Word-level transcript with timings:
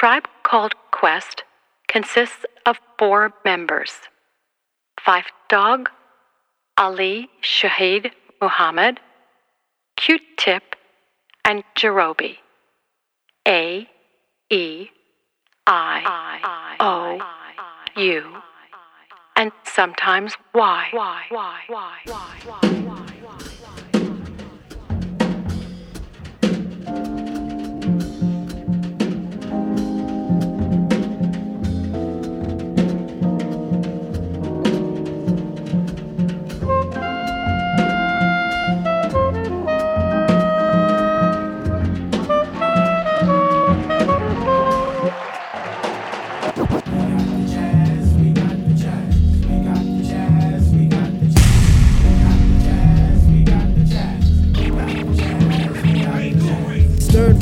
Tribe 0.00 0.28
Called 0.44 0.72
Quest 0.92 1.44
consists 1.86 2.46
of 2.64 2.78
four 2.98 3.34
members 3.44 3.92
Phife 4.98 5.30
Dawg, 5.50 5.90
Ali 6.78 7.28
Shaheed 7.42 8.10
Muhammad, 8.40 8.98
Q 9.98 10.18
Tip, 10.38 10.74
and 11.44 11.64
Jarobi. 11.76 12.38
A 13.46 13.86
E 14.48 14.88
I 15.66 16.76
O 16.80 17.20
U 18.00 18.36
and 19.36 19.52
sometimes 19.66 20.34
Y. 20.54 20.88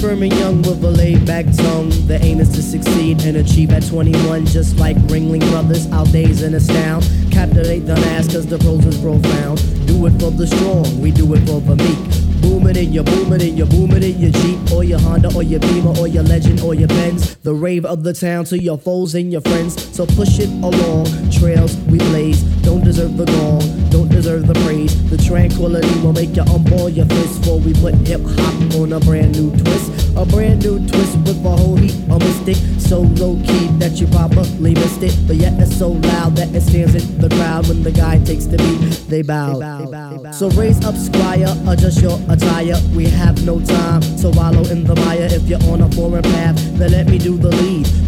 firm, 0.09 0.23
and 0.23 0.33
young 0.33 0.63
with 0.63 0.83
a 0.85 0.91
laid 0.91 1.27
back 1.27 1.45
tongue. 1.57 1.91
The 2.07 2.19
aim 2.23 2.41
is 2.41 2.49
to 2.51 2.63
succeed 2.63 3.23
and 3.25 3.37
achieve 3.37 3.71
at 3.73 3.87
21, 3.87 4.47
just 4.47 4.79
like 4.79 4.97
Ringling 5.09 5.47
Brothers. 5.51 5.91
Our 5.93 6.07
days 6.07 6.43
in 6.43 6.55
astound. 6.55 7.03
Captivate 7.31 7.81
the 7.81 7.95
mass, 7.97 8.33
cause 8.33 8.47
the 8.47 8.59
prose 8.59 8.87
is 8.87 8.99
profound. 9.01 9.59
Do 9.87 10.07
it 10.07 10.13
for 10.21 10.31
the 10.31 10.47
strong, 10.47 11.01
we 11.01 11.11
do 11.11 11.35
it 11.35 11.41
for 11.41 11.61
the 11.61 11.77
meek. 11.77 12.41
Boom 12.41 12.67
it 12.69 12.77
in 12.77 12.93
your 12.93 13.05
boom 13.05 13.33
it 13.33 13.43
in 13.43 13.57
your 13.57 13.67
boom 13.67 13.91
it 13.93 14.05
in 14.05 14.19
your 14.19 14.31
Jeep 14.31 14.73
or 14.73 14.85
your 14.85 14.99
Honda 14.99 15.35
or 15.35 15.43
your 15.43 15.61
Beamer 15.61 15.99
or 15.99 16.09
your 16.09 16.23
Legend 16.23 16.61
or 16.61 16.75
your 16.75 16.89
Benz. 16.89 17.37
The 17.39 17.53
rave 17.53 17.85
of 17.85 18.03
the 18.03 18.15
town 18.15 18.45
to 18.47 18.59
your 18.59 18.79
foes 18.79 19.15
and 19.15 19.31
your 19.31 19.43
friends. 19.43 19.75
So 19.95 20.07
push 20.07 20.39
it 20.39 20.49
along. 20.63 21.07
Trails 21.31 21.77
we 21.91 21.99
blaze. 21.99 22.58
Don't 22.69 22.85
deserve 22.85 23.17
the 23.17 23.25
gong. 23.25 23.89
Don't 23.89 24.11
deserve 24.11 24.47
the 24.47 24.53
praise. 24.67 24.93
The 25.09 25.17
tranquility 25.17 25.89
will 26.01 26.13
make 26.13 26.37
you 26.37 26.43
unball 26.43 26.95
your 26.95 27.07
fist 27.07 27.43
for 27.43 27.59
we 27.59 27.73
put 27.73 27.95
hip 28.07 28.21
hop 28.21 28.75
on 28.75 28.93
a 28.93 29.01
brand 29.01 29.33
new 29.33 29.51
twist. 29.57 30.15
A 30.19 30.27
brand 30.27 30.63
new 30.63 30.77
twist 30.87 31.17
with 31.25 31.43
a 31.47 31.49
whole 31.49 31.77
heap 31.77 31.97
of 32.11 32.21
mystic. 32.21 32.57
So 32.79 33.01
low 33.17 33.37
key 33.47 33.69
that 33.81 33.93
you 33.99 34.07
probably 34.09 34.75
missed 34.75 35.03
it. 35.03 35.17
But 35.27 35.37
yet 35.37 35.55
it's 35.59 35.75
so 35.79 35.93
loud 35.93 36.37
that 36.37 36.55
it 36.55 36.61
stands 36.61 36.95
in 36.95 37.19
the 37.19 37.31
crowd 37.37 37.67
when 37.69 37.83
the 37.83 37.91
guy 37.91 38.23
takes 38.23 38.45
the 38.45 38.59
beat. 38.59 39.09
They 39.09 39.23
bow. 39.23 40.31
So 40.33 40.51
raise 40.51 40.85
up, 40.85 40.95
squire, 40.95 41.49
adjust 41.67 42.03
your 42.03 42.21
attire. 42.29 42.77
We 42.95 43.07
have 43.07 43.47
no 43.47 43.65
time 43.65 44.03
to 44.21 44.29
wallow 44.29 44.65
in 44.69 44.85
the 44.85 44.95
mire. 44.95 45.29
If 45.33 45.49
you're 45.49 45.65
on 45.73 45.81
a 45.81 45.91
foreign 45.93 46.23
path, 46.23 46.57
then 46.77 46.93
let 46.93 47.07
me 47.07 47.17
do 47.17 47.39
the 47.39 47.49
lead. 47.49 48.08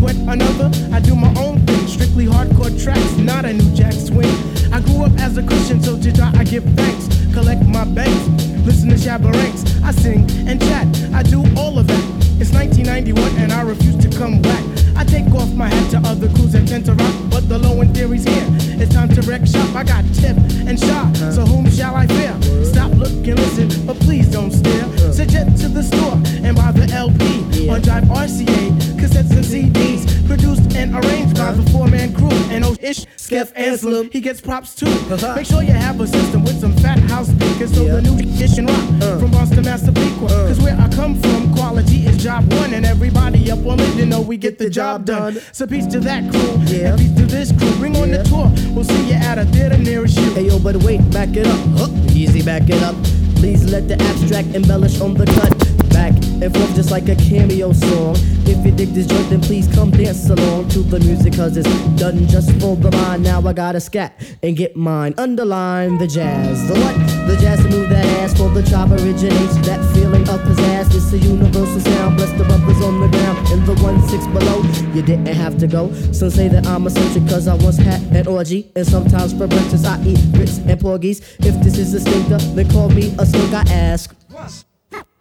Sweat 0.00 0.16
another, 0.16 0.70
I 0.94 1.00
do 1.00 1.14
my 1.14 1.28
own 1.36 1.60
thing. 1.66 1.86
Strictly 1.86 2.24
hardcore 2.24 2.72
tracks, 2.82 3.16
not 3.18 3.44
a 3.44 3.52
new 3.52 3.70
jack 3.74 3.92
swing. 3.92 4.32
I 4.72 4.80
grew 4.80 5.04
up 5.04 5.12
as 5.18 5.36
a 5.36 5.42
Christian, 5.42 5.82
so 5.82 6.00
to 6.00 6.10
Jah 6.10 6.32
I 6.36 6.44
give 6.44 6.64
thanks. 6.72 7.06
Collect 7.34 7.66
my 7.66 7.84
banks, 7.84 8.26
listen 8.64 8.88
to 8.88 8.94
Shabba 8.94 9.30
Ranks. 9.30 9.62
I 9.84 9.92
sing 9.92 10.24
and 10.48 10.58
chat, 10.58 10.86
I 11.12 11.22
do 11.22 11.44
all 11.54 11.78
of 11.78 11.86
that. 11.86 12.04
It's 12.40 12.50
1991 12.50 13.42
and 13.42 13.52
I 13.52 13.60
refuse 13.60 13.98
to 13.98 14.08
come 14.16 14.40
back. 14.40 14.64
I 14.96 15.04
take 15.04 15.26
off 15.34 15.52
my 15.52 15.68
hat 15.68 15.90
to 15.90 15.98
other 16.08 16.28
crews 16.28 16.52
that 16.52 16.66
tend 16.66 16.86
to 16.86 16.94
rock, 16.94 17.14
but 17.28 17.46
the 17.50 17.58
low 17.58 17.82
end 17.82 17.94
theory's 17.94 18.24
here. 18.24 18.46
It's 18.80 18.94
time 18.94 19.10
to 19.10 19.20
wreck 19.28 19.46
shop. 19.46 19.74
I 19.76 19.84
got 19.84 20.02
tip 20.14 20.38
and 20.64 20.80
shot, 20.80 21.14
so 21.16 21.44
whom 21.44 21.70
shall 21.70 21.94
I 21.94 22.06
fear? 22.06 22.32
Stop, 22.64 22.92
look, 22.92 23.12
and 23.28 23.36
listen, 23.36 23.86
but 23.86 23.96
please 24.00 24.28
don't 24.32 24.50
stare. 24.50 24.88
Suggest 25.12 25.60
to 25.60 25.68
the 25.68 25.82
store 25.82 26.16
and 26.42 26.56
buy 26.56 26.72
the 26.72 26.88
LP 26.90 27.68
on 27.68 27.82
Jive 27.82 28.08
RCA, 28.08 28.79
cassettes 29.20 29.36
and 29.36 29.74
CDs, 29.74 30.26
produced 30.26 30.76
and 30.76 30.94
arranged 30.94 31.36
by 31.36 31.52
the 31.52 31.68
four-man 31.70 32.14
crew. 32.14 32.30
And 32.50 32.64
oh, 32.64 32.76
ish, 32.80 33.06
Skeff 33.16 33.52
Anslem, 33.56 34.10
he 34.10 34.20
gets 34.20 34.40
props 34.40 34.74
too. 34.74 34.86
Uh-huh. 34.86 35.34
Make 35.34 35.46
sure 35.46 35.62
you 35.62 35.72
have 35.72 36.00
a 36.00 36.06
system 36.06 36.42
with 36.42 36.60
some 36.60 36.72
fat 36.76 36.98
house 36.98 37.28
speakers, 37.28 37.74
so 37.74 37.84
the 37.84 38.02
new 38.02 38.18
ish 38.42 38.58
and 38.58 38.68
rock 38.68 39.02
uh. 39.02 39.18
from 39.18 39.30
Boston 39.30 39.64
Massapequa. 39.64 40.26
Uh. 40.26 40.48
Cause 40.48 40.60
where 40.60 40.78
I 40.78 40.88
come 40.90 41.20
from, 41.20 41.54
quality 41.54 42.06
is 42.06 42.22
job 42.22 42.50
one, 42.54 42.74
and 42.74 42.84
everybody 42.84 43.50
up 43.50 43.64
on 43.66 43.80
it, 43.80 43.94
you 43.96 44.06
know 44.06 44.20
we 44.20 44.36
get 44.36 44.58
the 44.58 44.70
job 44.70 45.04
done. 45.04 45.38
So 45.52 45.66
peace 45.66 45.86
to 45.88 46.00
that 46.00 46.30
crew, 46.30 46.76
and 46.76 46.98
peace 46.98 47.14
to 47.16 47.26
this 47.26 47.52
crew. 47.52 47.72
Bring 47.76 47.96
on 47.96 48.10
the 48.10 48.22
tour, 48.24 48.50
we'll 48.74 48.84
see 48.84 49.08
you 49.08 49.14
at 49.14 49.38
a 49.38 49.44
theater 49.46 49.78
nearest 49.78 50.18
you. 50.18 50.30
Hey 50.32 50.46
yo, 50.46 50.58
but 50.58 50.76
wait, 50.76 50.98
back 51.10 51.36
it 51.36 51.46
up. 51.46 51.60
Huh, 51.76 51.88
easy, 52.10 52.42
back 52.42 52.68
it 52.68 52.82
up. 52.82 52.94
Please 53.36 53.64
let 53.72 53.88
the 53.88 53.94
abstract 53.94 54.48
embellish 54.48 55.00
on 55.00 55.14
the 55.14 55.24
cut. 55.24 55.69
Back 55.90 56.14
and 56.42 56.54
forth 56.54 56.74
just 56.74 56.90
like 56.90 57.08
a 57.08 57.16
cameo 57.16 57.72
song. 57.72 58.16
If 58.46 58.64
you 58.64 58.72
dig 58.72 58.88
this 58.90 59.06
joint, 59.06 59.30
then 59.30 59.40
please 59.40 59.72
come 59.72 59.90
dance 59.90 60.28
along 60.28 60.68
to 60.70 60.80
the 60.80 60.98
music, 61.00 61.34
cause 61.34 61.56
it's 61.56 61.68
done 62.00 62.26
just 62.26 62.50
for 62.60 62.76
the 62.76 62.90
mind. 62.90 63.22
Now 63.22 63.40
I 63.46 63.52
gotta 63.52 63.80
scat 63.80 64.12
and 64.42 64.56
get 64.56 64.76
mine. 64.76 65.14
Underline 65.18 65.98
the 65.98 66.06
jazz. 66.06 66.66
The 66.68 66.74
what? 66.74 66.96
The 67.28 67.36
jazz 67.40 67.62
to 67.62 67.70
move 67.70 67.88
that 67.90 68.04
ass 68.20 68.36
for 68.36 68.48
the 68.50 68.62
chop 68.62 68.90
originates. 68.90 69.56
That 69.66 69.80
feeling 69.94 70.28
of 70.28 70.40
pizzazz. 70.40 70.94
It's 70.94 71.12
a 71.12 71.18
universal 71.18 71.80
sound. 71.80 72.16
Bless 72.16 72.32
the 72.38 72.44
brothers 72.44 72.82
on 72.82 73.00
the 73.00 73.08
ground 73.08 73.38
in 73.52 73.64
the 73.66 73.74
one 73.82 74.00
six 74.08 74.26
below. 74.28 74.62
You 74.94 75.02
didn't 75.02 75.26
have 75.26 75.58
to 75.58 75.66
go. 75.66 75.92
Some 76.12 76.30
say 76.30 76.48
that 76.48 76.66
I'm 76.66 76.86
eccentric 76.86 77.28
cause 77.28 77.46
I 77.46 77.54
once 77.54 77.76
had 77.76 78.02
an 78.14 78.26
orgy. 78.26 78.70
And 78.74 78.86
sometimes 78.86 79.32
for 79.32 79.46
breakfast 79.46 79.86
I 79.86 80.02
eat 80.02 80.20
grits 80.32 80.58
and 80.58 80.80
porgies. 80.80 81.20
If 81.40 81.62
this 81.62 81.78
is 81.78 81.94
a 81.94 82.00
stinker, 82.00 82.38
then 82.38 82.68
call 82.70 82.88
me 82.88 83.14
a 83.18 83.26
skunk. 83.26 83.54
I 83.54 83.62
ask. 83.72 84.69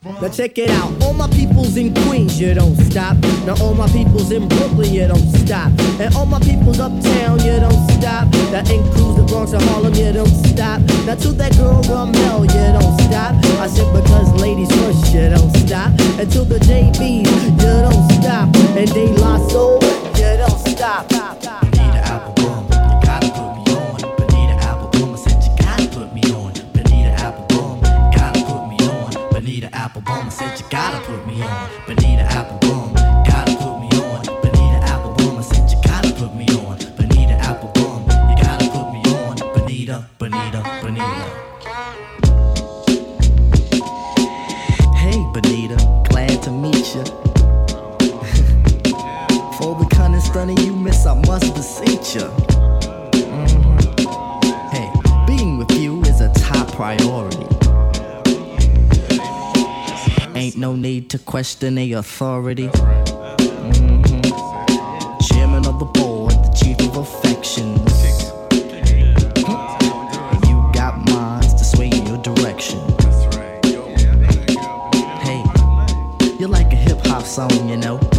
Now 0.10 0.28
check 0.28 0.58
it 0.58 0.70
out, 0.72 0.92
all 1.04 1.14
my 1.14 1.28
peoples 1.30 1.78
in 1.78 1.94
Queens, 1.94 2.42
you 2.42 2.54
don't 2.56 2.76
stop. 2.76 3.16
Now 3.46 3.56
all 3.62 3.76
my 3.76 3.88
peoples 3.88 4.32
in 4.32 4.48
Brooklyn, 4.48 4.92
you 4.92 5.08
don't 5.08 5.30
stop. 5.38 5.72
And 6.02 6.14
all 6.16 6.26
my 6.26 6.40
peoples 6.40 6.80
uptown, 6.80 7.40
you 7.46 7.60
don't 7.60 7.90
stop. 7.92 8.28
That 8.50 8.70
includes 8.72 9.18
the 9.18 9.26
Bronx 9.30 9.54
and 9.54 9.62
Harlem, 9.70 9.94
you 9.94 10.12
don't 10.12 10.28
stop. 10.28 10.82
Now 11.06 11.16
to 11.16 11.32
that 11.34 11.56
girl 11.58 11.82
Ramel, 11.84 12.42
you 12.42 12.68
don't 12.74 13.00
stop. 13.06 13.36
I 13.62 13.68
said 13.68 13.88
because 13.94 14.34
ladies 14.42 14.72
first, 14.82 15.14
you 15.14 15.30
don't 15.30 15.56
stop. 15.56 15.92
And 16.20 16.30
to 16.32 16.44
the 16.44 16.58
JBs, 16.58 17.30
you 17.46 17.56
don't 17.56 18.12
stop. 18.20 18.50
And 18.76 18.92
De 18.92 19.14
La 19.22 19.38
Soul, 19.48 19.80
you 20.18 20.38
don't 20.38 20.60
stop. 20.68 21.69
Bonita 30.10 30.26
Applebum, 30.26 30.26
I 30.26 31.10
said 31.10 31.19
Ain't 60.40 60.56
no 60.56 60.74
need 60.74 61.10
to 61.10 61.20
question 61.20 61.76
the 61.76 61.92
authority. 61.92 62.70
Mm-hmm. 62.70 64.22
Chairman 65.28 65.66
of 65.68 65.80
the 65.80 65.86
board, 65.86 66.32
the 66.32 66.52
chief 66.56 66.80
of 66.88 66.96
affections. 66.96 67.92
You 70.48 70.72
got 70.74 70.98
minds 71.10 71.54
to 71.56 71.66
sway 71.66 71.88
in 71.88 72.08
your 72.08 72.20
direction. 72.20 72.80
Hey, 75.20 75.44
you're 76.40 76.48
like 76.48 76.72
a 76.72 76.78
hip 76.78 77.00
hop 77.08 77.24
song, 77.24 77.68
you 77.68 77.76
know. 77.76 77.98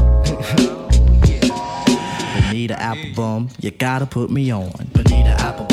Bonita 2.51 2.75
Applebum, 2.75 3.49
you 3.61 3.71
gotta 3.71 4.05
put 4.05 4.29
me 4.31 4.51
on. 4.51 4.71
Bonita 4.93 5.37
Applebum, 5.39 5.70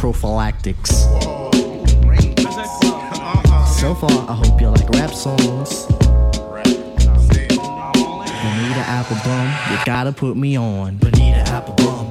prophylactics. 0.00 1.02
So 3.78 3.94
far, 3.94 4.10
I 4.30 4.34
hope 4.34 4.58
you 4.58 4.70
like 4.70 4.88
rap 4.94 5.12
songs. 5.12 5.84
Bonita 8.40 8.82
Applebum, 8.88 9.70
you 9.70 9.76
gotta 9.84 10.12
put 10.12 10.38
me 10.38 10.56
on. 10.56 10.96
Bonita 10.96 11.44
Applebum, 11.48 12.09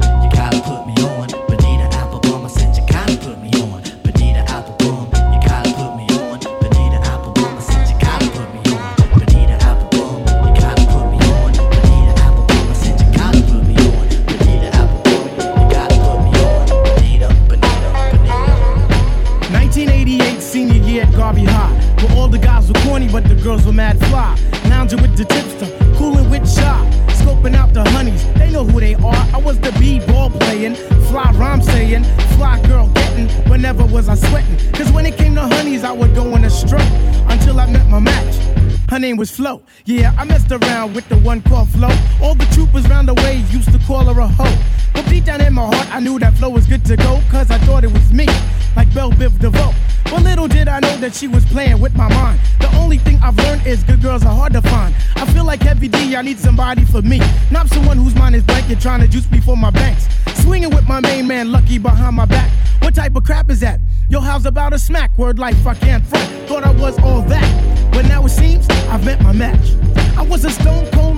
she 51.19 51.27
was 51.27 51.43
playing 51.45 51.81
with 51.81 51.93
my 51.97 52.07
mind. 52.07 52.39
The 52.61 52.73
only 52.77 52.97
thing 52.97 53.19
I've 53.21 53.35
learned 53.35 53.67
is 53.67 53.83
good 53.83 54.01
girls 54.01 54.23
are 54.23 54.33
hard 54.33 54.53
to 54.53 54.61
find. 54.61 54.95
I 55.17 55.25
feel 55.33 55.43
like 55.43 55.61
Heavy 55.61 55.89
D, 55.89 56.15
I 56.15 56.21
need 56.21 56.39
somebody 56.39 56.85
for 56.85 57.01
me. 57.01 57.19
Not 57.51 57.67
someone 57.67 57.97
whose 57.97 58.15
mind 58.15 58.35
is 58.35 58.43
blank 58.43 58.69
and 58.69 58.81
trying 58.81 59.01
to 59.01 59.07
juice 59.07 59.29
me 59.29 59.41
for 59.41 59.57
my 59.57 59.69
banks. 59.69 60.07
Swinging 60.41 60.69
with 60.69 60.87
my 60.87 61.01
main 61.01 61.27
man, 61.27 61.51
Lucky, 61.51 61.77
behind 61.77 62.15
my 62.15 62.23
back. 62.23 62.49
What 62.81 62.95
type 62.95 63.17
of 63.17 63.25
crap 63.25 63.49
is 63.49 63.59
that? 63.59 63.81
Yo, 64.09 64.21
how's 64.21 64.45
about 64.45 64.71
a 64.71 64.79
smack? 64.79 65.17
Word 65.17 65.39
life, 65.39 65.67
I 65.67 65.73
can't 65.73 66.05
front. 66.05 66.29
Thought 66.47 66.63
I 66.63 66.71
was 66.71 66.97
all 66.99 67.21
that. 67.23 67.91
But 67.91 68.05
now 68.05 68.25
it 68.25 68.29
seems 68.29 68.69
I've 68.89 69.03
met 69.03 69.21
my 69.21 69.33
match. 69.33 69.75
I 70.17 70.21
was 70.21 70.45
a 70.45 70.49
stone 70.49 70.89
cold 70.91 71.17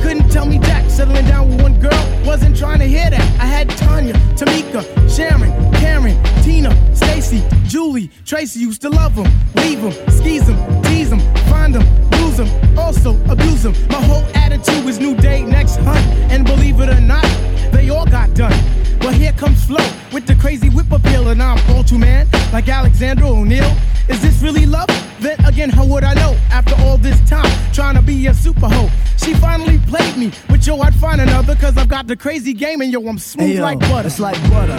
couldn't 0.00 0.28
tell 0.30 0.46
me 0.46 0.58
Jack. 0.58 0.88
Settling 0.90 1.26
down 1.26 1.48
with 1.48 1.62
one 1.62 1.78
girl, 1.80 2.22
wasn't 2.24 2.56
trying 2.56 2.78
to 2.80 2.86
hear 2.86 3.10
that. 3.10 3.20
I 3.40 3.46
had 3.46 3.68
Tanya, 3.70 4.14
Tamika, 4.34 4.82
Sharon, 5.08 5.50
Karen, 5.74 6.16
Tina, 6.42 6.72
Stacy, 6.94 7.42
Julie, 7.64 8.10
Tracy 8.24 8.60
used 8.60 8.82
to 8.82 8.90
love 8.90 9.14
them, 9.14 9.30
leave 9.54 9.80
them, 9.80 9.92
skis 10.10 10.46
them, 10.46 10.82
tease 10.82 11.10
them, 11.10 11.20
find 11.48 11.74
them, 11.74 11.84
lose 12.10 12.36
them, 12.36 12.78
also 12.78 13.14
abuse 13.30 13.62
them. 13.62 13.74
My 13.88 14.02
whole 14.02 14.24
attitude 14.34 14.84
was 14.84 14.98
new 14.98 15.16
day, 15.16 15.42
next 15.42 15.76
hunt. 15.76 16.04
And 16.32 16.44
believe 16.44 16.80
it 16.80 16.88
or 16.88 17.00
not, 17.00 17.24
they 17.72 17.90
all 17.90 18.06
got 18.06 18.34
done. 18.34 18.52
But 19.00 19.14
here 19.14 19.32
comes 19.32 19.64
Flo 19.64 19.84
with 20.12 20.26
the 20.26 20.34
crazy 20.36 20.68
whip 20.68 20.92
appeal, 20.92 21.28
and 21.28 21.42
I'm 21.42 21.58
all 21.74 21.82
too 21.82 21.98
man, 21.98 22.28
like 22.52 22.68
Alexander 22.68 23.24
O'Neal. 23.24 23.74
Is 24.08 24.20
this 24.22 24.42
really 24.42 24.66
love? 24.66 24.88
Then 25.20 25.42
again, 25.44 25.70
how 25.70 25.84
would 25.86 26.04
I 26.04 26.14
know? 26.14 26.36
After 26.50 26.74
all 26.82 26.96
this 26.96 27.18
time, 27.28 27.50
trying 27.72 27.94
to 27.96 28.02
be 28.02 28.26
a 28.26 28.34
super 28.34 28.68
hoe. 28.68 28.90
She 29.16 29.34
finally 29.34 29.78
played 29.86 30.16
me, 30.16 30.32
but 30.48 30.66
yo, 30.66 30.80
I'd 30.80 30.94
find 30.94 31.20
another, 31.20 31.54
cause 31.56 31.76
I've 31.76 31.88
got 31.88 32.06
the 32.06 32.16
crazy 32.16 32.52
game, 32.52 32.80
and 32.80 32.92
yo, 32.92 33.06
I'm 33.06 33.18
smooth 33.18 33.48
Hey, 33.48 33.56
yo, 33.56 33.62
like 33.62 33.80
butter. 33.80 34.08
It's 34.08 34.20
like 34.20 34.40
butter. 34.50 34.76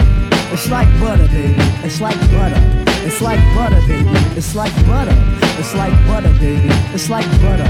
It's 0.52 0.70
like 0.70 0.88
butter, 1.00 1.26
baby. 1.28 1.54
It's 1.84 2.00
like 2.00 2.18
butter. 2.30 2.84
It's 3.06 3.20
like 3.20 3.40
butter, 3.54 3.80
baby. 3.88 4.10
It's 4.36 4.54
like 4.54 4.74
butter. 4.86 5.16
It's 5.58 5.74
like 5.74 6.06
butter, 6.06 6.32
baby. 6.38 6.68
It's 6.94 7.08
like 7.08 7.26
butter. 7.40 7.68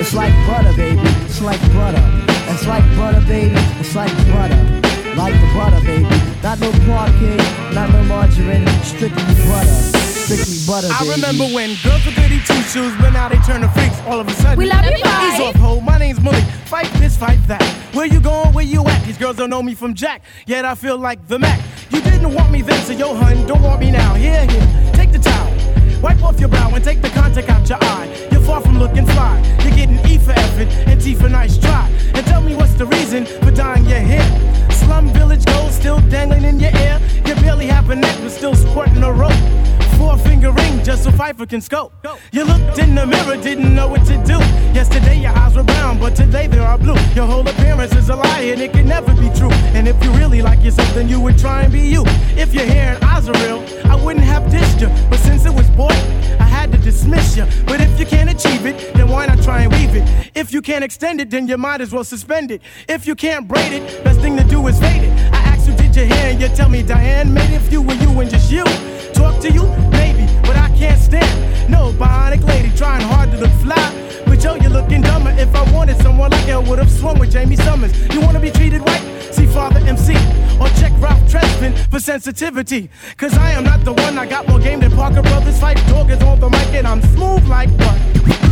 It's 0.00 0.14
like 0.14 0.34
butter, 0.46 0.72
baby. 0.76 1.00
It's 1.26 1.40
like 1.42 1.60
butter. 1.72 2.02
It's 2.48 2.66
like 2.66 2.84
butter, 2.96 3.20
baby. 3.26 3.54
It's 3.80 3.94
like 3.94 4.16
butter. 4.28 4.91
Like 5.16 5.34
the 5.34 5.46
butter, 5.54 5.80
baby. 5.84 6.08
Not 6.42 6.58
no 6.58 6.70
Parkay, 6.88 7.36
not 7.74 7.90
no 7.90 8.02
margarine. 8.04 8.66
Strictly 8.82 9.22
butter. 9.46 9.98
Strictly 10.00 10.56
butter, 10.66 10.88
I 10.90 11.06
remember 11.10 11.44
when 11.54 11.76
girls 11.84 12.04
with 12.06 12.16
goody 12.16 12.40
two 12.40 12.62
shoes, 12.62 12.94
but 12.98 13.10
now 13.10 13.28
they 13.28 13.36
turn 13.38 13.60
to 13.60 13.68
freaks 13.68 14.00
all 14.06 14.20
of 14.20 14.28
a 14.28 14.32
sudden. 14.32 14.58
We 14.58 14.66
love 14.66 14.84
you, 14.84 14.96
Ease 14.96 15.40
off, 15.40 15.54
ho. 15.56 15.80
My 15.80 15.98
name's 15.98 16.20
Malik. 16.20 16.44
Fight 16.64 16.90
this, 16.94 17.16
fight 17.16 17.38
that. 17.46 17.62
Where 17.92 18.06
you 18.06 18.20
going? 18.20 18.54
Where 18.54 18.64
you 18.64 18.82
at? 18.86 19.04
These 19.04 19.18
girls 19.18 19.36
don't 19.36 19.50
know 19.50 19.62
me 19.62 19.74
from 19.74 19.94
Jack, 19.94 20.22
yet 20.46 20.64
I 20.64 20.74
feel 20.74 20.96
like 20.96 21.28
the 21.28 21.38
Mac. 21.38 21.60
You 21.90 22.00
didn't 22.00 22.34
want 22.34 22.50
me 22.50 22.62
then, 22.62 22.82
so 22.86 22.92
yo, 22.92 23.14
hun, 23.14 23.46
don't 23.46 23.62
want 23.62 23.80
me 23.80 23.90
now. 23.90 24.14
Here, 24.14 24.46
here, 24.46 24.92
take 24.94 25.12
the 25.12 25.18
towel. 25.18 25.52
Wipe 26.00 26.22
off 26.24 26.40
your 26.40 26.48
brow 26.48 26.74
and 26.74 26.82
take 26.82 27.02
the 27.02 27.10
contact 27.10 27.48
out 27.50 27.68
your 27.68 27.78
eye. 27.82 28.28
You're 28.32 28.40
far 28.40 28.60
from 28.60 28.78
looking 28.78 29.06
fly. 29.06 29.38
You're 29.62 29.76
getting 29.76 29.98
E 30.10 30.18
for 30.18 30.32
effort 30.32 30.68
and 30.88 31.00
T 31.00 31.14
for 31.14 31.28
nice 31.28 31.58
try. 31.58 31.88
And 32.14 32.26
tell 32.26 32.40
me 32.40 32.56
what's 32.56 32.74
the 32.74 32.86
reason 32.86 33.26
for 33.26 33.50
dyeing 33.50 33.84
your 33.84 34.00
hair. 34.00 34.61
Slum 34.84 35.08
village 35.12 35.44
gold 35.44 35.72
still 35.72 36.00
dangling 36.08 36.44
in 36.44 36.58
your 36.58 36.72
ear. 36.72 37.00
You 37.26 37.34
barely 37.36 37.66
have 37.66 37.90
a 37.90 37.96
neck, 37.96 38.16
but 38.20 38.30
still 38.30 38.54
sporting 38.54 39.02
a 39.02 39.12
rope. 39.12 39.32
Four 40.02 40.18
finger 40.18 40.50
ring 40.50 40.82
just 40.82 41.04
so 41.04 41.12
Pfeiffer 41.12 41.46
can 41.46 41.60
scope. 41.60 41.92
You 42.32 42.42
looked 42.42 42.76
in 42.76 42.96
the 42.96 43.06
mirror, 43.06 43.36
didn't 43.40 43.72
know 43.72 43.86
what 43.86 44.04
to 44.06 44.16
do. 44.24 44.38
Yesterday 44.74 45.20
your 45.20 45.30
eyes 45.30 45.54
were 45.54 45.62
brown, 45.62 46.00
but 46.00 46.16
today 46.16 46.48
they 46.48 46.58
are 46.58 46.76
blue. 46.76 47.00
Your 47.14 47.24
whole 47.24 47.48
appearance 47.48 47.94
is 47.94 48.08
a 48.08 48.16
lie, 48.16 48.40
and 48.40 48.60
it 48.60 48.72
can 48.72 48.88
never 48.88 49.14
be 49.14 49.30
true. 49.38 49.52
And 49.76 49.86
if 49.86 50.02
you 50.02 50.10
really 50.14 50.42
like 50.42 50.60
yourself, 50.64 50.92
then 50.92 51.08
you 51.08 51.20
would 51.20 51.38
try 51.38 51.62
and 51.62 51.72
be 51.72 51.82
you. 51.82 52.02
If 52.36 52.52
your 52.52 52.64
hair 52.64 52.96
and 52.96 53.04
eyes 53.04 53.28
are 53.28 53.38
real, 53.46 53.64
I 53.84 53.94
wouldn't 53.94 54.24
have 54.24 54.42
dissed 54.50 54.80
you. 54.80 54.88
But 55.08 55.20
since 55.20 55.46
it 55.46 55.54
was 55.54 55.70
boy, 55.70 55.94
I 56.40 56.48
had 56.58 56.72
to 56.72 56.78
dismiss 56.78 57.36
you. 57.36 57.46
But 57.64 57.80
if 57.80 58.00
you 58.00 58.04
can't 58.04 58.28
achieve 58.28 58.66
it, 58.66 58.94
then 58.94 59.08
why 59.08 59.26
not 59.26 59.40
try 59.40 59.60
and 59.62 59.72
weave 59.72 59.94
it? 59.94 60.32
If 60.34 60.52
you 60.52 60.62
can't 60.62 60.82
extend 60.82 61.20
it, 61.20 61.30
then 61.30 61.46
you 61.46 61.56
might 61.56 61.80
as 61.80 61.92
well 61.92 62.02
suspend 62.02 62.50
it. 62.50 62.60
If 62.88 63.06
you 63.06 63.14
can't 63.14 63.46
braid 63.46 63.72
it, 63.72 64.02
best 64.02 64.18
thing 64.20 64.36
to 64.36 64.42
do 64.42 64.66
is 64.66 64.80
fade 64.80 65.04
it. 65.04 65.32
I 65.32 65.41
need 65.92 66.08
your 66.08 66.16
hand. 66.16 66.40
You 66.40 66.48
tell 66.48 66.68
me, 66.68 66.82
Diane, 66.82 67.32
made 67.32 67.50
it 67.50 67.70
you 67.70 67.82
and 67.82 68.00
you 68.00 68.20
and 68.20 68.30
just 68.30 68.50
you. 68.50 68.64
Talk 69.12 69.40
to 69.42 69.50
you, 69.50 69.64
maybe, 69.90 70.26
but 70.42 70.56
I 70.56 70.68
can't 70.76 71.00
stand. 71.00 71.70
No 71.70 71.92
bionic 71.92 72.46
lady 72.46 72.70
trying 72.76 73.02
hard 73.02 73.30
to 73.32 73.36
look 73.38 73.52
fly. 73.62 73.76
But 74.26 74.42
yo, 74.42 74.54
you're 74.56 74.70
looking 74.70 75.02
dumber. 75.02 75.30
If 75.30 75.54
I 75.54 75.70
wanted 75.72 75.96
someone 75.98 76.30
like 76.30 76.46
her, 76.46 76.54
I 76.54 76.58
would 76.58 76.78
have 76.78 76.90
swung 76.90 77.18
with 77.18 77.32
Jaime 77.32 77.56
Sommers. 77.56 77.92
You 78.12 78.20
wanna 78.20 78.40
be 78.40 78.50
treated 78.50 78.80
right? 78.82 79.02
See 79.32 79.46
Father 79.46 79.80
MC 79.80 80.14
or 80.60 80.68
check 80.80 80.92
Ralph 80.98 81.22
Tresvant 81.30 81.76
for 81.90 82.00
sensitivity. 82.00 82.90
Cause 83.16 83.36
I 83.36 83.52
am 83.52 83.64
not 83.64 83.84
the 83.84 83.92
one. 83.92 84.18
I 84.18 84.26
got 84.26 84.48
more 84.48 84.58
game 84.58 84.80
than 84.80 84.92
Parker 84.92 85.22
Brothers. 85.22 85.58
Phife 85.58 85.86
Dawg 85.88 86.10
is 86.10 86.22
on 86.22 86.40
the 86.40 86.50
mic 86.50 86.74
and 86.74 86.86
I'm 86.86 87.02
smooth 87.02 87.44
like 87.46 87.76
butter. 87.76 88.51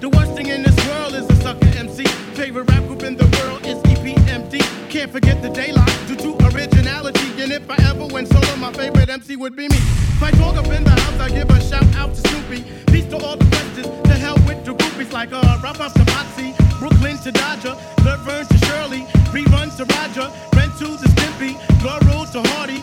The 0.00 0.10
worst 0.10 0.32
thing 0.32 0.48
in 0.48 0.62
this 0.62 0.76
world 0.88 1.14
is 1.14 1.28
a 1.30 1.36
sucker 1.42 1.68
MC. 1.76 2.04
Favorite 2.34 2.68
rap 2.70 2.84
group 2.86 3.02
in 3.02 3.16
the 3.16 3.24
world 3.38 3.64
is 3.64 3.78
EPMD. 3.92 4.60
Can't 4.90 5.10
forget 5.10 5.40
the 5.40 5.48
De 5.48 5.72
La 5.72 5.84
due 6.06 6.16
to 6.16 6.30
originality. 6.52 7.42
And 7.42 7.50
if 7.50 7.68
I 7.70 7.76
ever 7.88 8.06
went 8.06 8.28
solo, 8.28 8.56
my 8.56 8.72
favorite 8.72 9.08
MC 9.08 9.36
would 9.36 9.56
be 9.56 9.68
me. 9.68 9.76
If 9.76 10.22
I 10.22 10.30
talk 10.32 10.56
up 10.56 10.66
in 10.66 10.84
the 10.84 10.90
house, 10.90 11.20
I 11.20 11.30
give 11.30 11.48
a 11.48 11.60
shout 11.62 11.86
out 11.96 12.14
to 12.14 12.20
Snoopy. 12.28 12.64
Peace 12.92 13.06
to 13.06 13.16
all 13.16 13.36
the 13.36 13.46
questions. 13.46 13.86
To 13.86 14.14
hell 14.14 14.36
with 14.46 14.64
the 14.66 14.74
groupies 14.74 15.12
like 15.12 15.32
uh, 15.32 15.60
Rob 15.62 15.76
to 15.76 16.04
Moxie. 16.12 16.52
Brooklyn 16.78 17.16
to 17.18 17.32
Dodger, 17.32 17.74
Laverne 18.04 18.46
to 18.46 18.58
Shirley, 18.66 19.00
reruns 19.32 19.78
to 19.78 19.86
Roger, 19.96 20.28
Ren 20.54 20.68
to 20.76 20.88
the 21.00 21.08
Stimpy, 21.16 21.54
Garo 21.80 22.30
to 22.32 22.42
Hardy. 22.50 22.82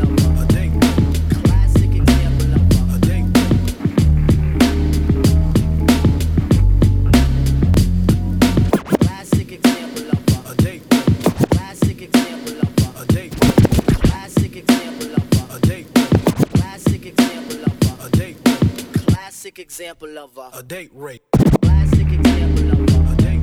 example 19.61 20.17
of 20.17 20.35
a, 20.37 20.57
a 20.57 20.63
date 20.63 20.89
rape. 20.91 21.23
Classic 21.61 22.07
example 22.11 22.71
of 22.71 22.79
a, 22.79 23.13
a 23.13 23.15
date. 23.17 23.41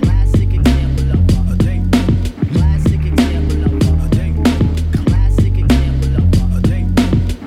Classic 0.00 0.52
example 0.54 1.10
of 1.10 1.50
a, 1.50 1.52
a 1.52 1.56
date. 1.56 1.82
Classic 2.52 3.04
example 3.04 3.64
of 3.64 3.72
a, 3.82 4.06
a 4.06 4.08
date. 4.10 4.36
Classic 5.06 5.58
example 5.58 6.16
of 6.16 6.54
a. 6.54 6.56
a 6.56 6.60
date. 6.62 6.86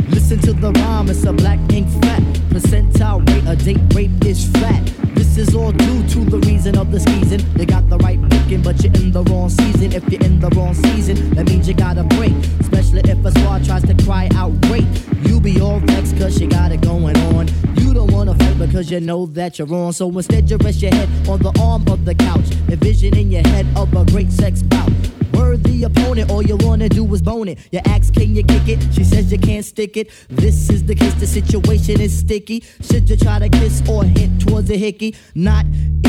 Listen 0.10 0.38
to 0.40 0.52
the 0.52 0.74
rhyme, 0.74 1.10
it's 1.10 1.24
a 1.24 1.32
black 1.32 1.60
ink 1.72 1.88
fat. 2.04 2.22
Percentile 2.52 3.26
rate, 3.30 3.46
a 3.48 3.56
date 3.56 3.94
rate 3.96 4.26
is 4.26 4.52
flat. 4.58 4.86
This 5.16 5.38
is 5.38 5.56
all 5.56 5.72
due 5.72 6.08
to 6.10 6.26
the 6.26 6.40
reason 6.40 6.78
of 6.78 6.92
the 6.92 7.00
season. 7.00 7.40
You 7.58 7.66
got 7.66 7.90
the 7.90 7.98
right 8.00 8.20
booking, 8.22 8.62
but 8.62 8.84
you're 8.84 8.94
in 8.96 9.14
the 9.14 9.24
wrong 9.24 9.50
season. 9.50 9.94
If 9.94 10.12
you're 10.12 10.22
in 10.24 10.42
the 10.42 10.50
wrong 10.50 10.74
season, 10.74 11.30
that 11.36 11.48
means 11.48 11.70
you 11.70 11.74
gotta 11.74 12.04
break. 12.04 12.34
Especially 12.60 13.02
if 13.10 13.24
a 13.24 13.32
squad 13.32 13.64
tries 13.64 13.84
to 13.84 13.96
cry 14.04 14.28
out, 14.36 14.52
wait. 14.70 14.86
You 15.26 15.40
be 15.40 15.62
all 15.62 15.80
vexed 15.80 16.18
cause 16.18 16.42
you 16.42 16.50
got 16.50 16.74
it 16.74 16.82
going 16.82 17.18
on. 17.34 17.48
You 17.94 18.00
don't 18.00 18.12
wanna 18.12 18.34
fight 18.34 18.58
because 18.58 18.90
you 18.90 19.00
know 19.00 19.28
that 19.28 19.60
you're 19.60 19.68
wrong. 19.68 19.92
So 19.92 20.10
instead, 20.10 20.50
you 20.50 20.58
rest 20.58 20.82
your 20.82 20.90
head 20.96 21.08
on 21.30 21.38
the 21.38 21.56
arm 21.62 21.88
of 21.88 22.06
the 22.06 22.16
couch. 22.16 22.50
Envision 22.68 23.16
in 23.16 23.30
your 23.30 23.44
head 23.44 23.68
of 23.78 23.94
a 23.94 24.04
great 24.04 24.32
sex 24.32 24.64
bout. 24.64 24.90
Word 25.34 25.64
the 25.64 25.84
opponent, 25.84 26.32
all 26.32 26.42
you 26.42 26.58
wanna 26.58 26.90
do 26.90 27.06
is 27.14 27.22
bone 27.22 27.50
it. 27.50 27.60
You 27.72 27.82
ask, 27.86 28.12
can 28.12 28.36
you 28.36 28.44
kick 28.44 28.68
it? 28.68 28.80
She 28.96 29.04
says 29.04 29.32
you 29.32 29.38
can't 29.38 29.64
stick 29.64 29.96
it. 29.96 30.10
This 30.28 30.72
is 30.72 30.84
the 30.84 30.96
case, 30.96 31.14
the 31.14 31.28
situation 31.28 32.02
is 32.02 32.18
sticky. 32.18 32.64
Should 32.82 33.08
you 33.12 33.16
try 33.16 33.38
to 33.38 33.48
kiss 33.48 33.88
or 33.88 34.04
hint 34.04 34.42
towards 34.42 34.72
a 34.72 34.76
hickey? 34.76 35.16
Not 35.36 35.68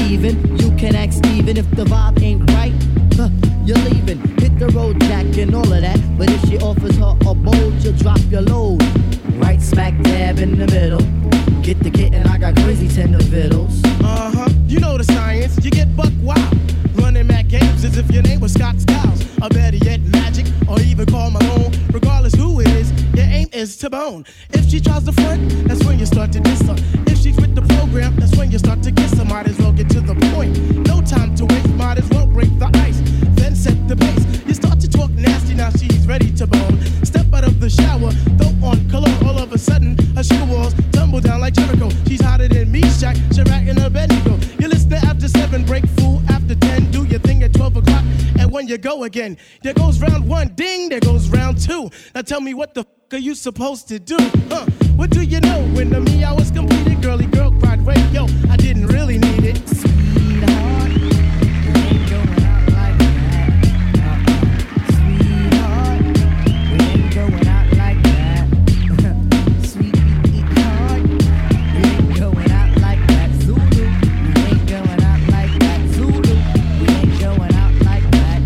even. 0.08 0.56
You 0.56 0.74
can 0.78 0.96
ask 0.96 1.22
even 1.26 1.58
if 1.58 1.70
the 1.72 1.84
vibe 1.84 2.18
ain't 2.22 2.50
right. 2.52 2.72
You're 3.66 3.76
leaving. 3.76 4.20
Hit 4.38 4.58
the 4.58 4.68
road, 4.68 4.98
Jack, 5.00 5.36
and 5.36 5.54
all 5.54 5.70
of 5.70 5.82
that. 5.82 6.00
But 6.16 6.30
if 6.30 6.48
she 6.48 6.56
offers 6.60 6.96
her 6.96 7.14
a 7.28 7.34
bowl, 7.34 7.72
you'll 7.80 7.92
drop 7.92 8.20
your 8.30 8.40
load. 8.40 8.82
Right 9.34 9.60
smack 9.60 10.02
dab 10.02 10.38
in 10.38 10.58
the 10.58 10.66
middle. 10.66 11.53
Get 11.64 11.80
the 11.80 11.90
kit 11.90 12.12
and 12.12 12.28
I 12.28 12.36
got 12.36 12.54
crazy 12.56 12.88
tender 12.88 13.24
fiddles. 13.24 13.82
Uh 14.02 14.30
huh. 14.30 14.50
You 14.66 14.80
know 14.80 14.98
the 14.98 15.04
science. 15.04 15.56
You 15.64 15.70
get 15.70 15.96
buck 15.96 16.12
wild. 16.20 16.54
Running 16.94 17.26
Mac 17.26 17.48
games 17.48 17.84
as 17.84 17.96
if 17.96 18.10
your 18.10 18.22
name 18.22 18.40
was 18.40 18.52
Scott 18.52 18.78
Styles. 18.78 19.24
Or 19.40 19.48
better 19.48 19.78
yet, 19.78 20.02
Magic. 20.02 20.44
Or 20.68 20.78
even 20.80 21.06
call 21.06 21.30
my 21.30 21.40
own. 21.56 21.72
Regardless 21.90 22.34
who 22.34 22.60
it 22.60 22.68
is, 22.68 22.92
your 23.16 23.26
aim 23.26 23.48
is 23.52 23.76
to 23.78 23.90
bone. 23.90 24.24
If 24.50 24.68
she 24.68 24.80
tries 24.80 25.04
to 25.04 25.12
front, 25.12 25.68
that's 25.68 25.84
when 25.84 25.98
you 25.98 26.06
start 26.06 26.32
to 26.32 26.40
diss 26.40 26.62
her. 26.62 26.76
If 27.06 27.18
she's 27.18 27.36
with 27.36 27.54
the 27.54 27.62
program, 27.62 28.16
that's 28.16 28.36
when 28.36 28.50
you 28.50 28.58
start 28.58 28.82
to 28.82 28.92
kiss 28.92 29.14
her. 29.14 29.24
Might 29.24 29.46
as 29.46 29.58
well 29.58 29.72
get 29.72 29.88
to 29.90 30.00
the 30.00 30.14
point. 30.34 30.58
No 30.86 31.00
time 31.02 31.34
to 31.36 31.46
waste. 31.46 31.68
Might 31.74 31.98
as 31.98 32.08
well 32.10 32.26
break 32.26 32.58
the 32.58 32.70
ice. 32.74 33.00
Then 33.38 33.54
set 33.54 33.88
the 33.88 33.96
pace. 33.96 34.24
You 34.46 34.54
start 34.54 34.80
to 34.80 34.88
talk 34.88 35.10
nasty. 35.10 35.54
Now 35.54 35.70
she's 35.70 36.06
ready 36.06 36.32
to 36.32 36.46
bone. 36.46 36.80
Step 37.04 37.32
out 37.32 37.44
of 37.44 37.60
the 37.60 37.70
shower. 37.70 38.10
Throw 38.38 38.68
on 38.68 38.88
cologne. 38.90 39.26
All 39.26 39.38
of 39.38 39.52
a 39.52 39.58
sudden, 39.58 39.96
her 40.16 40.24
shoe 40.24 40.44
walls 40.46 40.74
tumble 40.92 41.20
down 41.20 41.40
like 41.40 41.54
Jericho. 41.54 41.90
She's 42.06 42.20
hotter 42.20 42.48
than 42.48 42.70
me, 42.70 42.80
Shaq, 42.82 43.16
Chirac, 43.30 43.68
and 43.68 43.78
Abednego. 43.78 44.38
You 44.58 44.68
listen 44.68 44.92
after 44.94 45.28
seven, 45.28 45.64
break 45.64 45.86
fool 45.96 46.22
after 46.28 46.54
ten. 46.54 46.90
Do 46.90 47.04
your 47.04 47.20
thing 47.20 47.42
at 47.42 47.52
12 47.54 47.76
o'clock, 47.76 48.04
and 48.38 48.50
when 48.52 48.68
you 48.68 48.78
go 48.78 49.04
again, 49.04 49.36
there 49.62 49.74
goes 49.74 50.00
round 50.00 50.28
one, 50.28 50.48
ding, 50.54 50.88
there 50.88 51.00
goes 51.00 51.28
round 51.28 51.60
two. 51.60 51.90
Now 52.14 52.22
tell 52.22 52.40
me 52.40 52.54
what 52.54 52.74
the 52.74 52.84
f 53.14 53.18
are 53.18 53.22
you 53.22 53.34
supposed 53.34 53.86
to 53.88 53.98
do? 54.00 54.16
Huh? 54.48 54.66
What 54.96 55.10
do 55.10 55.22
you 55.22 55.40
know? 55.40 55.60
When 55.74 55.90
the 55.90 56.00
me 56.00 56.24
I 56.24 56.32
was 56.32 56.50
completed, 56.50 57.00
girly 57.00 57.26
girl 57.26 57.52
cried, 57.60 57.80
wait, 57.86 57.98
yo, 58.10 58.26
I 58.50 58.56
didn't 58.56 58.88
really 58.88 59.18
need 59.18 59.44
it. 59.44 59.56
Sweetheart, 59.68 60.90
we 60.90 61.78
ain't 61.86 62.10
going 62.10 62.44
out 62.50 62.66
like 62.74 62.98
that. 62.98 63.50
Sweetheart, 64.94 66.02
we 66.72 66.78
ain't 66.90 67.14
going 67.14 67.46
out 67.46 67.68
like 67.82 68.02
that. 68.02 68.48
Sweetheart, 69.70 71.02
we 71.76 71.82
ain't 71.94 72.10
going 72.18 72.50
out 72.50 72.70
like 72.80 73.02
that. 73.12 73.30
Zulu, 73.44 73.86
we 74.30 74.38
ain't 74.50 74.66
going 74.66 75.02
out 75.10 75.22
like 75.30 75.54
that. 75.60 75.80
Zulu, 75.94 76.34
we 76.80 76.86
ain't 76.98 77.14
going 77.20 77.54
out 77.62 77.74
like 77.84 78.06
that. 78.10 78.40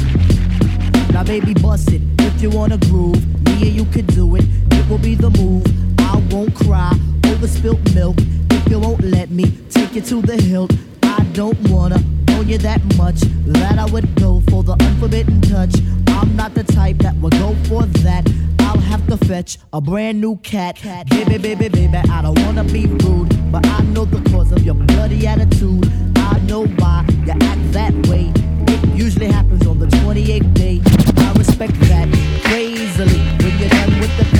Now, 1.13 1.25
baby, 1.25 1.55
bust 1.55 1.91
it 1.93 2.03
if 2.21 2.43
you 2.43 2.51
wanna 2.51 2.77
groove. 2.77 3.25
Me 3.45 3.55
and 3.69 3.75
you 3.75 3.85
could 3.87 4.07
do 4.09 4.37
it 4.37 4.45
will 4.89 4.99
be 4.99 5.15
the 5.15 5.31
move. 5.31 5.65
I 6.01 6.17
won't 6.31 6.55
cry 6.55 6.93
over 7.27 7.47
spilt 7.47 7.79
milk 7.95 8.17
if 8.51 8.69
you 8.71 8.79
won't 8.79 9.03
let 9.03 9.31
me 9.31 9.45
take 9.69 9.95
you 9.95 10.01
to 10.03 10.23
the 10.23 10.41
hilt. 10.41 10.73
I 11.03 11.23
don't 11.33 11.59
wanna 11.69 12.03
own 12.31 12.49
you 12.49 12.59
that 12.59 12.83
much 12.97 13.21
that 13.47 13.79
I 13.79 13.85
would 13.87 14.15
go 14.15 14.43
for 14.49 14.63
the 14.63 14.73
unforbidden 14.73 15.43
touch. 15.43 15.75
I'm 16.09 16.35
not 16.37 16.55
the 16.55 16.65
type 16.65 16.99
that 16.99 17.15
would 17.17 17.33
go 17.33 17.55
for 17.65 17.85
that. 18.05 18.27
I'll 18.61 18.79
have 18.79 19.07
to 19.09 19.19
fetch 19.19 19.59
a 19.73 19.81
brand 19.81 20.21
new 20.21 20.37
cat. 20.37 20.77
cat 20.77 21.09
baby, 21.11 21.37
baby, 21.37 21.69
baby, 21.69 21.87
baby, 21.87 22.11
I 22.11 22.23
don't 22.23 22.39
wanna 22.41 22.65
be 22.65 22.87
rude, 22.87 23.53
but 23.53 23.67
I 23.67 23.83
know 23.83 24.07
the 24.07 24.23
cause 24.31 24.53
of 24.53 24.65
your 24.65 24.75
bloody 24.75 25.27
attitude. 25.27 25.91
I 26.17 26.39
know 26.47 26.67
why 26.79 27.05
you 27.27 27.33
act 27.33 27.73
that 27.73 27.95
way. 28.07 28.33
It 28.67 28.97
usually 28.97 29.27
happens 29.27 29.67
on 29.67 29.79
the 29.79 29.87
28th 29.87 30.55
day. 30.55 30.81
I 31.19 31.33
respect 31.33 31.75
that 31.89 32.09
crazily 32.45 33.21
when 33.43 33.59
you're 33.59 33.69
done 33.69 34.01
with 34.01 34.17
the 34.17 34.38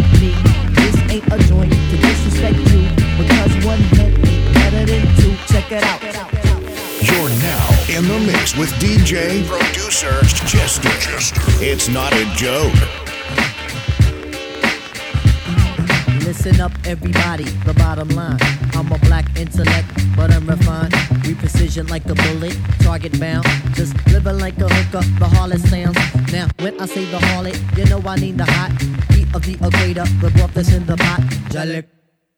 me. 0.00 0.32
This 0.72 0.96
ain't 1.12 1.26
a 1.32 1.38
joint 1.48 1.70
to 1.70 1.96
disrespect 1.96 2.56
you 2.56 2.88
because 3.18 3.64
one 3.64 3.78
hit 3.92 4.16
ain't 4.26 4.54
better 4.54 4.86
than 4.86 5.04
two. 5.16 5.36
Check 5.52 5.70
it 5.70 5.82
out. 5.84 6.00
You're 7.02 7.28
now 7.42 7.68
in 7.90 8.08
the 8.08 8.18
mix 8.26 8.56
with 8.56 8.70
DJ 8.80 9.46
producer 9.46 10.20
Jester. 10.46 10.88
Jester. 10.88 11.40
It's 11.60 11.88
not 11.88 12.12
a 12.14 12.24
joke. 12.34 12.72
Listen 16.24 16.60
up, 16.60 16.72
everybody. 16.86 17.44
The 17.66 17.74
bottom 17.74 18.08
line. 18.10 18.38
I'm 18.72 18.90
a 18.90 18.98
black 19.00 19.26
intellect, 19.36 19.88
but 20.16 20.32
I'm 20.32 20.46
refined. 20.46 20.94
We 21.24 21.34
precision 21.34 21.86
like 21.88 22.06
a 22.06 22.14
bullet, 22.14 22.56
target 22.80 23.20
bound. 23.20 23.46
Just 23.74 23.94
living 24.06 24.38
like 24.38 24.58
a 24.58 24.68
hooker, 24.68 25.06
the 25.18 25.26
harlot 25.26 25.60
sounds. 25.68 26.32
Now, 26.32 26.48
when 26.60 26.80
I 26.80 26.86
say 26.86 27.04
the 27.04 27.18
harlot, 27.18 27.58
you 27.76 27.84
know 27.84 28.00
I 28.08 28.16
need 28.16 28.38
the 28.38 28.46
hot 28.46 29.11
of 29.34 29.42
the 29.42 29.54
equator, 29.54 30.04
the 30.20 30.30
broth 30.36 30.54
that's 30.54 30.72
in 30.72 30.86
the 30.86 30.96
pot. 30.96 31.20
Jalik, 31.50 31.86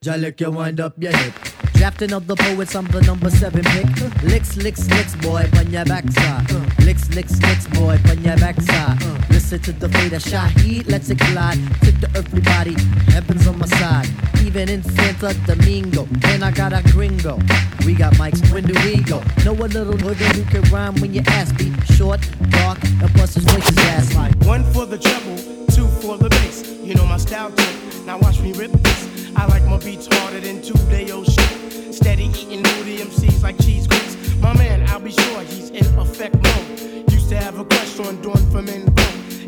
Jalik, 0.04 0.40
you 0.40 0.50
wind 0.50 0.80
up 0.80 0.94
your 0.98 1.16
hip. 1.16 1.34
Drafting 1.74 2.12
of 2.12 2.26
the 2.26 2.36
poets, 2.36 2.74
I'm 2.76 2.86
the 2.86 3.00
number 3.02 3.30
seven 3.30 3.64
pick. 3.64 4.22
Licks, 4.22 4.56
licks, 4.56 4.88
licks, 4.90 5.16
boy, 5.16 5.48
on 5.58 5.70
your 5.70 5.84
backside. 5.84 6.50
Licks, 6.80 7.08
licks, 7.14 7.40
licks, 7.42 7.66
boy, 7.68 7.98
on 8.08 8.22
your 8.22 8.36
backside. 8.36 9.02
Listen 9.30 9.60
to 9.60 9.72
the 9.72 9.88
fate 9.88 10.12
of 10.12 10.22
Shaheed, 10.22 10.88
let's 10.88 11.10
it 11.10 11.18
collide. 11.18 11.58
Tip 11.82 12.00
the 12.00 12.10
earthly 12.16 12.40
body, 12.40 12.76
heaven's 13.10 13.46
on 13.48 13.58
my 13.58 13.66
side. 13.66 14.08
Even 14.44 14.68
in 14.68 14.82
Santo 14.82 15.32
Domingo, 15.46 16.06
and 16.26 16.44
I 16.44 16.52
got 16.52 16.72
a 16.72 16.82
gringo. 16.92 17.38
We 17.84 17.94
got 17.94 18.14
mics, 18.14 18.40
when 18.52 18.64
do 18.64 18.74
we 18.84 19.02
go? 19.02 19.22
Know 19.44 19.52
a 19.52 19.66
little 19.66 19.94
nigga 19.94 20.32
who 20.36 20.44
can 20.44 20.62
rhyme 20.72 20.94
when 21.00 21.12
you 21.12 21.22
ask 21.26 21.58
me. 21.58 21.72
Short, 21.96 22.20
dark, 22.50 22.78
and 22.84 23.10
plus 23.14 23.34
his 23.34 23.44
voice 23.44 23.68
is 23.68 23.78
ass 23.78 24.14
like. 24.14 24.34
One 24.44 24.64
for 24.72 24.86
the 24.86 24.98
treble, 24.98 25.36
two 25.74 25.88
for 26.00 26.18
the 26.18 26.28
bass. 26.30 26.73
You 26.84 26.94
know 26.94 27.06
my 27.06 27.16
style 27.16 27.50
tip. 27.50 28.04
Now 28.04 28.18
watch 28.18 28.40
me 28.40 28.52
rip 28.52 28.70
this. 28.70 29.32
I 29.34 29.46
like 29.46 29.64
my 29.64 29.78
beats 29.78 30.06
harder 30.06 30.38
than 30.38 30.60
two 30.60 30.74
day 30.90 31.10
old 31.10 31.24
shit. 31.24 31.94
Steady 31.94 32.24
eating 32.24 32.60
new 32.60 32.98
MCs 33.06 33.42
like 33.42 33.56
cheese 33.62 33.86
grits. 33.86 34.36
My 34.36 34.52
man, 34.52 34.86
I'll 34.90 35.00
be 35.00 35.10
sure 35.10 35.40
he's 35.44 35.70
in 35.70 35.86
effect 35.98 36.34
mode. 36.34 37.10
Used 37.10 37.30
to 37.30 37.38
have 37.38 37.58
a 37.58 37.64
crush 37.64 37.98
on 38.00 38.20
doing 38.20 38.50
for 38.50 38.60
men. 38.60 38.92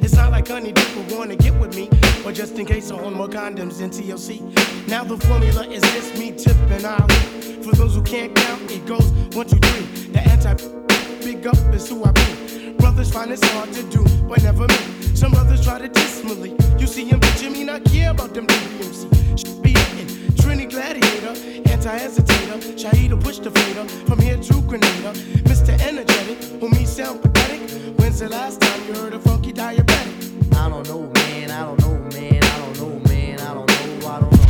It's 0.03 0.15
not 0.15 0.33
like 0.33 0.49
honey 0.49 0.73
people 0.73 1.05
wanna 1.15 1.37
get 1.37 1.53
with 1.61 1.77
me, 1.77 1.91
or 2.25 2.33
just 2.33 2.55
in 2.59 2.65
case 2.65 2.91
I 2.91 2.99
own 2.99 3.13
more 3.13 3.29
condoms 3.29 3.81
than 3.81 3.91
TLC. 3.91 4.41
Now 4.89 5.05
the 5.05 5.19
formula 5.19 5.67
is 5.67 5.83
this: 5.83 6.19
me, 6.19 6.33
Tip, 6.33 6.57
and 6.71 6.87
Ali. 6.87 7.15
For 7.63 7.77
those 7.77 7.95
who 7.97 8.03
can't 8.03 8.35
count, 8.35 8.71
it 8.71 8.87
goes 8.87 9.11
one, 9.37 9.47
two, 9.47 9.59
three. 9.59 10.07
The 10.11 10.21
anti 10.21 10.55
big 11.23 11.47
up 11.47 11.75
is 11.75 11.87
who 11.87 12.03
I 12.03 12.13
be. 12.13 12.66
Brothers 12.79 13.11
find 13.11 13.31
it's 13.31 13.47
hard 13.51 13.73
to 13.73 13.83
do, 13.85 14.05
but 14.29 14.43
never 14.43 14.67
me. 14.67 14.77
Some 15.15 15.33
brothers 15.33 15.65
try 15.65 15.79
to 15.79 15.89
me. 16.35 16.57
You 16.79 16.87
see 16.87 17.05
him, 17.05 17.21
but 17.21 17.43
you 17.43 17.51
mean 17.51 17.69
care 17.85 18.11
about 18.11 18.35
them 18.35 18.47
DMC. 18.47 19.39
Should 19.39 19.63
be 19.63 19.71
hitting. 19.71 20.09
Trini 20.35 20.69
Gladiator, 20.69 21.35
anti-hesitator, 21.71 22.59
Shahida 22.77 23.23
push 23.23 23.39
the 23.39 23.51
fader, 23.51 23.85
from 24.07 24.19
here 24.21 24.37
to 24.37 24.63
Grenada. 24.63 25.13
Mr. 25.45 25.79
Energetic, 25.81 26.61
who 26.61 26.69
me 26.71 26.85
sound 26.85 27.23
pathetic. 27.23 27.71
When's 27.99 28.19
the 28.21 28.29
last 28.29 28.61
time 28.61 28.87
you 28.87 28.95
heard 28.95 29.15
a 29.15 29.19
funky 29.21 29.53
diabetic? 29.53 30.55
I 30.55 30.69
don't 30.69 30.87
know, 30.89 31.11
man. 31.15 31.51
I 31.51 31.65
don't 31.65 31.81
know, 31.81 31.95
man. 32.19 32.43
I 32.43 32.59
don't 32.59 32.79
know, 32.81 33.09
man. 33.09 33.41
I 33.41 33.55
don't 33.55 33.69
know. 33.69 34.09
I 34.09 34.21
don't 34.21 34.33
know. 34.33 34.46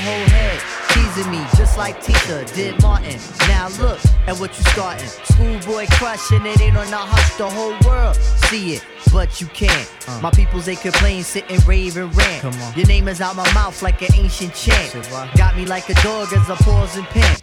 Whole 0.00 0.26
head, 0.34 0.58
teasing 0.90 1.30
me 1.30 1.44
just 1.56 1.76
like 1.78 2.02
Tita 2.02 2.44
did 2.54 2.80
Martin. 2.82 3.18
Now 3.48 3.68
look 3.80 4.00
at 4.26 4.38
what 4.38 4.56
you 4.56 4.64
starting. 4.72 5.08
Schoolboy 5.24 5.86
crushing 5.92 6.44
it 6.46 6.60
ain't 6.60 6.76
on 6.76 6.90
the 6.90 6.96
hush, 6.96 7.36
the 7.36 7.48
whole 7.48 7.76
world 7.88 8.16
see 8.50 8.74
it, 8.74 8.84
but 9.12 9.40
you 9.40 9.46
can't. 9.48 9.88
Uh. 10.08 10.20
My 10.20 10.30
peoples 10.30 10.66
they 10.66 10.76
complain, 10.76 11.22
sit 11.22 11.44
and 11.50 11.64
rave 11.66 11.96
and 11.96 12.14
rant. 12.16 12.42
Come 12.42 12.60
on. 12.62 12.74
Your 12.74 12.86
name 12.86 13.08
is 13.08 13.20
out 13.20 13.36
my 13.36 13.50
mouth 13.54 13.80
like 13.82 14.02
an 14.02 14.14
ancient 14.14 14.54
chant. 14.54 14.92
Got 15.36 15.56
me 15.56 15.64
like 15.64 15.88
a 15.88 15.94
dog 16.02 16.32
as 16.32 16.50
I 16.50 16.56
pause 16.56 16.96
and 16.96 17.06
pant. 17.06 17.42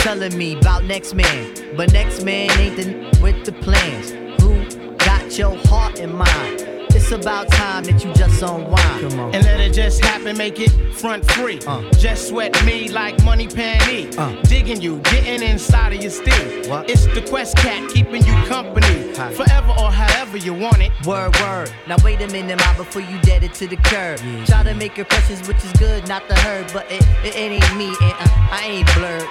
Telling 0.00 0.36
me 0.36 0.58
about 0.58 0.84
next 0.84 1.14
man, 1.14 1.76
but 1.76 1.92
next 1.92 2.24
man 2.24 2.50
ain't 2.58 2.76
the 2.76 2.82
n- 2.82 3.22
with 3.22 3.44
the 3.44 3.52
plans. 3.52 4.10
Who 4.42 4.64
got 4.96 5.36
your 5.38 5.54
heart 5.66 6.00
in 6.00 6.14
mind? 6.16 6.62
It's 6.92 7.12
about 7.12 7.48
time 7.48 7.84
that 7.84 8.02
you 8.02 8.12
just 8.14 8.42
unwind. 8.42 9.12
And 9.34 9.44
let 9.44 9.60
it 9.60 9.74
just 9.74 10.02
happen, 10.02 10.38
make 10.38 10.58
it 10.58 10.70
front 10.94 11.30
free. 11.32 11.60
Uh. 11.66 11.82
Just 11.92 12.28
sweat 12.28 12.52
me 12.64 12.88
like 12.88 13.22
money 13.24 13.46
panty. 13.46 14.16
Uh. 14.18 14.40
Digging 14.42 14.80
you, 14.80 14.98
getting 15.00 15.42
inside 15.42 15.92
of 15.92 16.00
your 16.00 16.10
steel. 16.10 16.70
What? 16.70 16.88
It's 16.88 17.06
the 17.06 17.22
Quest 17.28 17.56
Cat 17.58 17.90
keeping 17.90 18.24
you 18.24 18.32
company. 18.46 19.14
Hi. 19.16 19.32
Forever 19.34 19.74
or 19.78 19.90
however 19.90 20.38
you 20.38 20.54
want 20.54 20.80
it. 20.80 20.92
Word, 21.06 21.38
word. 21.40 21.70
Now 21.86 21.96
wait 22.02 22.22
a 22.22 22.26
minute, 22.28 22.58
ma, 22.58 22.74
before 22.76 23.02
you 23.02 23.20
dead 23.20 23.44
it 23.44 23.52
to 23.54 23.66
the 23.66 23.76
curb. 23.76 24.18
Try 24.46 24.62
to 24.64 24.74
make 24.74 24.98
impressions, 24.98 25.46
which 25.46 25.62
is 25.62 25.72
good, 25.72 26.08
not 26.08 26.26
the 26.26 26.34
herd, 26.36 26.70
but 26.72 26.90
it, 26.90 27.02
it, 27.22 27.36
it 27.36 27.36
ain't 27.36 27.76
me, 27.76 27.88
and 27.88 28.14
uh, 28.18 28.48
I 28.50 28.62
ain't 28.64 28.94
blurred. 28.94 29.28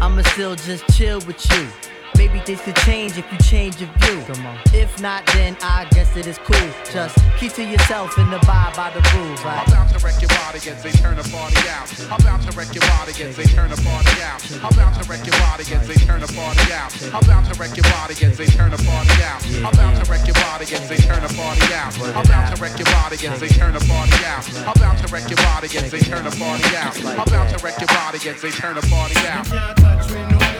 I'ma 0.00 0.22
still 0.22 0.54
just 0.56 0.86
chill 0.96 1.20
with 1.26 1.44
you. 1.52 1.91
Maybe 2.32 2.44
things 2.46 2.62
could 2.62 2.76
change 2.76 3.18
if 3.18 3.30
you 3.30 3.36
change 3.44 3.76
your 3.78 3.90
view. 4.00 4.24
Come 4.24 4.46
on. 4.46 4.56
If 4.72 5.02
not, 5.02 5.20
then 5.36 5.54
I 5.60 5.84
guess 5.92 6.16
it 6.16 6.26
is 6.26 6.38
cool. 6.38 6.56
Just 6.88 7.12
keep 7.36 7.52
to 7.60 7.62
yourself 7.62 8.16
and 8.16 8.32
abide 8.32 8.72
by 8.72 8.88
the 8.88 9.04
rules. 9.12 9.44
I'm 9.44 9.68
about 9.68 9.92
to 9.92 10.00
wreck 10.00 10.16
your 10.16 10.32
body 10.40 10.56
as 10.64 10.82
they 10.82 10.92
turn 10.92 11.20
the 11.20 11.28
party 11.28 11.60
out. 11.68 11.92
I'm 12.08 12.16
about 12.24 12.40
to 12.48 12.56
wreck 12.56 12.72
your 12.72 12.88
body 12.88 13.12
as 13.20 13.36
they 13.36 13.44
turn 13.44 13.68
the 13.68 13.76
party 13.84 14.16
out. 14.24 14.40
I'm 14.64 14.72
about 14.72 14.96
to 14.96 15.04
wreck 15.04 15.26
your 15.26 15.36
body 15.44 15.64
as 15.76 15.84
they 15.84 15.94
turn 16.08 16.24
the 16.24 16.32
party 16.32 16.72
out. 16.72 16.88
I'm 17.12 17.20
about 17.20 17.52
to 17.52 17.60
wreck 17.60 17.76
your 17.76 17.84
body 17.92 18.16
as 18.24 18.38
they 18.38 18.48
turn 18.48 18.70
the 18.72 18.80
party 18.80 19.12
out. 19.20 19.44
I'm 19.60 19.74
about 19.76 20.00
to 20.00 20.04
wreck 20.08 20.24
your 20.24 20.40
body 20.40 20.64
as 20.72 20.88
they 20.88 20.96
turn 21.04 21.20
the 21.20 21.34
party 21.36 21.68
out. 21.76 21.92
I'm 22.16 22.24
about 22.24 22.48
to 22.48 22.56
wreck 22.56 22.80
your 22.80 22.88
body 22.96 23.28
as 23.28 23.40
they 23.44 23.48
turn 23.52 23.74
the 23.76 23.84
party 23.84 24.16
out. 24.24 24.48
I'm 24.64 24.72
about 24.72 24.96
to 25.04 25.12
wreck 25.12 25.28
your 25.28 25.36
body 25.36 25.68
as 25.76 25.90
they 25.92 26.00
turn 26.00 26.24
the 26.24 26.32
party 26.32 26.64
out. 26.80 26.96
I'm 26.96 27.28
about 27.28 27.52
to 27.52 27.60
wreck 27.60 27.76
your 27.76 27.92
body 27.92 28.16
as 28.24 28.40
they 28.40 28.50
turn 28.56 28.80
the 28.80 28.88
party 28.88 29.20
out. 29.28 30.51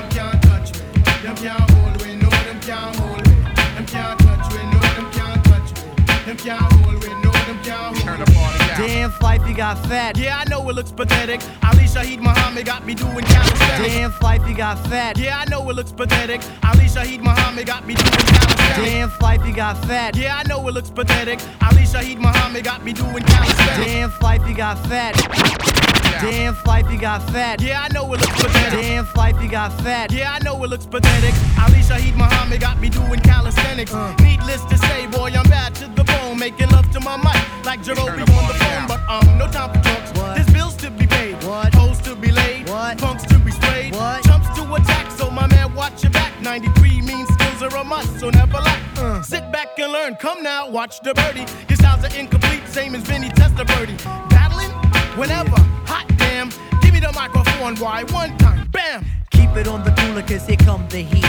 Them 1.22 1.36
can't 1.36 1.58
touch 1.58 1.62
me. 1.62 1.62
Them 1.62 1.62
can't 1.62 1.70
hold 1.70 2.02
me, 2.02 2.16
no, 2.16 2.30
them 2.30 2.60
can't 2.60 2.96
hold 2.96 3.28
me. 3.28 3.34
Them 3.74 3.86
can't 3.86 4.18
touch 4.18 4.52
me, 4.52 4.62
no, 4.72 4.80
them 4.80 5.12
can't 5.12 5.44
touch 5.44 5.70
me. 5.78 6.04
Them 6.26 6.36
can't 6.36 6.72
hold 6.72 6.94
me, 7.00 7.08
no, 7.22 7.30
them 7.30 7.58
can't 7.62 7.96
hold 7.96 8.18
the 8.18 8.32
me. 8.32 8.36
party 8.36 8.70
out. 8.70 8.78
damn, 8.78 9.10
Phife, 9.12 9.48
you 9.48 9.54
got 9.54 9.78
fat. 9.86 10.18
Yeah, 10.18 10.38
I 10.38 10.50
know 10.50 10.68
it 10.68 10.74
looks 10.74 10.90
pathetic. 10.90 11.40
Ali 11.62 11.84
Shaheed 11.84 12.18
Muhammad 12.18 12.66
got 12.66 12.84
me 12.84 12.96
doing 12.96 13.24
calisthenics. 13.24 13.94
Damn, 13.94 14.10
Phife, 14.10 14.48
you 14.48 14.56
got 14.56 14.84
fat. 14.88 15.16
Yeah, 15.16 15.38
I 15.38 15.44
know 15.48 15.70
it 15.70 15.76
looks 15.76 15.92
pathetic. 15.92 16.40
Ali 16.64 16.86
Shaheed 16.86 17.20
Muhammad 17.22 17.66
got 17.66 17.86
me 17.86 17.94
doing 17.94 18.10
calisthenics. 18.10 18.90
Damn, 18.90 19.10
Phife, 19.10 19.46
you 19.46 19.54
got 19.54 19.78
fat. 19.84 20.16
Yeah, 20.16 20.36
I 20.38 20.48
know 20.48 20.66
it 20.66 20.74
looks 20.74 20.90
pathetic. 20.90 21.38
Ali 21.62 21.82
Shaheed 21.82 22.18
Muhammad 22.18 22.64
got 22.64 22.84
me 22.84 22.92
doing 22.92 23.22
calisthenics. 23.22 23.92
Damn, 23.92 24.10
Phife, 24.10 24.48
you 24.48 24.56
got 24.56 24.76
fat. 24.88 25.81
Damn, 26.20 26.54
Phife, 26.54 26.90
you 26.92 26.98
got 26.98 27.22
fat. 27.30 27.60
Yeah, 27.60 27.82
I 27.82 27.88
know 27.92 28.04
it 28.12 28.20
looks 28.20 28.42
pathetic. 28.42 28.80
Damn, 28.80 29.04
Phife, 29.06 29.42
you 29.42 29.48
got 29.48 29.72
fat. 29.80 30.12
Yeah, 30.12 30.32
I 30.32 30.38
know 30.44 30.62
it 30.64 30.68
looks 30.70 30.86
pathetic. 30.86 31.34
Ali 31.60 31.80
Shaheed 31.80 32.16
Muhammad 32.16 32.60
got 32.60 32.78
me 32.80 32.88
doing 32.88 33.20
calisthenics. 33.20 33.92
Uh. 33.92 34.14
Needless 34.22 34.64
to 34.66 34.76
say, 34.78 35.06
boy, 35.08 35.30
I'm 35.34 35.48
bad 35.48 35.74
to 35.76 35.88
the 35.88 36.04
bone. 36.04 36.38
Making 36.38 36.70
love 36.70 36.90
to 36.92 37.00
my 37.00 37.16
mic 37.16 37.64
like 37.64 37.80
Jarobi 37.82 38.12
on 38.12 38.18
the 38.20 38.26
phone. 38.26 38.82
out. 38.82 38.88
But 38.88 39.00
Uh-uh, 39.08 39.36
no 39.38 39.46
time 39.50 39.70
for 39.72 39.80
talks. 39.88 40.10
What? 40.18 40.36
There's 40.36 40.50
bills 40.50 40.76
to 40.76 40.90
be 40.90 41.06
paid. 41.06 41.34
What? 41.44 41.74
Hoes 41.74 41.98
to 42.02 42.14
be 42.14 42.30
laid. 42.30 42.68
What? 42.68 42.98
Punks 42.98 43.24
to 43.26 43.38
be 43.38 43.50
sprayed. 43.50 43.94
What? 43.94 44.22
Chumps 44.24 44.48
to 44.58 44.74
attack, 44.74 45.10
so 45.12 45.30
my 45.30 45.46
man, 45.46 45.74
watch 45.74 46.02
your 46.02 46.12
back. 46.12 46.32
93 46.42 47.00
means 47.02 47.28
skills 47.34 47.62
are 47.62 47.76
a 47.78 47.84
must, 47.84 48.20
so 48.20 48.30
never 48.30 48.58
lack. 48.58 48.80
Uh. 48.98 49.22
Sit 49.22 49.50
back 49.52 49.68
and 49.78 49.92
learn. 49.92 50.14
Come 50.16 50.42
now, 50.42 50.68
watch 50.68 51.00
the 51.00 51.14
birdie. 51.14 51.46
Your 51.68 51.76
styles 51.76 52.04
are 52.04 52.16
incomplete, 52.18 52.66
same 52.68 52.94
as 52.94 53.02
Vinny 53.02 53.28
Testaverde. 53.30 53.96
Battling? 54.30 54.70
Whenever. 55.16 55.56
Hot 55.84 56.06
damn. 56.16 56.48
Give 56.80 56.94
me 56.94 57.00
the 57.00 57.12
microphone, 57.12 57.76
why? 57.76 58.04
One 58.04 58.36
time. 58.38 58.66
Bam. 58.68 59.04
Keep 59.30 59.56
it 59.56 59.68
on 59.68 59.84
the 59.84 59.90
cooler, 59.90 60.22
cause 60.22 60.46
here 60.46 60.56
come 60.56 60.88
the 60.88 61.02
heat. 61.02 61.28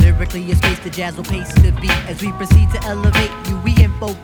Lyrically, 0.00 0.44
it's 0.44 0.58
space 0.58 0.78
the 0.78 0.90
jazz 0.90 1.16
will 1.16 1.24
pace 1.24 1.52
the 1.54 1.72
beat 1.80 1.90
as 2.06 2.22
we 2.22 2.30
proceed 2.32 2.70
to 2.70 2.80
elevate 2.84 3.32
you. 3.48 3.56
We 3.64 3.72
in 3.82 3.92
folk 3.98 4.16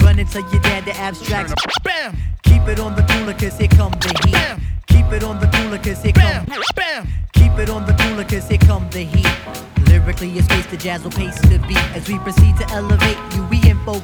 Run 0.00 0.18
into 0.18 0.40
your 0.40 0.62
dad, 0.62 0.86
the 0.86 0.96
abstracts. 0.96 1.52
Bam. 1.82 2.16
Keep 2.44 2.66
it 2.68 2.80
on 2.80 2.96
the 2.96 3.02
cooler, 3.02 3.34
cause 3.34 3.58
here 3.58 3.68
come 3.68 3.92
the 3.92 4.08
heat. 4.24 4.32
Bam. 4.32 4.60
Keep 4.86 5.12
it 5.12 5.22
on 5.22 5.38
the 5.40 5.46
cooler, 5.48 5.76
cause 5.76 6.02
here 6.02 6.12
Bam. 6.14 6.46
come. 6.46 6.62
Bam. 6.74 7.08
Keep 7.34 7.58
it 7.58 7.68
on 7.68 7.84
the 7.84 7.92
cooler, 7.92 8.24
cause 8.24 8.48
here 8.48 8.58
come 8.58 8.88
the 8.88 9.04
heat. 9.04 9.28
Lyrically, 9.86 10.30
it's 10.32 10.46
space 10.46 10.66
the 10.66 10.78
jazz 10.78 11.04
will 11.04 11.10
pace 11.10 11.38
the 11.42 11.58
beat 11.68 11.76
as 11.94 12.08
we 12.08 12.18
proceed 12.20 12.56
to 12.56 12.66
elevate 12.70 13.18
you. 13.34 13.44
We 13.50 13.60
in 13.68 13.78
folk 13.84 14.02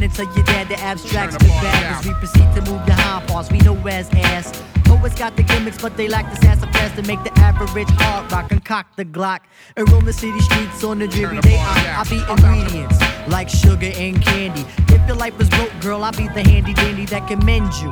Run 0.00 0.08
into 0.08 0.24
your 0.24 0.44
dad, 0.44 0.66
the 0.68 0.80
abstracts, 0.80 1.36
the 1.36 1.44
bag 1.44 1.98
as 1.98 2.06
we 2.06 2.14
proceed 2.14 2.54
to 2.54 2.62
move 2.62 2.80
your 2.86 2.96
hind 2.96 3.28
parts. 3.28 3.50
We 3.50 3.58
know 3.58 3.76
as 3.86 4.08
ass. 4.14 4.62
Poets 4.84 5.14
got 5.14 5.36
the 5.36 5.42
gimmicks, 5.42 5.76
but 5.76 5.94
they 5.98 6.08
lack 6.08 6.24
the 6.30 6.36
sassafras 6.36 6.92
to 6.92 7.02
make 7.02 7.22
the 7.22 7.38
average 7.38 7.86
hard 7.98 8.32
rock 8.32 8.50
and 8.50 8.64
cock 8.64 8.96
the 8.96 9.04
Glock. 9.04 9.40
And 9.76 9.86
roam 9.90 10.06
the 10.06 10.14
city 10.14 10.40
streets 10.40 10.82
on 10.84 11.02
a 11.02 11.06
dreary 11.06 11.38
day. 11.42 11.58
I, 11.58 12.00
I 12.00 12.04
be 12.08 12.16
ingredients 12.30 12.98
like 13.28 13.50
sugar 13.50 13.92
and 13.94 14.22
candy. 14.22 14.64
If 14.88 15.06
your 15.06 15.18
life 15.18 15.38
is 15.38 15.50
broke, 15.50 15.72
girl, 15.82 16.02
I'll 16.02 16.12
be 16.12 16.28
the 16.28 16.48
handy 16.48 16.72
dandy 16.72 17.04
that 17.04 17.28
can 17.28 17.44
mend 17.44 17.74
you. 17.82 17.90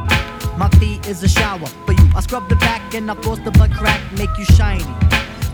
My 0.57 0.71
feet 0.81 1.07
is 1.07 1.23
a 1.23 1.29
shower 1.29 1.66
for 1.85 1.92
you. 1.92 2.11
I 2.16 2.23
scrub 2.23 2.49
the 2.49 2.57
back 2.57 2.94
and 2.94 3.11
I 3.11 3.16
force 3.16 3.40
the 3.40 3.51
butt 3.51 3.71
crack, 3.73 4.01
make 4.12 4.31
you 4.38 4.47
shiny. 4.47 4.94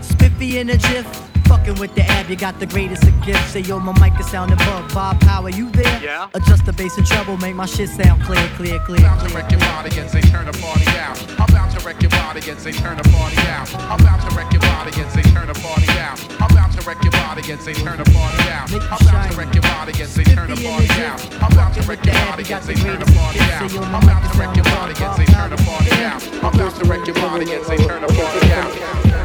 Spiffy 0.03 0.59
in 0.59 0.71
a 0.71 0.77
jiff. 0.77 1.34
Fucking 1.47 1.75
with 1.77 1.95
the 1.95 2.03
ab, 2.03 2.29
you 2.31 2.37
got 2.37 2.59
the 2.59 2.67
greatest 2.67 3.05
of 3.05 3.15
gifts. 3.25 3.51
Say 3.53 3.61
yo, 3.61 3.79
my 3.79 3.93
mic 4.01 4.19
is 4.19 4.27
sounding 4.31 4.57
bug. 4.59 4.93
Bob 4.95 5.21
Power, 5.21 5.51
you 5.51 5.71
there? 5.71 6.01
Yeah. 6.03 6.29
Adjust 6.35 6.65
the 6.67 6.73
bass 6.73 6.97
and 6.99 7.07
treble, 7.07 7.37
make 7.39 7.55
my 7.55 7.67
shit 7.67 7.89
sound 7.89 8.23
clear, 8.23 8.47
clear, 8.57 8.79
clear, 8.81 8.99
About 8.99 9.21
to 9.21 9.27
clear. 9.27 9.43
wreck 9.43 9.51
your 9.51 9.61
body 9.61 9.99
as 9.99 10.13
they 10.13 10.21
turn 10.23 10.47
the 10.47 10.53
party 10.59 10.87
out. 10.99 11.17
I'm 11.39 11.49
about 11.49 11.71
to 11.77 11.85
wreck 11.87 12.01
your 12.03 12.11
body 12.11 12.41
as 12.51 12.65
they 12.65 12.73
turn 12.73 12.97
the 12.97 13.05
party 13.11 13.37
out. 13.49 13.69
I'm 13.91 14.01
about 14.01 14.21
to 14.29 14.37
wreck 14.37 14.53
your 14.53 14.61
body 14.63 14.91
as 15.01 15.15
they 15.15 15.23
turn 15.23 15.47
the 15.47 15.55
party 15.61 15.89
out. 15.99 16.17
I'm 16.41 16.51
about 16.51 16.73
to 16.73 16.81
wreck 16.87 17.03
your 17.03 17.13
body 17.13 17.53
as 17.53 17.65
they 17.65 17.75
turn 17.75 17.99
the 17.99 18.05
party 18.11 18.51
out. 18.51 18.69
I'm 18.75 19.13
about 19.13 19.23
to 19.25 19.33
wreck 19.37 19.55
your 19.55 19.63
body 19.63 20.03
as 20.03 20.15
they 20.15 20.25
turn 20.25 20.49
the 20.51 20.57
party 20.57 20.89
out. 21.05 21.21
I'm 21.43 21.53
about 21.53 21.75
to 21.75 21.83
wreck 21.83 22.05
your 22.05 22.15
body 22.15 22.45
as 22.53 22.67
the 22.67 22.75
they 22.75 22.81
turn 22.81 23.01
the 23.01 23.07
party 23.13 23.41
out. 23.41 23.71
Say 23.71 23.75
yo, 23.77 23.81
my 23.83 23.99
I'm 23.99 24.03
about 24.05 24.33
to 24.33 24.39
wreck 24.39 24.57
your 24.57 24.65
body 24.65 24.95
as 25.05 25.17
they 25.17 25.27
turn 25.27 25.51
the 25.51 25.57
party 25.63 25.93
out. 26.05 26.21
I'm 26.45 26.55
about 26.55 26.75
to 26.77 26.85
wreck 26.89 27.07
your 27.07 27.17
body 27.17 27.53
as 27.53 27.67
they 27.69 27.77
turn 27.77 28.03
the 28.03 28.09
party 28.09 28.53
out. 28.53 29.24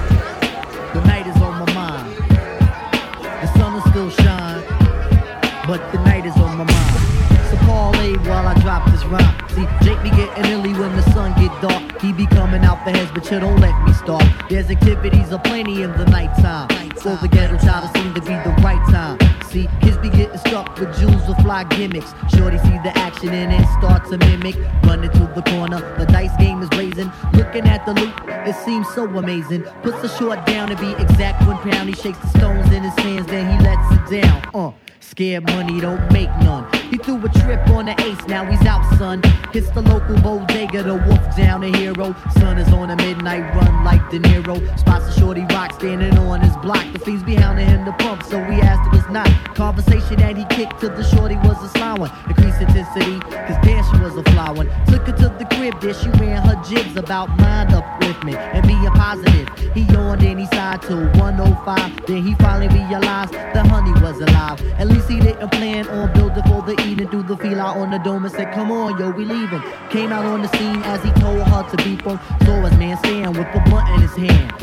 But 5.70 5.92
the 5.92 6.00
night 6.00 6.26
is 6.26 6.36
on 6.38 6.58
my 6.58 6.64
mind. 6.64 7.48
So 7.52 7.56
parlay 7.68 8.18
while 8.28 8.48
I 8.48 8.56
drop 8.60 8.90
this 8.90 9.06
rhyme. 9.06 9.36
See, 9.50 9.68
Jake 9.86 10.02
be 10.02 10.10
getting 10.10 10.46
illy 10.52 10.74
when 10.74 10.96
the 10.96 11.04
sun 11.14 11.30
get 11.40 11.54
dark. 11.62 12.02
He 12.02 12.12
be 12.12 12.26
coming 12.26 12.64
out 12.64 12.84
the 12.86 12.92
heads, 12.92 13.12
but 13.12 13.30
you 13.30 13.40
don't 13.40 13.60
let 13.60 13.76
me 13.86 13.94
start. 13.94 14.26
There's 14.50 14.72
activities 14.72 15.32
aplenty 15.32 15.84
in 15.84 15.92
the 15.92 16.06
nighttime. 16.06 16.70
For 16.98 17.16
the 17.22 17.28
ghetto 17.28 17.58
child, 17.60 17.86
it 17.86 17.96
seem 17.96 18.16
to 18.16 18.22
be 18.22 18.34
the 18.48 18.56
right 18.64 18.84
time. 18.90 19.20
See, 19.52 19.70
kids 19.82 19.98
be 20.00 20.10
getting 20.10 20.40
stuck 20.40 20.76
with 20.80 20.90
jewels 21.00 21.30
or 21.30 21.36
fly 21.44 21.66
gimmicks. 21.66 22.14
Shorty 22.36 22.58
see 22.58 22.80
the 22.82 22.92
action 22.96 23.30
and 23.30 23.54
it 23.54 23.68
starts 23.78 24.10
to 24.10 24.18
mimic. 24.18 24.56
Running 24.84 25.12
to 25.12 25.32
the 25.36 25.44
corner, 25.52 25.82
the 26.00 26.08
dice 26.08 26.36
game 26.40 26.64
is 26.64 26.70
blazing. 26.70 27.12
Looking 27.34 27.68
at 27.68 27.86
the 27.86 27.94
loot, 27.94 28.14
it 28.50 28.56
seems 28.66 28.88
so 28.96 29.06
amazing. 29.06 29.62
Puts 29.84 30.02
the 30.02 30.10
short 30.18 30.48
down 30.48 30.70
to 30.70 30.76
be 30.78 30.92
exact 30.94 31.46
one 31.46 31.58
pound. 31.58 31.90
He 31.90 31.94
shakes 31.94 32.18
the 32.18 32.40
stones 32.40 32.72
in 32.74 32.82
his 32.82 32.96
hands, 33.06 33.28
then 33.28 33.46
he 33.54 33.64
lets 33.64 33.94
it 33.94 34.22
down. 34.22 34.50
Uh. 34.56 34.89
Scared 35.10 35.48
money 35.48 35.82
don't 35.82 36.12
make 36.14 36.30
none. 36.44 36.72
He 36.92 36.98
threw 36.98 37.18
a 37.26 37.30
trip 37.30 37.68
on 37.70 37.86
the 37.86 38.00
ace, 38.00 38.28
now 38.28 38.46
he's 38.46 38.64
out, 38.68 38.86
son. 39.00 39.24
Hits 39.52 39.72
the 39.72 39.82
local 39.82 40.16
bodega, 40.22 40.84
the 40.84 40.94
wolf 40.94 41.36
down 41.36 41.64
a 41.64 41.76
hero. 41.76 42.16
Son 42.38 42.60
is 42.60 42.72
on 42.72 42.92
a 42.92 42.96
midnight 42.96 43.42
run 43.56 43.84
like 43.84 44.08
De 44.12 44.20
Niro. 44.20 44.56
Spots 44.78 45.08
a 45.08 45.20
shorty 45.20 45.46
rock 45.50 45.74
standing 45.74 46.16
on 46.20 46.42
his 46.42 46.56
block. 46.58 46.86
The 46.94 47.00
fiends 47.00 47.24
be 47.24 47.34
hounding 47.34 47.68
him 47.68 47.86
to 47.86 47.92
pump, 47.94 48.22
so 48.22 48.38
we 48.38 48.62
asked 48.62 48.88
if 48.94 49.02
it's 49.02 49.10
not. 49.10 49.28
Conversation 49.56 50.18
that 50.18 50.38
he 50.38 50.46
kicked 50.46 50.80
to 50.82 50.90
the 50.90 51.04
shorty 51.04 51.38
was 51.38 51.58
a 51.64 51.70
sly 51.70 51.96
one. 51.98 52.12
Increased 52.28 52.62
intensity, 52.62 53.20
cause 53.20 53.58
damn 53.66 53.84
she 53.90 54.04
was 54.04 54.16
a 54.16 54.24
fly 54.32 54.52
one. 54.52 54.70
Took 54.86 55.08
her 55.08 55.14
to 55.14 55.30
the 55.40 55.46
crib, 55.56 55.82
there 55.82 55.96
she 55.96 56.10
ran 56.22 56.44
her 56.44 56.62
jibs 56.64 56.96
about 56.96 57.30
mind 57.40 57.72
upliftment 57.72 58.38
and 58.54 58.66
being 58.68 58.86
positive. 58.92 59.50
He 59.74 59.82
yawned 59.92 60.22
and 60.22 60.40
he 60.40 60.46
sighed 60.46 60.84
till 60.84 61.04
105. 61.18 62.06
Then 62.06 62.22
he 62.24 62.36
finally 62.36 62.68
realized 62.68 63.34
the 63.34 63.64
honey 63.68 63.94
was 64.02 64.22
alive. 64.22 64.62
He 65.08 65.20
didn't 65.20 65.50
plan 65.52 65.88
on 65.90 66.14
building 66.14 66.44
for 66.44 66.62
the 66.62 66.74
eating. 66.88 67.08
Threw 67.10 67.24
the 67.24 67.38
feel 67.38 67.60
out 67.60 67.78
on 67.78 67.92
the 67.92 68.00
dome 68.00 68.26
and 68.26 68.34
said, 68.34 68.54
Come 68.54 68.72
on, 68.72 69.00
yo, 69.00 69.12
we 69.12 69.26
leaving. 69.26 69.62
Came 69.90 70.12
out 70.12 70.26
on 70.26 70.42
the 70.42 70.48
scene 70.58 70.82
as 70.84 71.04
he 71.04 71.12
told 71.22 71.42
her 71.42 71.70
to 71.70 71.78
be 71.84 71.96
from. 71.98 72.20
Saw 72.46 72.62
his 72.62 72.78
man 72.78 72.98
stand 72.98 73.38
with 73.38 73.52
the 73.54 73.60
blunt 73.70 73.90
in 73.90 74.02
his 74.02 74.16
hand. 74.16 74.54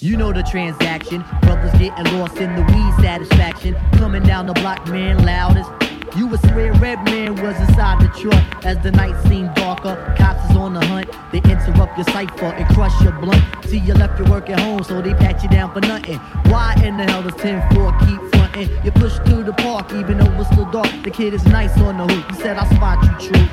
You 0.00 0.16
know 0.16 0.32
the 0.32 0.42
transaction. 0.42 1.24
Brothers 1.42 1.72
getting 1.72 2.18
lost 2.18 2.38
in 2.38 2.54
the 2.56 2.62
weed 2.62 3.04
satisfaction. 3.04 3.76
Coming 3.92 4.22
down 4.22 4.46
the 4.46 4.54
block, 4.54 4.86
man, 4.88 5.24
loudest. 5.24 5.70
You 6.16 6.26
would 6.26 6.40
swear 6.40 6.72
Redman 6.74 7.36
was 7.36 7.56
inside 7.60 8.00
the 8.02 8.08
truck 8.18 8.64
as 8.64 8.78
the 8.78 8.90
night 8.90 9.14
seemed 9.28 9.54
darker. 9.54 9.94
Cops 10.18 10.50
is 10.50 10.56
on 10.56 10.74
the 10.74 10.84
hunt. 10.84 11.08
They 11.30 11.38
interrupt 11.38 11.96
your 11.96 12.04
cipher 12.06 12.46
and 12.46 12.66
crush 12.74 13.00
your 13.00 13.12
blunt. 13.12 13.42
See, 13.64 13.78
you 13.78 13.94
left 13.94 14.18
your 14.18 14.28
work 14.28 14.50
at 14.50 14.58
home, 14.58 14.82
so 14.82 15.00
they 15.00 15.14
pat 15.14 15.40
you 15.42 15.48
down 15.48 15.72
for 15.72 15.80
nothing. 15.80 16.18
Why 16.50 16.74
in 16.84 16.96
the 16.96 17.04
hell 17.04 17.22
does 17.22 17.34
10 17.36 17.74
4 17.74 17.92
keep 18.00 18.20
fronting? 18.32 18.68
You 18.84 18.90
push 18.90 19.18
through 19.20 19.44
the 19.44 19.52
park, 19.52 19.92
even 19.92 20.18
though 20.18 20.40
it's 20.40 20.50
still 20.50 20.68
dark. 20.70 20.90
The 21.04 21.10
kid 21.10 21.32
is 21.32 21.44
nice 21.46 21.76
on 21.78 21.98
the 21.98 22.12
hoop. 22.12 22.30
He 22.32 22.42
said, 22.42 22.56
I 22.56 22.66
spot 22.74 23.02
you, 23.04 23.28
true. 23.28 23.46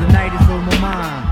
The 0.00 0.12
night 0.12 0.34
is 0.34 0.48
on 0.48 0.64
my 0.66 0.78
mind. 0.80 1.27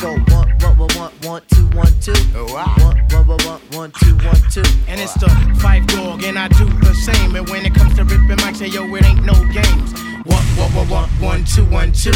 Go 0.00 0.37
one, 1.28 1.42
two, 1.48 1.66
one, 1.76 2.00
two. 2.00 2.12
One, 2.54 2.68
one, 2.80 3.26
one, 3.26 3.38
one, 3.44 3.60
one, 3.72 3.92
two, 4.00 4.14
one, 4.24 4.40
two. 4.50 4.62
And 4.88 4.98
it's 4.98 5.12
the 5.14 5.26
Phife 5.60 5.86
Dawg, 5.88 6.24
and 6.24 6.38
I 6.38 6.48
do 6.48 6.64
the 6.64 6.94
same. 6.94 7.36
And 7.36 7.46
when 7.50 7.66
it 7.66 7.74
comes 7.74 7.96
to 7.96 8.04
ripping 8.04 8.38
mics, 8.38 8.56
say 8.56 8.68
yo, 8.68 8.82
it 8.94 9.04
ain't 9.04 9.24
no 9.24 9.34
games. 9.52 9.92
What, 10.24 10.42
what, 10.56 10.70
what, 10.74 10.88
what, 10.88 11.08
one, 11.20 11.44
two, 11.44 11.64
one, 11.66 11.92
two. 11.92 12.12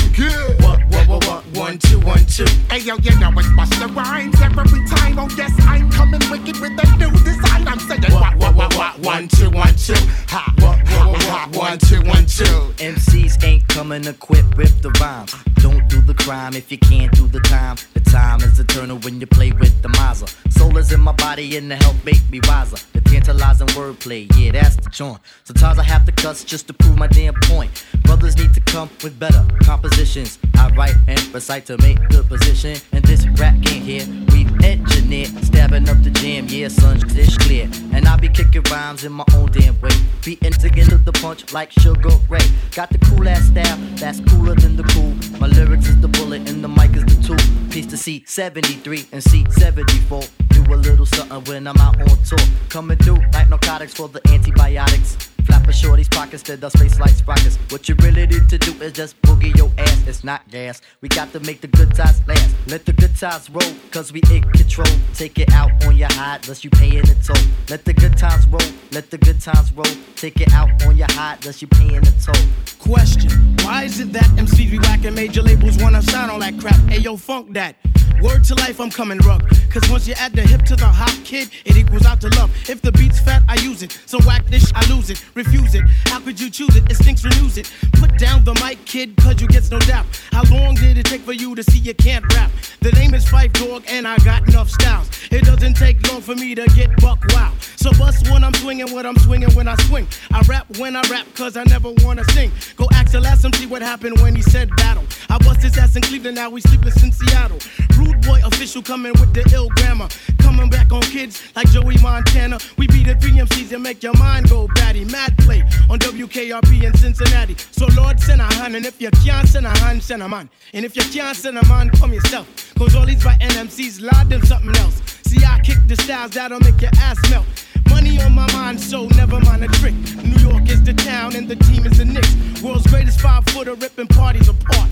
What, 0.61 0.81
what, 0.89 1.09
what, 1.09 1.27
what, 1.27 1.45
one, 1.55 1.79
two, 1.79 2.01
one, 2.01 2.25
two. 2.25 2.47
Hey 2.71 2.81
yo, 2.81 2.97
you 2.97 3.19
know 3.19 3.31
it's 3.37 3.49
Busta 3.49 3.95
Rhymes 3.95 4.41
every 4.41 4.87
time. 4.89 5.19
Oh 5.19 5.29
yes, 5.37 5.53
I'm 5.61 5.91
coming 5.91 6.21
wicked 6.31 6.59
with 6.61 6.73
a 6.73 6.97
new 6.97 7.11
design. 7.11 7.69
I'm 7.69 7.81
saying 7.81 8.03
what, 8.09 8.37
what, 8.37 8.55
what, 8.55 8.75
what, 8.75 8.99
one, 9.01 9.29
two, 9.29 9.51
one, 9.51 9.75
two. 9.77 9.95
Ha, 10.29 10.55
what, 10.59 10.79
what, 10.89 11.07
what, 11.13 11.27
what, 11.27 11.57
one, 11.57 11.79
two, 11.79 12.03
one, 12.03 12.25
two. 12.27 12.73
MCs 12.81 13.45
ain't 13.45 13.67
coming 13.69 14.07
equipped 14.07 14.57
with 14.57 14.81
the 14.81 14.91
rhyme. 15.01 15.27
Don't 15.57 15.87
do 15.89 16.01
the 16.01 16.15
crime 16.15 16.55
if 16.55 16.73
you 16.73 16.79
can't 16.79 17.13
do 17.13 17.27
the 17.29 17.41
time. 17.41 17.77
The 17.95 18.01
time 18.13 18.43
is 18.43 18.61
eternal 18.61 18.99
when 18.99 19.19
you 19.21 19.27
play 19.27 19.53
with 19.53 19.81
the 19.81 19.89
Mazda. 19.89 20.27
Soul 20.51 20.77
is 20.77 20.93
in 20.93 21.01
my 21.01 21.13
body 21.13 21.57
and 21.57 21.71
the 21.71 21.77
help 21.77 21.97
make 22.05 22.23
me 22.31 22.41
wiser. 22.45 22.77
The 22.93 23.01
tantalizing 23.01 23.69
wordplay, 23.69 24.31
yeah, 24.37 24.53
that's 24.53 24.77
the 24.77 24.91
joint. 24.91 25.19
Sometimes 25.45 25.79
I 25.79 25.83
have 25.85 26.05
to 26.05 26.13
cuss 26.13 26.45
just 26.45 26.67
to 26.67 26.75
prove 26.75 26.99
my 26.99 27.07
damn 27.07 27.33
point. 27.45 27.87
Brothers 28.03 28.37
need 28.37 28.53
to 28.53 28.61
come 28.61 28.91
with 29.03 29.19
better 29.19 29.43
compositions. 29.65 30.39
I 30.57 30.69
write 30.77 30.97
and 31.09 31.21
recite 31.33 31.65
to 31.67 31.79
make 31.79 32.07
good 32.11 32.29
position. 32.29 32.77
And 32.93 33.03
this 33.03 33.27
rap 33.41 33.59
game 33.63 33.83
here, 33.83 34.07
we 34.33 34.45
engineer. 34.63 35.27
Stabbing 35.43 35.89
up 35.89 36.03
the 36.03 36.11
jam, 36.11 36.47
yeah, 36.49 36.69
sun's 36.69 37.05
dish 37.05 37.37
clear. 37.39 37.69
And 37.93 38.07
I 38.07 38.17
be 38.17 38.29
kicking 38.29 38.63
rhymes 38.71 39.05
in 39.05 39.13
my 39.13 39.25
own 39.35 39.51
damn 39.53 39.81
way. 39.81 39.91
Beating 40.25 40.53
to 40.53 40.71
get 40.71 40.89
to 40.91 40.99
the 40.99 41.13
punch 41.13 41.53
like 41.53 41.73
Sugar 41.73 42.17
Ray. 42.29 42.47
Got 42.75 42.91
the 42.91 42.99
cool 42.99 43.29
ass 43.29 43.45
style, 43.47 43.79
that's 43.97 44.21
cooler 44.21 44.55
than 44.55 44.77
the 44.77 44.85
cool. 44.95 45.15
My 45.39 45.49
lyrics 45.49 45.89
is 45.89 46.01
the 46.01 46.09
bullet 46.09 46.49
and 46.49 46.63
the 46.63 46.69
mic 46.69 46.95
is 46.95 47.05
the 47.05 47.23
tool. 47.23 47.71
Piece 47.71 47.87
to 47.87 47.97
C73 47.97 49.13
and 49.13 49.23
C74. 49.23 50.52
A 50.71 50.77
little 50.77 51.07
something 51.07 51.45
when 51.45 51.67
I'm 51.67 51.77
out 51.79 52.01
on 52.01 52.23
tour. 52.25 52.39
Coming 52.69 52.97
through 52.99 53.19
like 53.33 53.49
narcotics 53.49 53.95
for 53.95 54.09
the 54.09 54.21
antibiotics. 54.29 55.17
Flap 55.45 55.67
a 55.69 55.73
shorty's 55.73 56.09
pockets, 56.09 56.43
then 56.43 56.61
the 56.61 56.71
space 56.71 56.99
like 57.01 57.11
sprockets. 57.11 57.57
What 57.71 57.89
you 57.89 57.97
really 57.97 58.27
need 58.27 58.49
to 58.49 58.59
do 58.59 58.73
is 58.83 58.93
just 58.93 59.21
boogie 59.23 59.55
your 59.57 59.71
ass, 59.77 60.07
it's 60.07 60.25
not 60.25 60.49
gas. 60.49 60.81
We 61.01 61.09
got 61.09 61.33
to 61.33 61.41
make 61.41 61.61
the 61.61 61.67
good 61.67 61.95
times 61.95 62.23
last. 62.29 62.55
Let 62.69 62.87
the 62.87 62.93
good 62.93 63.17
times 63.17 63.51
roll, 63.51 63.75
cause 63.91 64.13
we 64.13 64.23
in 64.31 64.43
control. 64.53 64.87
Take 65.15 65.39
it 65.39 65.53
out 65.53 65.71
on 65.85 65.97
your 65.97 66.13
hide, 66.13 66.43
unless 66.45 66.63
you 66.65 66.71
paying 66.71 67.03
the 67.03 67.17
toll. 67.27 67.45
Let 67.69 67.85
the 67.85 67.93
good 67.93 68.17
times 68.17 68.47
roll, 68.47 68.73
let 68.93 69.11
the 69.11 69.19
good 69.19 69.41
times 69.41 69.73
roll. 69.73 69.93
Take 70.17 70.41
it 70.41 70.53
out 70.53 70.71
on 70.87 70.97
your 70.97 71.11
hide, 71.11 71.39
unless 71.41 71.61
you 71.61 71.69
paying 71.69 72.01
the 72.01 72.13
toll. 72.25 72.49
Question 72.79 73.31
Why 73.65 73.85
is 73.85 73.99
it 74.01 74.13
that 74.13 74.27
MCs 74.37 74.71
be 74.71 74.79
whack 74.79 75.05
and 75.05 75.17
major 75.17 75.43
labels 75.43 75.77
wanna 75.83 76.03
sign 76.03 76.31
all 76.31 76.39
that 76.39 76.59
crap? 76.59 76.77
Ayo, 76.89 77.19
funk 77.19 77.53
that. 77.55 77.77
Word 78.23 78.45
to 78.45 78.55
life, 78.55 78.81
I'm 78.81 78.91
coming 78.91 79.19
rough. 79.19 79.43
Cause 79.71 79.89
once 79.91 80.07
you 80.07 80.15
add 80.15 80.33
the 80.33 80.43
hip 80.43 80.62
to 80.67 80.77
the 80.77 80.87
hop 80.87 81.13
kid, 81.25 81.51
it 81.65 81.77
equals 81.77 82.05
out 82.07 82.21
to 82.21 82.29
love. 82.39 82.51
If 82.69 82.83
the 82.83 82.93
beat's 82.93 83.21
fat, 83.21 83.43
I 83.49 83.57
use 83.57 83.83
it. 83.83 83.99
So 84.07 84.19
whack 84.27 84.47
this, 84.47 84.73
I 84.75 84.87
lose 84.93 85.11
it. 85.11 85.25
Refuse 85.35 85.75
it. 85.75 85.85
How 86.07 86.21
could 86.21 86.41
you 86.41 86.51
choose 86.51 86.75
it? 86.77 86.91
It 86.91 86.97
stinks, 86.97 87.25
renews 87.25 87.59
it. 87.59 87.73
Put 87.95 88.19
down 88.19 88.45
the 88.45 88.55
mic, 88.65 88.85
kid, 88.85 89.17
cause 89.17 89.41
you 89.41 89.49
gets 89.49 89.71
no 89.71 89.79
doubt. 89.81 90.07
How 90.33 90.43
long 90.55 90.75
did 90.75 90.99
it 90.99 91.07
take 91.07 91.23
for 91.23 91.33
you 91.33 91.55
to 91.55 91.63
see 91.63 91.79
you 91.79 91.95
can't 91.95 92.25
rap? 92.35 92.51
The 92.81 92.93
name 92.93 93.15
is 93.15 93.25
Phife 93.25 93.53
Dawg, 93.53 93.85
and 93.89 94.07
I 94.07 94.17
got 94.19 94.49
enough 94.49 94.71
styles. 94.71 95.09
It 95.31 95.45
doesn't 95.45 95.75
take 95.75 96.07
long 96.11 96.21
for 96.21 96.35
me 96.35 96.55
to 96.55 96.67
get 96.75 96.95
buck 97.01 97.23
wow. 97.31 97.53
So 97.77 97.91
bust 97.93 98.31
when 98.31 98.45
I'm 98.45 98.55
swinging, 98.55 98.93
what 98.93 99.07
I'm 99.07 99.17
swinging 99.17 99.51
when 99.55 99.69
I 99.69 99.77
swing. 99.87 100.07
I 100.33 100.41
rap 100.49 100.67
when 100.79 100.97
I 100.97 101.03
rap, 101.11 101.27
cause 101.35 101.57
I 101.57 101.65
never 101.65 101.93
wanna 102.03 102.25
sing. 102.33 102.51
Go 102.77 102.87
ask 102.93 103.13
last 103.15 103.43
see 103.57 103.67
what 103.67 103.83
happened 103.83 104.21
when 104.21 104.35
he 104.35 104.43
said 104.43 104.69
battle. 104.77 105.05
I 105.29 105.39
bust 105.39 105.63
his 105.63 105.77
ass 105.79 105.97
in 105.97 106.03
Cleveland, 106.03 106.37
now 106.37 106.51
we 106.51 106.61
sleepless 106.61 107.03
in 107.03 107.13
Seattle. 107.13 107.59
Rude 107.97 108.21
boy 108.23 108.41
official 108.45 108.83
coming 108.83 109.13
with 109.13 109.33
the 109.35 109.49
ill 109.55 109.69
grammar. 109.77 110.09
Coming 110.43 110.69
back 110.69 110.93
on 110.93 111.03
kids 111.03 111.43
like 111.55 111.69
Joey 111.71 111.97
Montana. 111.99 112.59
We 112.77 112.87
beat 112.89 113.07
the 113.07 113.15
three 113.15 113.33
MCs 113.33 113.73
and 113.73 113.83
make 113.83 114.03
your 114.03 114.15
mind 114.19 114.51
go 114.51 114.69
batty. 114.75 115.05
Mad 115.05 115.37
play 115.39 115.63
on 115.89 115.99
WKRP 115.99 116.85
in 116.85 116.95
Cincinnati. 116.97 117.57
So 117.71 117.87
Lord 117.97 118.21
send 118.21 118.41
a 118.41 118.45
hand, 118.55 118.77
and 118.77 118.85
if 118.85 119.01
you 119.01 119.11
can't 119.25 119.49
send 119.49 119.67
a 119.67 119.77
hand, 119.79 120.03
send 120.03 120.23
a 120.23 120.29
man. 120.29 120.51
And 120.75 120.85
if 120.85 120.97
you 120.97 121.03
can't 121.03 121.37
send 121.37 121.59
a 121.59 121.67
man, 121.69 121.91
come 121.91 122.13
yourself. 122.13 122.47
Cause 122.79 122.95
all 122.97 123.07
these 123.07 123.23
by 123.23 123.35
NMCs, 123.35 124.03
lord 124.03 124.29
them 124.29 124.43
something 124.43 124.77
else. 124.77 125.01
See, 125.25 125.45
I 125.45 125.61
kick 125.61 125.79
the 125.87 125.97
styles 125.97 126.33
that'll 126.33 126.61
make 126.61 126.81
your 126.81 126.91
ass 126.99 127.19
melt. 127.31 127.47
Money 127.89 128.21
on 128.23 128.33
my 128.33 128.51
mind, 128.53 128.81
so 128.81 129.07
never 129.09 129.39
mind 129.41 129.65
a 129.65 129.69
trick. 129.69 129.95
New 130.25 130.49
York 130.49 130.69
is 130.69 130.83
the 130.83 130.95
town 130.95 131.37
and 131.37 131.49
the 131.49 131.57
team 131.57 131.87
is 131.87 131.99
the 131.99 132.05
Knicks. 132.05 132.63
World's 132.63 132.87
greatest 132.87 133.21
five 133.21 133.45
footer 133.47 133.75
ripping 133.75 134.09
parties 134.09 134.49
apart. 134.49 134.91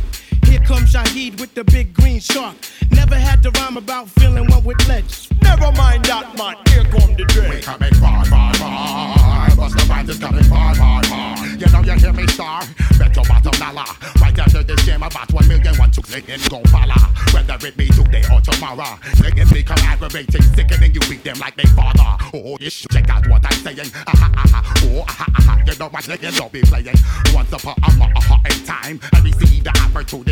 Here 0.50 0.58
comes 0.60 0.92
Shaheed 0.92 1.40
with 1.40 1.54
the 1.54 1.62
big 1.62 1.94
green 1.94 2.18
shark. 2.18 2.56
Never 2.90 3.14
had 3.14 3.40
to 3.44 3.50
rhyme 3.52 3.76
about 3.76 4.08
feeling 4.08 4.46
one 4.48 4.64
with 4.64 4.88
ledge. 4.88 5.28
Never 5.42 5.70
mind 5.72 6.04
that, 6.06 6.36
man. 6.36 6.56
Here 6.68 6.82
come 6.90 7.14
the 7.14 7.24
dread. 7.28 7.50
We 7.54 7.60
coming 7.60 7.94
far, 7.94 8.24
far, 8.24 8.52
far. 8.54 9.56
Bust 9.56 9.76
the 9.76 9.86
rhymes 9.88 10.10
is 10.10 10.18
coming 10.18 10.42
far, 10.44 10.74
far, 10.74 11.04
far. 11.04 11.46
You 11.46 11.66
know 11.70 11.82
you 11.82 11.92
hear 11.92 12.12
me, 12.12 12.26
star? 12.26 12.62
Bet 12.98 13.14
your 13.14 13.24
bottom 13.26 13.52
dollar. 13.52 13.86
Right 14.20 14.36
after 14.36 14.64
this 14.64 14.84
game, 14.84 15.04
about 15.04 15.32
one 15.32 15.46
million, 15.46 15.76
one 15.76 15.92
to 15.92 16.02
click 16.02 16.28
and 16.28 16.42
go 16.50 16.60
follow. 16.64 16.98
Whether 17.32 17.68
it 17.68 17.76
be 17.76 17.86
today 17.86 18.24
or 18.32 18.40
tomorrow. 18.40 18.98
Singing 19.14 19.46
become 19.52 19.78
aggravating, 19.86 20.42
sickening. 20.42 20.92
You 20.92 21.00
beat 21.08 21.22
them 21.22 21.38
like 21.38 21.54
they 21.54 21.68
father. 21.78 22.18
Oh, 22.34 22.56
you 22.58 22.70
should 22.70 22.90
check 22.90 23.08
out 23.08 23.24
what 23.28 23.46
I'm 23.46 23.58
saying. 23.62 23.90
Ah, 23.94 24.12
ha, 24.18 24.32
ah, 24.34 24.48
ha. 24.50 24.74
Oh, 24.82 25.04
ah, 25.06 25.14
ha, 25.14 25.26
ah, 25.28 25.42
ha. 25.42 25.62
You 25.64 25.78
know 25.78 25.88
what 25.88 26.02
niggas 26.04 26.38
don't 26.38 26.50
be 26.50 26.62
playing. 26.62 26.98
Once 27.32 27.52
upon 27.52 27.74
a, 27.86 27.90
a, 28.02 28.06
a, 28.18 28.40
a 28.46 28.66
time, 28.66 28.98
I 29.14 29.20
received 29.20 29.64
the 29.64 29.80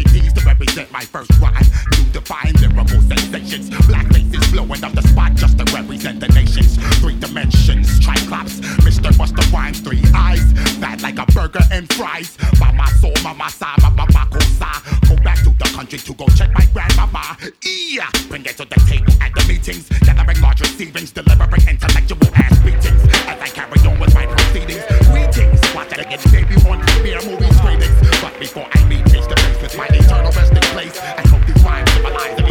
opportunities 0.09 0.33
to 0.33 0.47
represent 0.47 0.93
my 0.93 1.01
first 1.01 1.31
rhyme. 1.41 1.55
You 1.97 2.05
define 2.13 2.53
lyrical 2.61 3.01
sensations. 3.03 3.71
Black 3.87 4.07
faces 4.09 4.47
blowing 4.53 4.85
up 4.85 4.93
the 4.93 5.03
spot 5.03 5.35
just 5.35 5.59
to 5.59 5.65
represent 5.75 6.21
the 6.21 6.29
nations. 6.29 6.77
Three 6.99 7.19
dimensions, 7.19 7.99
triclops. 8.01 8.61
Mr. 8.85 9.11
Busta 9.13 9.45
Rhymes, 9.53 9.81
three 9.81 10.03
eyes. 10.15 10.53
Fat 10.79 11.03
like 11.03 11.19
a 11.19 11.27
burger 11.33 11.65
and 11.71 11.93
fries. 11.93 12.37
Mama 12.59 12.87
soul, 13.01 13.15
mama 13.23 13.49
sa, 13.51 13.75
mama 13.83 14.07
mako 14.13 14.41
sa. 14.41 14.81
Go 15.09 15.17
back 15.23 15.39
to 15.45 15.51
the 15.51 15.71
country 15.75 15.99
to 15.99 16.15
go 16.15 16.27
check 16.37 16.51
my 16.55 16.67
grandmama. 16.73 17.37
Yeah, 17.63 18.11
bring 18.29 18.45
it 18.45 18.57
to 18.57 18.65
the 18.65 18.81
table 18.89 19.13
at 19.21 19.35
the 19.35 19.45
meetings. 19.49 19.89
Gathering 20.01 20.41
large 20.41 20.61
receivings, 20.61 21.11
delivering 21.13 21.69
intellectual 21.69 22.19
ass 22.35 22.59
beatings. 22.61 23.03
As 23.27 23.41
I 23.41 23.49
carry 23.49 23.81
on 23.87 23.99
with 23.99 24.15
my 24.15 24.27
proceedings. 24.27 24.85
Greetings, 25.09 25.61
watch 25.75 25.93
it 25.93 26.01
again, 26.01 26.21
debut 26.31 26.71
on 26.71 26.81
premiere 26.81 27.23
movie 27.25 27.53
screenings. 27.55 27.97
But 28.21 28.39
before 28.39 28.69
I 28.73 28.85
meet 28.89 29.09
face 29.11 29.27
to 29.27 29.37
face 29.37 29.63
with 29.63 29.77
my 29.77 29.98
eternal 29.99 30.33
resting 30.33 30.63
place, 30.75 30.99
I 31.01 31.27
hope 31.29 31.47
these 31.47 31.63
rhymes 31.65 31.91
symbolize 31.93 32.39
every 32.39 32.43
soul 32.43 32.48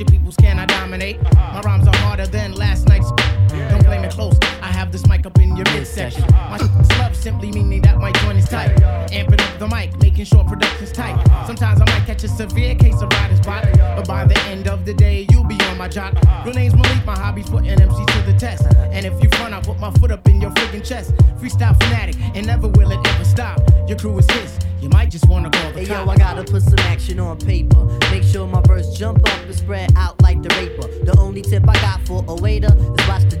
action 0.00 0.16
peoples 0.16 0.36
can 0.36 0.60
I 0.60 0.66
dominate. 0.66 1.20
My 1.34 1.60
rhymes 1.64 1.88
are 1.88 1.96
harder 1.96 2.26
than 2.26 2.52
last 2.52 2.87
this 4.98 5.08
mic 5.08 5.26
up 5.26 5.38
in 5.38 5.56
your 5.56 5.66
midsection. 5.72 6.24
My 6.32 6.58
love 6.98 7.14
simply 7.14 7.50
meaning 7.52 7.80
that 7.82 7.98
my 7.98 8.10
joint 8.12 8.38
is 8.38 8.48
tight. 8.48 8.70
Amping 9.10 9.40
up 9.40 9.58
the 9.58 9.68
mic, 9.68 9.96
making 10.00 10.24
sure 10.24 10.44
production's 10.44 10.92
tight. 10.92 11.16
Sometimes 11.46 11.80
I 11.80 11.84
might 11.86 12.06
catch 12.06 12.24
a 12.24 12.28
severe 12.28 12.74
case 12.74 13.00
of 13.00 13.10
writer's 13.12 13.40
block, 13.40 13.64
but 13.78 14.06
by 14.06 14.24
the 14.24 14.38
end 14.46 14.68
of 14.68 14.84
the 14.84 14.94
day, 14.94 15.26
you'll 15.30 15.44
be 15.44 15.60
on 15.62 15.78
my 15.78 15.88
job. 15.88 16.18
Real 16.44 16.54
name's 16.54 16.74
Malik, 16.74 17.04
my 17.04 17.16
hobby's 17.16 17.48
putting 17.48 17.70
MCs 17.70 18.06
to 18.06 18.32
the 18.32 18.38
test. 18.38 18.66
And 18.92 19.06
if 19.06 19.22
you 19.22 19.28
front, 19.30 19.54
I'll 19.54 19.62
put 19.62 19.78
my 19.78 19.90
foot 19.92 20.10
up 20.10 20.26
in 20.28 20.40
your 20.40 20.50
freaking 20.50 20.86
chest. 20.86 21.12
Freestyle 21.38 21.76
fanatic, 21.82 22.16
and 22.34 22.46
never 22.46 22.68
will 22.68 22.90
it 22.90 23.06
ever 23.06 23.24
stop. 23.24 23.60
Your 23.88 23.98
crew 23.98 24.18
is 24.18 24.30
his, 24.30 24.58
you 24.80 24.88
might 24.90 25.10
just 25.10 25.28
wanna 25.28 25.50
call 25.50 25.72
the 25.72 25.80
Hey 25.80 25.86
yo. 25.86 26.08
I 26.08 26.16
gotta 26.16 26.44
put 26.44 26.62
some 26.62 26.78
action 26.80 27.18
on 27.18 27.38
paper. 27.38 27.84
Make 28.10 28.22
sure 28.22 28.46
my 28.46 28.60
verse 28.62 28.96
jump 28.96 29.18
up 29.28 29.40
and 29.42 29.54
spread 29.54 29.92
out 29.96 30.20
like 30.22 30.42
the 30.42 30.48
raper. 30.56 30.86
The 31.04 31.18
only 31.18 31.42
tip 31.42 31.68
I 31.68 31.74
got 31.74 32.00
for 32.06 32.24
a 32.28 32.34
waiter 32.34 32.72
is 32.74 33.08
watch 33.08 33.28
the 33.28 33.38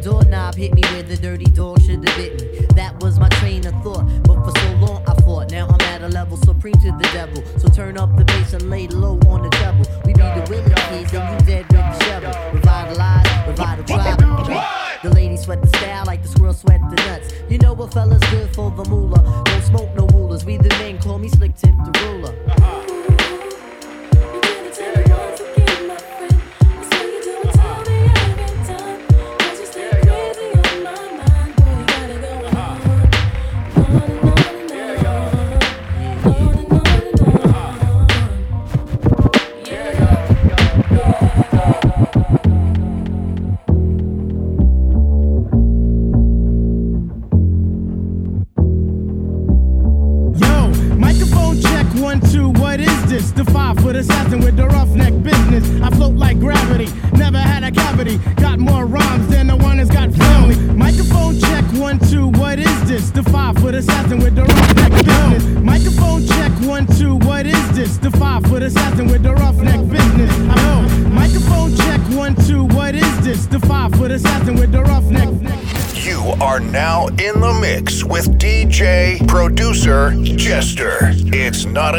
doorknob 0.48 0.54
hit 0.54 0.74
me 0.74 0.82
where 0.92 1.02
the 1.02 1.16
dirty 1.16 1.44
dog 1.44 1.80
should 1.82 2.06
have 2.06 2.16
bit 2.16 2.40
me. 2.40 2.66
That 2.74 3.00
was 3.02 3.18
my 3.18 3.28
train 3.40 3.66
of 3.66 3.74
thought, 3.82 4.04
but 4.22 4.44
for 4.44 4.58
so 4.58 4.72
long 4.74 5.02
I 5.06 5.14
fought. 5.22 5.50
Now 5.50 5.66
I'm 5.68 5.80
at 5.80 6.02
a 6.02 6.08
level 6.08 6.36
supreme 6.36 6.74
to 6.74 6.92
the 6.92 7.08
devil. 7.12 7.42
So 7.58 7.68
turn 7.68 7.98
up 7.98 8.16
the 8.16 8.24
bass 8.24 8.52
and 8.52 8.70
lay 8.70 8.86
low 8.88 9.18
on 9.28 9.42
the 9.42 9.50
treble. 9.50 9.86
We 10.04 10.12
be 10.12 10.22
the 10.22 10.46
willing 10.48 10.74
kids 10.88 11.12
and 11.14 11.40
you 11.40 11.46
dead 11.46 11.66
with 11.68 11.80
the 11.80 12.04
shovel. 12.04 12.32
Revitalize, 12.52 13.48
revitalize. 13.48 15.02
The 15.02 15.10
ladies 15.10 15.42
sweat 15.42 15.60
the 15.60 15.68
style 15.68 16.04
like 16.06 16.22
the 16.22 16.28
squirrel 16.28 16.54
sweat 16.54 16.80
the 16.90 16.96
nuts. 17.06 17.32
You 17.48 17.58
know 17.58 17.72
what 17.72 17.92
fella's 17.92 18.22
good 18.30 18.52
for 18.54 18.70
the 18.70 18.84
moolah. 18.88 19.44
Don't 19.44 19.62
smoke 19.62 19.94
no 19.94 20.06
rulers. 20.08 20.44
We 20.44 20.56
the 20.56 20.70
men 20.80 20.98
call 20.98 21.18
me 21.18 21.28
slick 21.28 21.54
tip 21.54 21.74
the 21.84 21.92
ruler. 22.04 22.57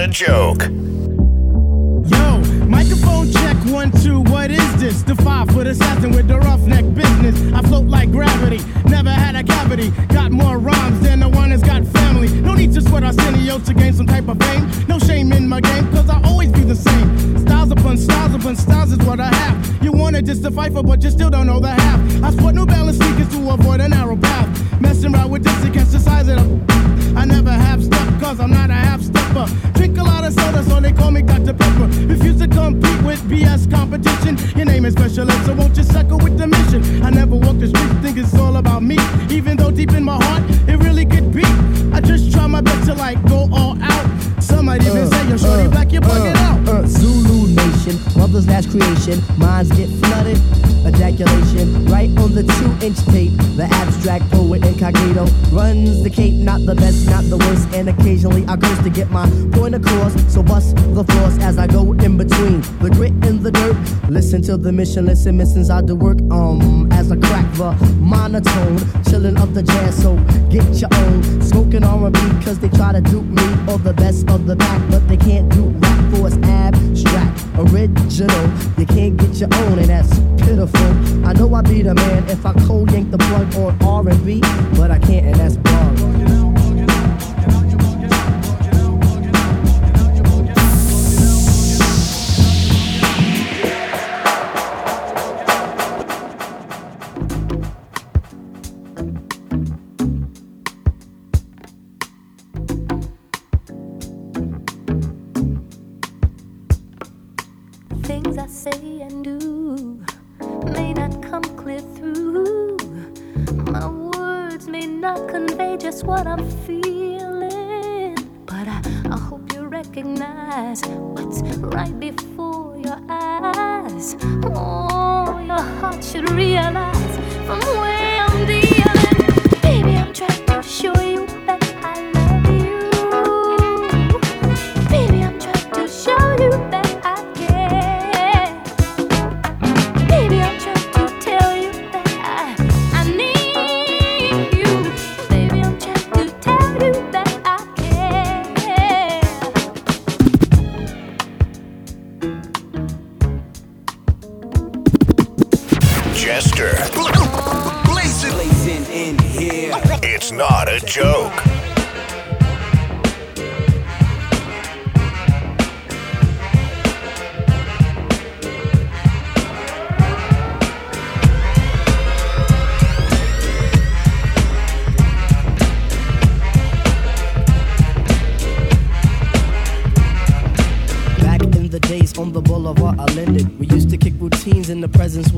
Joke. 0.10 0.64
Yo, 2.10 2.42
microphone 2.66 3.32
check 3.32 3.58
one 3.66 3.92
two, 3.92 4.22
what 4.22 4.50
is 4.50 4.82
this? 4.82 5.04
The 5.04 5.16
five 5.16 5.50
foot 5.52 5.68
assassin 5.68 6.12
with 6.12 6.28
the 6.28 6.40
roughneck 6.40 6.86
business. 6.94 7.36
I 7.54 7.62
float 7.62 7.86
like 7.86 8.12
gravity, 8.12 8.60
never 8.86 9.12
had 9.12 9.36
a 9.36 9.44
cavity. 9.44 9.92
Got 10.08 10.32
more 10.32 10.58
rhymes 10.58 11.00
than 11.02 11.20
the 11.20 11.30
one 11.30 11.52
that's 11.52 11.62
got 11.64 11.86
family. 11.86 12.30
No 12.42 12.56
need 12.56 12.74
to 12.74 12.82
sweat 12.82 13.04
Arsenio 13.04 13.60
to 13.60 13.74
gain 13.74 13.94
some 13.94 14.08
type 14.08 14.28
of 14.28 14.40
fame. 14.40 14.70
No 14.88 14.98
shame 14.98 15.32
in 15.32 15.48
my 15.48 15.62
game, 15.62 15.90
cause 15.92 16.10
I 16.10 16.20
always 16.24 16.52
be 16.52 16.62
the 16.62 16.76
same. 16.76 17.38
Styles 17.40 17.72
upon 17.72 17.98
styles 17.98 18.34
upon 18.34 18.56
styles 18.56 18.92
is 18.92 19.00
what 19.00 19.20
I 19.20 19.34
have. 19.34 19.84
You 19.84 19.92
wanted 19.92 20.26
just 20.26 20.44
to 20.44 20.52
fight 20.52 20.74
for, 20.74 20.84
but 20.84 21.04
you 21.04 21.12
still 21.12 21.29
Mission, 64.80 65.08
listen, 65.08 65.36
missions 65.36 65.70
I 65.70 65.82
do 65.82 65.94
work. 65.94 66.20
Um, 66.32 66.90
as 66.94 67.12
I 67.12 67.18
crack 67.18 67.54
the 67.56 67.74
monotone, 68.00 68.78
chilling 69.04 69.36
up 69.36 69.54
the 69.54 69.62
jazz. 69.62 70.02
So 70.02 70.16
get 70.50 70.64
your 70.80 70.88
own 70.94 71.42
smoking 71.42 71.84
R&B, 71.84 72.18
cause 72.46 72.60
they 72.60 72.70
try 72.70 72.94
to 72.94 73.02
dupe 73.02 73.26
me 73.26 73.44
or 73.68 73.78
the 73.78 73.92
best 73.92 74.30
of 74.30 74.46
the 74.46 74.56
back, 74.56 74.82
but 74.90 75.06
they 75.10 75.18
can't 75.18 75.50
do 75.50 75.64
rap 75.64 76.14
for 76.14 76.28
it's 76.28 76.38
abstract, 76.48 77.46
original. 77.58 78.48
You 78.78 78.86
can't 78.86 79.18
get 79.18 79.36
your 79.36 79.54
own, 79.54 79.80
and 79.80 79.90
that's 79.90 80.18
pitiful. 80.42 81.28
I 81.28 81.34
know 81.34 81.54
I 81.54 81.62
be 81.62 81.82
the 81.82 81.94
man 81.94 82.30
if 82.30 82.46
I 82.46 82.54
cold 82.66 82.90
yank 82.94 83.12
the 83.12 83.18
plug 83.18 83.54
on 83.56 84.08
R&B, 84.08 84.40
but 84.78 84.92
I 84.92 85.00
can't, 85.00 85.26
and 85.26 85.36
that's 85.36 85.58
wrong. 85.58 86.29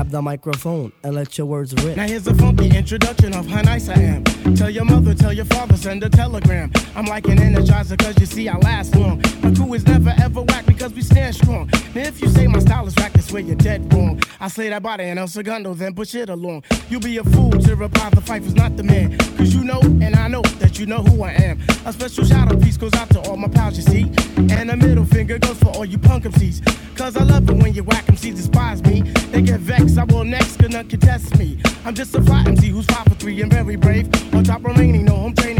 grab 0.00 0.10
the 0.10 0.22
microphone 0.22 0.90
and 1.02 1.14
let 1.14 1.36
your 1.36 1.46
words 1.46 1.74
rip. 1.84 1.94
Now 1.94 2.06
here's 2.06 2.26
a 2.26 2.34
funky 2.34 2.74
introduction 2.74 3.34
of 3.34 3.46
how 3.46 3.60
nice 3.60 3.90
I 3.90 4.00
am. 4.00 4.24
Tell 4.54 4.70
your 4.70 4.86
mother, 4.86 5.12
tell 5.14 5.32
your 5.32 5.44
father, 5.44 5.76
send 5.76 6.02
a 6.02 6.08
telegram. 6.08 6.72
I'm 6.96 7.04
like 7.04 7.26
an 7.26 7.36
energizer, 7.36 7.98
cause 7.98 8.18
you 8.18 8.24
see 8.24 8.48
I 8.48 8.56
last 8.56 8.94
long. 8.96 9.22
My 9.42 9.52
crew 9.52 9.74
is 9.74 9.84
never 9.86 10.14
ever 10.18 10.40
whack 10.40 10.64
because 10.64 10.94
we 10.94 11.02
stand 11.02 11.34
strong. 11.34 11.68
Now 11.94 12.02
if 12.02 12.22
you 12.22 12.28
say 12.28 12.46
my 12.46 12.60
style 12.60 12.86
is 12.86 12.96
whack, 12.96 13.12
that's 13.12 13.30
where 13.30 13.42
you're 13.42 13.56
dead 13.56 13.92
wrong. 13.92 14.22
I 14.42 14.48
slay 14.48 14.70
that 14.70 14.82
body 14.82 15.04
and 15.04 15.18
El 15.18 15.28
Segundo, 15.28 15.74
then 15.74 15.94
push 15.94 16.14
it 16.14 16.30
along. 16.30 16.64
You'll 16.88 17.02
be 17.02 17.18
a 17.18 17.24
fool 17.24 17.50
to 17.50 17.76
reply 17.76 18.08
the 18.08 18.22
Phife 18.22 18.54
not 18.54 18.74
the 18.74 18.82
man. 18.82 19.18
Cause 19.36 19.52
you 19.54 19.62
know, 19.62 19.80
and 19.82 20.16
I 20.16 20.28
know 20.28 20.40
that 20.60 20.78
you 20.78 20.86
know 20.86 21.02
who 21.02 21.22
I 21.22 21.32
am. 21.32 21.60
A 21.84 21.92
special 21.92 22.24
shout 22.24 22.50
out 22.50 22.58
piece 22.62 22.78
goes 22.78 22.94
out 22.94 23.10
to 23.10 23.20
all 23.28 23.36
my 23.36 23.48
pals, 23.48 23.76
you 23.76 23.82
see. 23.82 24.10
And 24.54 24.70
a 24.70 24.76
middle 24.78 25.04
finger 25.04 25.38
goes 25.38 25.58
for 25.58 25.68
all 25.68 25.84
you 25.84 25.98
punk 25.98 26.24
MCs. 26.24 26.64
Cause 26.96 27.18
I 27.18 27.24
love 27.24 27.50
it 27.50 27.56
when 27.56 27.74
you 27.74 27.84
whack 27.84 28.06
MCs 28.06 28.36
despise 28.36 28.82
me. 28.82 29.02
They 29.30 29.42
get 29.42 29.60
vexed, 29.60 29.98
I 29.98 30.04
will 30.04 30.24
next, 30.24 30.56
cause 30.56 30.70
none 30.70 30.88
contest 30.88 31.36
me. 31.38 31.58
I'm 31.84 31.94
just 31.94 32.14
a 32.14 32.22
fly 32.22 32.42
MC 32.46 32.68
who's 32.68 32.86
five 32.86 33.04
for 33.04 33.14
three 33.16 33.42
and 33.42 33.52
very 33.52 33.76
brave. 33.76 34.08
On 34.34 34.42
top 34.42 34.64
remaining, 34.64 35.04
no 35.04 35.16
home 35.16 35.34
training, 35.34 35.59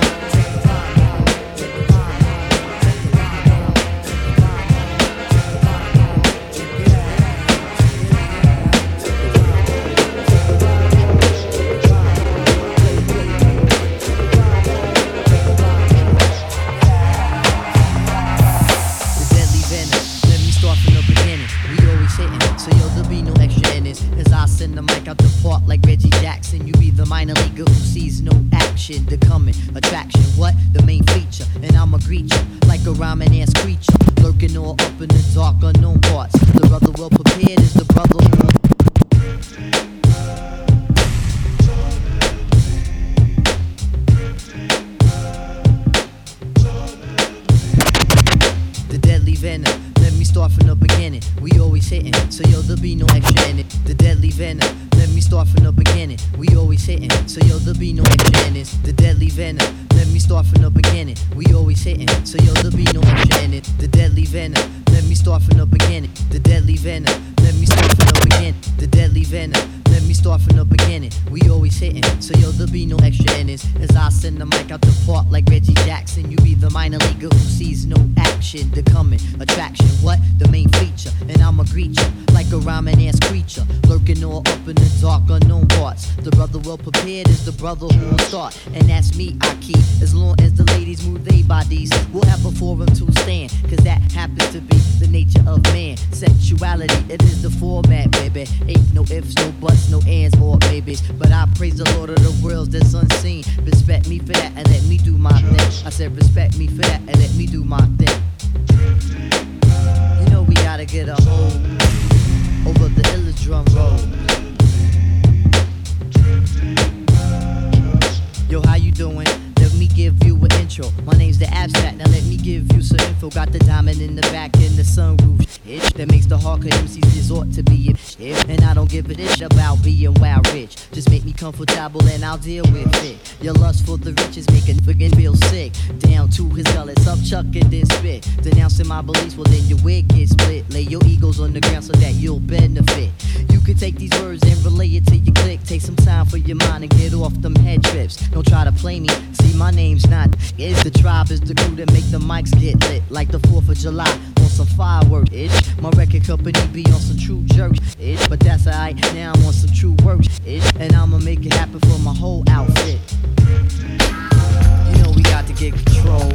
diamond 124.51 124.71
in 124.71 124.77
the 124.77 124.81
back 124.81 124.91
sunroof. 124.91 125.59
It 125.65 125.93
that 125.95 126.09
makes 126.09 126.25
the 126.25 126.37
hardcore 126.37 126.71
MCs 126.71 127.15
resort 127.15 127.51
to 127.53 127.63
be 127.63 127.91
it. 127.91 128.49
And 128.49 128.63
I 128.63 128.73
don't 128.73 128.89
give 128.89 129.09
a 129.09 129.15
shit 129.15 129.41
about 129.41 129.83
being 129.83 130.13
wild 130.15 130.51
rich. 130.53 130.75
Just 130.91 131.09
make 131.09 131.23
me 131.23 131.33
comfortable 131.33 132.03
and 132.07 132.25
I'll 132.25 132.37
deal 132.37 132.63
with 132.71 133.03
it. 133.03 133.17
Your 133.41 133.53
lust 133.53 133.85
for 133.85 133.97
the 133.97 134.11
riches 134.13 134.49
make 134.49 134.67
a 134.69 134.73
nigga 134.73 135.15
feel 135.15 135.35
sick. 135.35 135.73
Down 135.99 136.29
to 136.31 136.49
his 136.49 136.65
gullets, 136.73 137.07
up 137.07 137.19
chuck 137.23 137.45
and 137.55 137.71
then 137.71 137.85
spit. 137.85 138.27
Denouncing 138.41 138.87
my 138.87 139.01
beliefs, 139.01 139.35
well 139.35 139.45
then 139.45 139.63
your 139.67 139.79
wig 139.83 140.07
gets 140.09 140.31
split. 140.31 140.69
Lay 140.71 140.81
your 140.81 141.01
egos 141.05 141.39
on 141.39 141.53
the 141.53 141.61
ground 141.61 141.85
so 141.85 141.93
that 141.93 142.13
you'll 142.15 142.39
benefit. 142.39 143.11
You 143.49 143.59
can 143.59 143.75
take 143.75 143.95
these 143.95 144.11
words 144.21 144.43
and 144.43 144.57
relay 144.65 144.87
it 144.87 145.05
to 145.07 145.15
your 145.15 145.33
click. 145.35 145.63
Take 145.63 145.81
some 145.81 145.95
time 145.95 146.25
for 146.25 146.37
your 146.37 146.57
mind 146.57 146.83
and 146.83 146.91
get 146.97 147.13
off 147.13 147.39
them 147.41 147.55
head 147.55 147.83
trips. 147.83 148.17
Don't 148.29 148.45
try 148.45 148.63
to 148.65 148.71
play 148.71 148.99
me. 148.99 149.09
See, 149.33 149.55
my 149.57 149.71
name's 149.71 150.07
not. 150.09 150.29
It's 150.57 150.83
the 150.83 150.91
tribe, 150.91 151.31
is 151.31 151.39
the 151.39 151.55
crew 151.55 151.75
that 151.75 151.91
make 151.93 152.09
the 152.11 152.19
mics 152.19 152.51
get 152.59 152.79
lit. 152.89 153.03
Like 153.09 153.29
the 153.29 153.39
4th 153.39 153.69
of 153.69 153.77
July 153.77 154.19
on 154.41 154.49
some 154.49 154.65
fireworks. 154.67 155.29
Itch. 155.31 155.51
My 155.81 155.89
record 155.91 156.25
company 156.25 156.59
be 156.73 156.85
on 156.87 156.99
some 156.99 157.17
true 157.17 157.43
jerks. 157.45 157.79
Itch. 157.99 158.27
But 158.29 158.39
that's 158.39 158.67
alright. 158.67 158.95
Now 159.13 159.33
I'm 159.33 159.45
on 159.45 159.53
some 159.53 159.73
true 159.73 159.95
works. 160.03 160.39
Itch. 160.45 160.63
And 160.79 160.93
I'ma 160.93 161.19
make 161.19 161.45
it 161.45 161.53
happen 161.53 161.79
for 161.79 161.99
my 161.99 162.13
whole 162.13 162.43
outfit. 162.49 162.99
You 163.47 165.03
know 165.03 165.11
we 165.15 165.23
got 165.23 165.47
to 165.47 165.53
get 165.53 165.73
control 165.73 166.31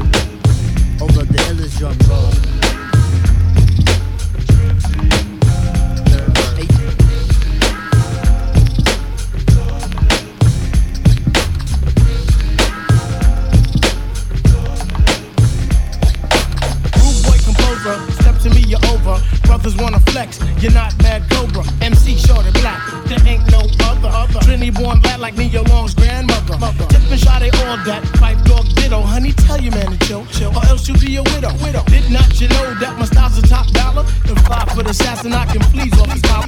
over 1.00 1.24
the 1.24 1.38
illest 1.48 1.78
drum 1.78 1.96
roll. 2.08 2.65
Over. 19.66 19.76
Brothers 19.76 19.82
wanna 19.82 20.00
flex, 20.12 20.38
you're 20.62 20.72
not 20.72 20.94
Mad 21.02 21.28
Cobra. 21.28 21.64
MC 21.82 22.16
short 22.16 22.44
and 22.46 22.54
black, 22.54 22.80
there 23.06 23.18
ain't 23.26 23.50
no 23.50 23.66
other. 23.82 24.08
other. 24.08 24.40
Trinity 24.40 24.70
born 24.70 25.00
black 25.00 25.18
like 25.18 25.36
Nia 25.36 25.62
Long's 25.62 25.92
grandmother. 25.94 26.56
Mother. 26.58 26.86
Tip 26.86 27.10
and 27.10 27.18
shot, 27.18 27.40
they 27.40 27.50
all 27.50 27.76
that. 27.84 28.04
Phife 28.20 28.44
Dawg 28.44 28.66
ditto, 28.76 29.00
honey, 29.00 29.32
tell 29.32 29.60
your 29.60 29.74
man 29.74 29.90
to 29.90 30.06
chill, 30.06 30.24
chill. 30.26 30.56
Or 30.56 30.64
else 30.66 30.86
you'll 30.86 31.00
be 31.00 31.16
a 31.16 31.22
widow. 31.22 31.52
widow. 31.64 31.82
Did 31.86 32.10
not 32.12 32.40
you 32.40 32.48
know 32.48 32.74
that 32.78 32.96
my 32.98 33.06
style's 33.06 33.38
a 33.38 33.42
top 33.42 33.66
dollar? 33.72 34.04
Then 34.24 34.36
fly 34.46 34.64
for 34.72 34.84
the 34.84 34.90
assassin, 34.90 35.32
I 35.32 35.44
can 35.46 35.60
please 35.72 35.92
off 36.00 36.12
his 36.12 36.22
top. 36.22 36.46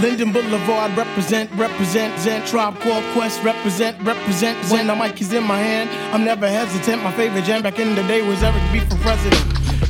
Linden 0.00 0.32
Boulevard 0.32 0.96
represent, 0.96 1.50
represent, 1.52 2.18
Zen 2.18 2.44
Tribe 2.46 2.78
Called 2.80 3.04
Quest 3.12 3.42
represent, 3.44 4.00
represent. 4.02 4.58
When 4.70 4.88
the 4.88 4.94
mic 4.94 5.20
is 5.20 5.32
in 5.32 5.44
my 5.44 5.58
hand, 5.58 5.88
I'm 6.12 6.24
never 6.24 6.48
hesitant. 6.48 7.02
My 7.02 7.12
favorite 7.12 7.44
jam 7.44 7.62
back 7.62 7.78
in 7.78 7.94
the 7.94 8.02
day 8.02 8.20
was 8.26 8.42
Eric 8.42 8.62
B 8.72 8.80
for 8.80 8.96
president. 8.96 9.44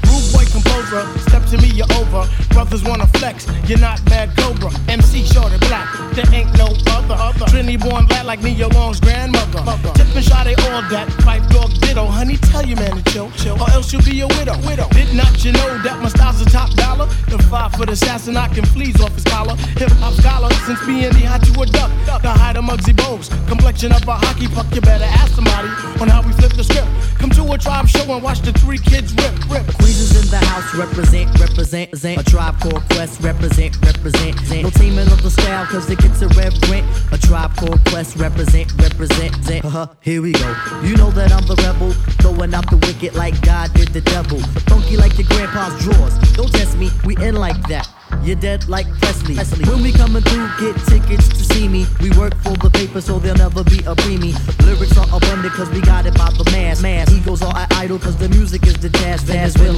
Rude 0.04 0.28
boy 0.32 0.44
composer, 0.52 1.06
step 1.20 1.44
to 1.46 1.56
me, 1.58 1.68
you're 1.68 1.90
over. 1.94 2.28
Brothers 2.54 2.84
wanna 2.84 3.06
flex, 3.18 3.46
you're 3.68 3.78
not 3.78 3.98
Mad 4.08 4.30
Cobra. 4.36 4.70
MC 4.88 5.24
short 5.24 5.50
and 5.52 5.60
black, 5.66 5.88
there 6.14 6.24
ain't 6.32 6.56
no 6.56 6.68
other. 6.94 7.14
other. 7.14 7.46
Trinity 7.46 7.76
born 7.76 8.06
black 8.06 8.24
like 8.24 8.42
Nia 8.42 8.68
Long's 8.68 9.00
grandmother. 9.00 9.60
Tip 9.94 10.14
and 10.14 10.24
shot, 10.24 10.46
all 10.46 10.82
that. 10.94 11.08
Phife 11.24 11.46
Dawg 11.50 11.70
ditto, 11.80 12.06
honey, 12.06 12.36
tell 12.36 12.64
your 12.64 12.78
man 12.78 13.02
to 13.02 13.12
chill, 13.12 13.30
chill. 13.42 13.60
Or 13.60 13.70
else 13.70 13.92
you'll 13.92 14.02
be 14.02 14.20
a 14.20 14.28
widow. 14.38 14.56
widow. 14.66 14.88
Did 14.90 15.14
not 15.14 15.44
you 15.44 15.52
know 15.52 15.78
that 15.82 15.98
my 16.00 16.08
style's 16.08 16.40
a 16.40 16.44
top 16.44 16.70
dollar? 16.74 17.06
The 17.28 17.38
five 17.50 17.72
foot 17.72 17.90
assassin, 17.90 18.36
I 18.36 18.48
can 18.48 18.64
fleas 18.64 19.00
off 19.00 19.14
his 19.14 19.24
collar. 19.24 19.56
Hip 19.80 19.90
hop 19.98 20.14
scholar, 20.14 20.50
since 20.66 20.78
being 20.86 21.10
the 21.10 21.26
hot 21.26 21.42
to 21.42 21.60
a 21.60 21.66
duck. 21.66 21.90
The 22.22 22.30
height 22.30 22.56
of 22.56 22.64
Muggsy 22.64 22.94
Bogues, 22.94 23.28
complexion 23.48 23.90
of 23.92 24.06
a 24.06 24.14
hockey 24.14 24.46
puck. 24.46 24.66
You 24.74 24.80
better 24.80 25.04
ask 25.04 25.34
somebody 25.34 25.68
on 26.00 26.08
how 26.08 26.22
we 26.22 26.32
flip 26.34 26.52
the 26.52 26.62
script. 26.62 26.88
Come 27.18 27.30
to 27.30 27.52
a 27.52 27.58
tribe 27.58 27.88
show 27.88 28.04
and 28.12 28.22
watch 28.22 28.40
the 28.40 28.52
three 28.52 28.78
kids 28.78 29.14
rip, 29.14 29.32
rip. 29.50 29.66
Queens 29.80 30.12
in 30.22 30.28
the 30.30 30.38
house, 30.38 30.74
represent, 30.74 31.28
represent, 31.40 31.90
represent. 31.90 32.20
A 32.20 32.24
tribe 32.24 32.43
called 32.52 32.82
Quest, 32.90 33.20
represent, 33.20 33.76
represent. 33.84 34.36
No 34.62 34.70
teaming 34.70 35.08
up 35.08 35.20
the 35.20 35.30
style, 35.30 35.66
cause 35.66 35.88
it 35.88 35.98
gets 35.98 36.20
irreverent. 36.20 36.86
A 37.12 37.18
tribe 37.18 37.54
called 37.56 37.82
Quest, 37.86 38.16
represent, 38.16 38.72
represent. 38.80 39.64
Uh-huh, 39.64 39.86
here 40.00 40.20
we 40.20 40.32
go. 40.32 40.48
You 40.82 40.96
know 40.96 41.10
that 41.12 41.32
I'm 41.32 41.46
the 41.46 41.56
rebel, 41.56 41.92
throwing 42.20 42.54
out 42.54 42.68
the 42.70 42.76
wicked 42.76 43.14
like 43.14 43.40
God 43.42 43.72
did 43.74 43.88
the 43.88 44.00
devil. 44.02 44.38
Funky 44.68 44.96
like 44.96 45.18
your 45.18 45.28
grandpa's 45.28 45.74
drawers. 45.82 46.14
Don't 46.32 46.52
test 46.52 46.76
me, 46.76 46.90
we 47.04 47.16
in 47.16 47.36
like 47.36 47.60
that. 47.68 47.88
You're 48.22 48.36
dead 48.36 48.68
like 48.68 48.86
Presley. 49.00 49.34
Presley. 49.34 49.64
When 49.68 49.82
we 49.82 49.92
coming 49.92 50.22
through, 50.22 50.48
get 50.60 50.76
tickets 50.86 51.28
to 51.28 51.44
see 51.54 51.68
me. 51.68 51.86
We 52.00 52.10
work 52.16 52.34
for 52.36 52.56
the 52.56 52.70
paper, 52.70 53.00
so 53.00 53.18
there'll 53.18 53.36
never 53.36 53.64
be 53.64 53.78
a 53.80 53.94
preemie. 53.94 54.34
Lyrics 54.64 54.96
are 54.96 55.08
abundant, 55.12 55.52
cause 55.52 55.68
we 55.70 55.80
got 55.80 56.06
it 56.06 56.14
by 56.14 56.30
the 56.30 56.44
mass. 56.52 56.80
mass. 56.80 57.10
Egos 57.12 57.42
are 57.42 57.66
idle, 57.72 57.98
cause 57.98 58.16
the 58.16 58.28
music 58.28 58.66
is 58.66 58.74
the 58.74 58.88
jazz. 58.88 59.22
Venezuela 59.22 59.73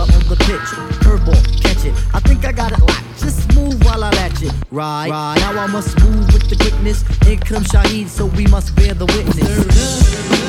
Right, 4.76 5.08
right. 5.08 5.36
Now 5.38 5.58
I 5.58 5.66
must 5.68 5.98
move 6.00 6.30
with 6.34 6.50
the 6.50 6.56
quickness. 6.56 7.02
In 7.26 7.38
comes 7.38 7.68
Shaheed, 7.68 8.08
so 8.08 8.26
we 8.26 8.46
must 8.48 8.76
bear 8.76 8.92
the 8.92 9.06
witness. 9.06 10.45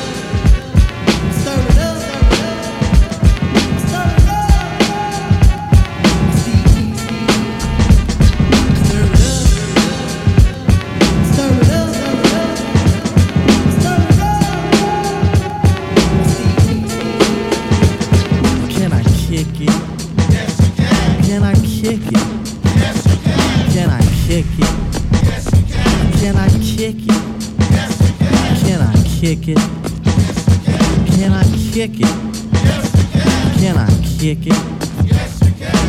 Kick 34.34 34.46
it? 34.46 34.52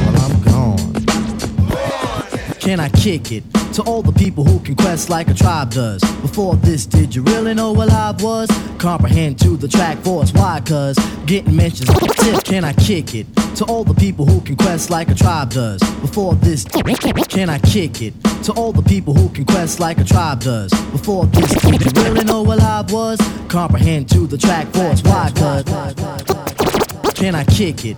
Well, 0.05 0.21
I'm 0.23 0.41
gone. 0.43 0.93
Can 2.59 2.79
I 2.79 2.87
kick 2.87 3.33
it? 3.33 3.43
To 3.73 3.83
all 3.83 4.01
the 4.01 4.13
people 4.13 4.45
who 4.45 4.59
can 4.59 4.75
quest 4.75 5.09
like 5.09 5.27
a 5.27 5.33
tribe 5.33 5.71
does. 5.71 6.01
Before 6.21 6.55
this, 6.55 6.85
did 6.85 7.13
you 7.13 7.21
really 7.23 7.53
know 7.53 7.73
what 7.73 7.89
live 7.89 8.21
was? 8.23 8.49
Comprehend 8.77 9.39
to 9.39 9.57
the 9.57 9.67
track 9.67 9.97
force. 9.99 10.31
Why? 10.31 10.61
Cause 10.65 10.97
getting 11.25 11.53
mentions. 11.55 11.89
Can 12.43 12.63
I 12.63 12.71
kick 12.73 13.13
it? 13.13 13.27
To 13.57 13.65
all 13.65 13.83
the 13.83 13.93
people 13.93 14.25
who 14.25 14.39
can 14.41 14.55
quest 14.55 14.89
like 14.89 15.09
a 15.09 15.15
tribe 15.15 15.49
does. 15.49 15.81
Before 15.99 16.35
this, 16.35 16.63
can 16.63 17.49
I 17.49 17.59
kick 17.59 18.01
it? 18.01 18.13
To 18.45 18.53
all 18.53 18.71
the 18.71 18.83
people 18.83 19.13
who 19.13 19.27
can 19.29 19.43
quest 19.43 19.81
like 19.81 19.97
a 19.97 20.05
tribe 20.05 20.39
does. 20.39 20.71
Before 20.91 21.25
this, 21.25 21.51
did 21.61 21.81
you 21.85 22.03
really 22.03 22.23
know 22.23 22.41
what 22.41 22.59
live 22.59 22.91
was? 22.91 23.19
Comprehend 23.49 24.09
to 24.11 24.27
the 24.27 24.37
track 24.37 24.67
force. 24.67 25.03
Why? 25.03 25.29
Cause 25.35 25.65
can 27.15 27.35
I 27.35 27.43
kick 27.43 27.83
it? 27.83 27.97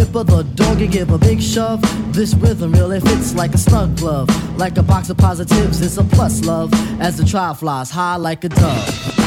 nipper 0.01 0.23
the 0.23 0.43
dog 0.55 0.81
and 0.81 0.91
give 0.91 1.11
a 1.11 1.17
big 1.17 1.41
shove. 1.41 1.81
This 2.13 2.33
rhythm 2.33 2.71
really 2.71 2.99
fits 2.99 3.35
like 3.35 3.53
a 3.53 3.57
snug 3.57 3.97
glove. 3.97 4.29
Like 4.57 4.77
a 4.77 4.83
box 4.83 5.09
of 5.09 5.17
positives, 5.17 5.81
it's 5.81 5.97
a 5.97 6.03
plus 6.03 6.43
love. 6.43 6.71
As 6.99 7.17
the 7.17 7.25
trial 7.25 7.53
flies 7.53 7.91
high 7.91 8.15
like 8.15 8.43
a 8.43 8.49
dove. 8.49 9.20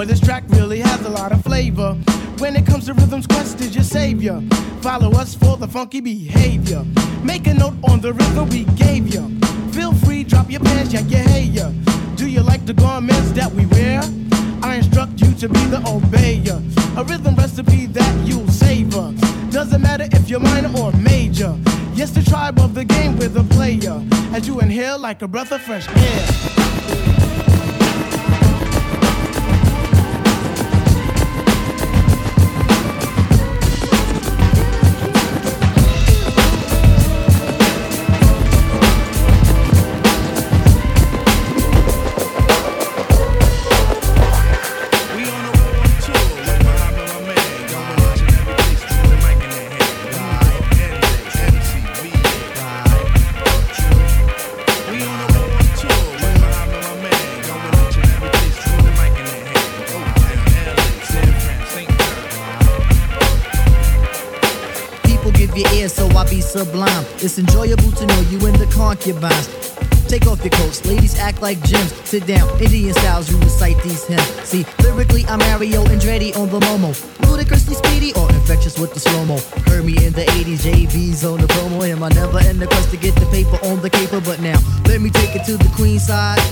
Boy, 0.00 0.06
this 0.06 0.20
track 0.20 0.44
really 0.48 0.80
has 0.80 1.04
a 1.04 1.10
lot 1.10 1.30
of 1.30 1.42
flavor. 1.42 1.92
When 2.38 2.56
it 2.56 2.64
comes 2.64 2.86
to 2.86 2.94
rhythms, 2.94 3.26
Quest 3.26 3.60
is 3.60 3.74
your 3.74 3.84
savior. 3.84 4.40
Follow 4.80 5.10
us 5.10 5.34
for 5.34 5.58
the 5.58 5.68
funky 5.68 6.00
behavior. 6.00 6.86
Make 7.22 7.46
a 7.46 7.52
note 7.52 7.74
on 7.84 8.00
the 8.00 8.14
rhythm 8.14 8.48
we 8.48 8.64
gave 8.80 9.12
you. 9.12 9.28
Feel 9.72 9.92
free, 9.92 10.24
drop 10.24 10.50
your 10.50 10.60
pants, 10.60 10.94
yank 10.94 11.10
your 11.10 11.20
hair. 11.20 11.70
Do 12.16 12.30
you 12.30 12.40
like 12.40 12.64
the 12.64 12.72
garments 12.72 13.32
that 13.32 13.52
we 13.52 13.66
wear? 13.66 14.00
I 14.62 14.76
instruct 14.76 15.20
you 15.20 15.34
to 15.34 15.48
be 15.50 15.66
the 15.66 15.82
obeyer. 15.84 16.56
A 16.96 17.04
rhythm 17.04 17.34
recipe 17.34 17.84
that 17.84 18.26
you'll 18.26 18.48
savor. 18.48 19.12
Doesn't 19.50 19.82
matter 19.82 20.08
if 20.12 20.30
you're 20.30 20.40
minor 20.40 20.72
or 20.78 20.92
major. 20.92 21.54
Yes, 21.92 22.12
the 22.12 22.22
tribe 22.22 22.58
of 22.58 22.72
the 22.74 22.86
game 22.86 23.18
with 23.18 23.36
a 23.36 23.44
player. 23.54 24.02
As 24.32 24.48
you 24.48 24.60
inhale 24.60 24.98
like 24.98 25.20
a 25.20 25.28
breath 25.28 25.52
of 25.52 25.60
fresh 25.60 25.86
air. 25.94 26.59
Sublime. 66.64 67.06
It's 67.24 67.38
enjoyable 67.38 67.90
to 67.92 68.04
know 68.06 68.20
you 68.28 68.38
in 68.46 68.52
the 68.58 68.66
concubines. 68.66 69.48
Take 70.08 70.26
off 70.26 70.44
your 70.44 70.50
coats, 70.50 70.84
ladies 70.84 71.18
act 71.18 71.40
like 71.40 71.58
gems. 71.62 71.92
Sit 72.04 72.26
down, 72.26 72.46
Indian 72.60 72.92
styles, 72.92 73.30
you 73.30 73.38
recite 73.38 73.82
these 73.82 74.04
hymns. 74.04 74.28
See, 74.44 74.66
lyrically, 74.82 75.24
I'm 75.26 75.38
Mario 75.38 75.84
Andretti 75.84 76.36
on 76.36 76.50
the 76.50 76.60
Momo. 76.60 76.92
Ludicrously 77.30 77.76
speedy 77.76 78.12
or 78.14 78.28
infectious 78.32 78.78
with 78.78 78.92
the 78.92 79.00
slow 79.00 79.24
mo. 79.24 79.38
Heard 79.68 79.86
me 79.86 79.94
in 80.04 80.12
the 80.12 80.24
80s, 80.38 80.60
JV's 80.66 81.24
on 81.24 81.40
the 81.40 81.46
promo. 81.46 81.86
Him, 81.86 82.02
I 82.02 82.08
never 82.10 82.40
in 82.40 82.58
the 82.58 82.66
quest 82.66 82.90
to 82.90 82.98
get 82.98 83.14
the 83.14 83.26
paper 83.26 83.58
on 83.64 83.80
the 83.80 83.88
caper. 83.88 84.20
But 84.20 84.40
now, 84.40 84.58
let 84.84 85.00
me 85.00 85.08
take 85.08 85.34
it 85.34 85.44
to 85.46 85.56
the 85.56 85.70
queen 85.76 85.98
side. 85.98 86.42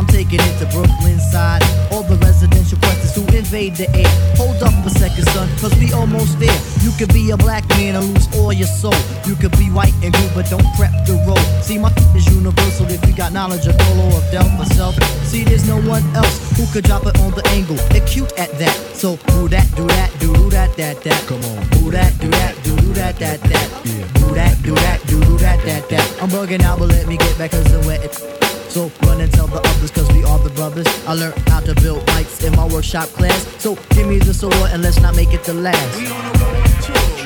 I'm 0.00 0.06
taking 0.06 0.40
it 0.40 0.56
to 0.60 0.66
Brooklyn 0.72 1.20
side. 1.20 1.60
All 1.92 2.02
the 2.02 2.16
residential 2.24 2.78
questions 2.78 3.14
who 3.14 3.20
invade 3.36 3.76
the 3.76 3.84
air. 3.92 4.08
Hold 4.40 4.56
up 4.62 4.72
a 4.86 4.88
second, 4.88 5.28
son, 5.28 5.46
cause 5.60 5.76
we 5.76 5.92
almost 5.92 6.40
there. 6.40 6.56
You 6.80 6.90
could 6.96 7.12
be 7.12 7.32
a 7.32 7.36
black 7.36 7.68
man 7.76 7.96
and 7.96 8.08
lose 8.08 8.26
all 8.38 8.50
your 8.50 8.66
soul. 8.66 8.96
You 9.28 9.36
could 9.36 9.52
be 9.60 9.68
white 9.68 9.92
and 10.02 10.10
blue, 10.16 10.30
but 10.34 10.48
don't 10.48 10.64
prep 10.80 11.04
the 11.04 11.20
road. 11.28 11.44
See, 11.60 11.76
my 11.76 11.92
is 12.16 12.24
universal 12.32 12.88
if 12.88 13.04
you 13.06 13.14
got 13.14 13.34
knowledge 13.34 13.66
of 13.66 13.76
Dolo 13.76 14.08
or 14.16 14.24
Del 14.32 14.48
myself. 14.56 14.96
See, 15.28 15.44
there's 15.44 15.68
no 15.68 15.76
one 15.82 16.02
else 16.16 16.48
who 16.56 16.64
could 16.72 16.84
drop 16.84 17.04
it 17.04 17.20
on 17.20 17.32
the 17.32 17.46
angle. 17.48 17.76
They're 17.92 18.00
at 18.40 18.56
that. 18.56 18.76
So 18.96 19.16
do 19.36 19.48
that, 19.48 19.68
do 19.76 19.84
that, 19.86 20.10
do 20.18 20.32
do 20.32 20.48
that, 20.48 20.74
that, 20.78 21.02
that. 21.04 21.20
Come 21.28 21.44
on. 21.44 21.60
Do 21.76 21.90
that, 21.90 22.18
do 22.18 22.28
that, 22.40 22.56
do 22.64 22.74
do 22.76 22.94
that, 22.94 23.18
that, 23.18 23.42
that. 23.42 23.68
Do 23.84 24.32
that, 24.32 24.56
do 24.62 24.74
that, 24.76 25.06
do 25.06 25.20
do 25.20 25.36
that, 25.44 25.62
that, 25.66 25.90
that. 25.90 26.22
I'm 26.22 26.30
bugging 26.30 26.62
out, 26.62 26.78
but 26.78 26.88
let 26.88 27.06
me 27.06 27.18
get 27.18 27.36
back 27.36 27.50
cause 27.50 27.70
I'm 27.74 27.86
wet. 27.86 28.39
So 28.70 28.88
run 29.02 29.20
and 29.20 29.32
tell 29.32 29.48
the 29.48 29.58
others 29.58 29.90
cause 29.90 30.08
we 30.12 30.22
are 30.22 30.38
the 30.38 30.50
brothers. 30.50 30.86
I 31.04 31.14
learned 31.14 31.36
how 31.48 31.58
to 31.58 31.74
build 31.82 32.06
mics 32.06 32.46
in 32.46 32.54
my 32.54 32.68
workshop 32.68 33.08
class. 33.08 33.44
So 33.60 33.74
give 33.90 34.06
me 34.06 34.18
the 34.18 34.32
sword 34.32 34.54
and 34.70 34.80
let's 34.80 35.00
not 35.00 35.16
make 35.16 35.34
it 35.34 35.42
the 35.42 35.54
last. 35.54 37.19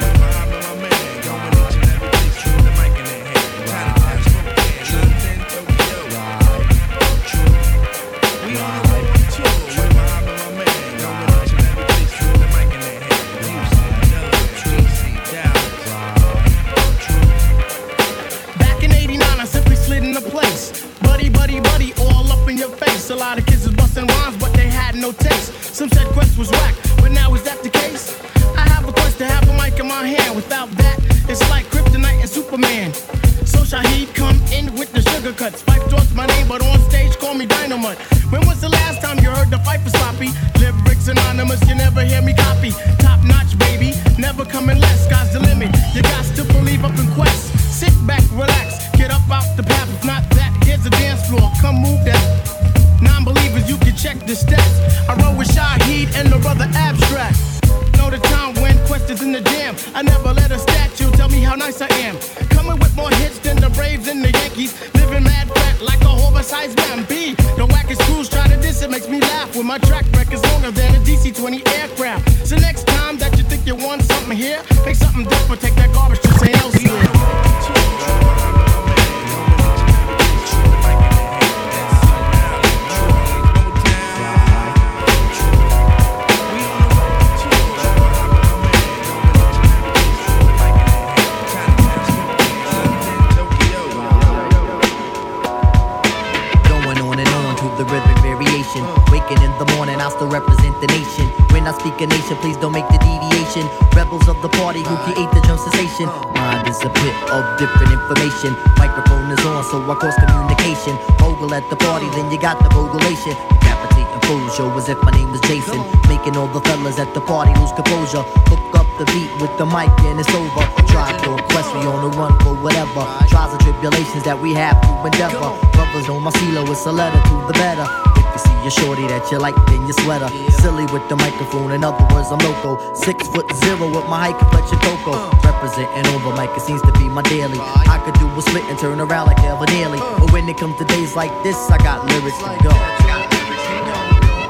Composure. 118.14 118.30
Hook 118.48 118.74
up 118.74 118.86
the 118.98 119.04
beat 119.06 119.30
with 119.40 119.50
the 119.58 119.66
mic 119.66 119.90
and 120.06 120.20
it's 120.20 120.30
over. 120.34 120.64
Try 120.86 121.12
to 121.24 121.42
quest, 121.50 121.74
me 121.74 121.86
on 121.86 122.02
the 122.02 122.16
run 122.16 122.38
for 122.40 122.54
whatever. 122.54 123.02
Trials 123.28 123.52
and 123.52 123.60
tribulations 123.60 124.24
that 124.24 124.38
we 124.38 124.54
have 124.54 124.80
to 124.82 125.04
endeavor. 125.04 125.50
Brothers 125.72 126.06
know 126.08 126.20
my 126.20 126.30
CeeLo, 126.30 126.68
it's 126.70 126.86
a 126.86 126.92
letter 126.92 127.20
to 127.28 127.34
the 127.46 127.54
better. 127.54 127.86
If 128.16 128.26
you 128.32 128.38
see 128.38 128.66
a 128.66 128.70
shorty 128.70 129.06
that 129.08 129.30
you 129.30 129.38
like, 129.38 129.54
then 129.66 129.86
you 129.86 129.92
sweater. 129.92 130.28
Silly 130.62 130.86
with 130.92 131.08
the 131.08 131.16
microphone, 131.16 131.72
in 131.72 131.84
other 131.84 132.06
words, 132.14 132.30
I'm 132.30 132.38
loco. 132.38 132.78
Six 132.94 133.26
foot 133.28 133.50
zero 133.52 133.86
with 133.86 134.06
my 134.06 134.30
high 134.30 134.36
complexion 134.38 134.78
cocoa. 134.78 135.30
Representing 135.42 136.06
over 136.14 136.34
mic, 136.36 136.50
it 136.56 136.62
seems 136.62 136.82
to 136.82 136.92
be 136.92 137.08
my 137.08 137.22
daily. 137.22 137.58
I 137.58 137.98
could 138.04 138.14
do 138.18 138.26
a 138.30 138.42
split 138.42 138.64
and 138.70 138.78
turn 138.78 139.00
around 139.00 139.26
like 139.26 139.40
Elvin 139.42 139.70
Nearly. 139.74 139.98
But 139.98 140.32
when 140.32 140.48
it 140.48 140.56
comes 140.56 140.76
to 140.78 140.84
days 140.84 141.16
like 141.16 141.32
this, 141.42 141.56
I 141.70 141.78
got 141.78 142.06
lyrics 142.06 142.38
to 142.38 142.54
go. 142.62 142.74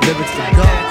Lyrics 0.04 0.32
to 0.36 0.56
go. 0.56 0.83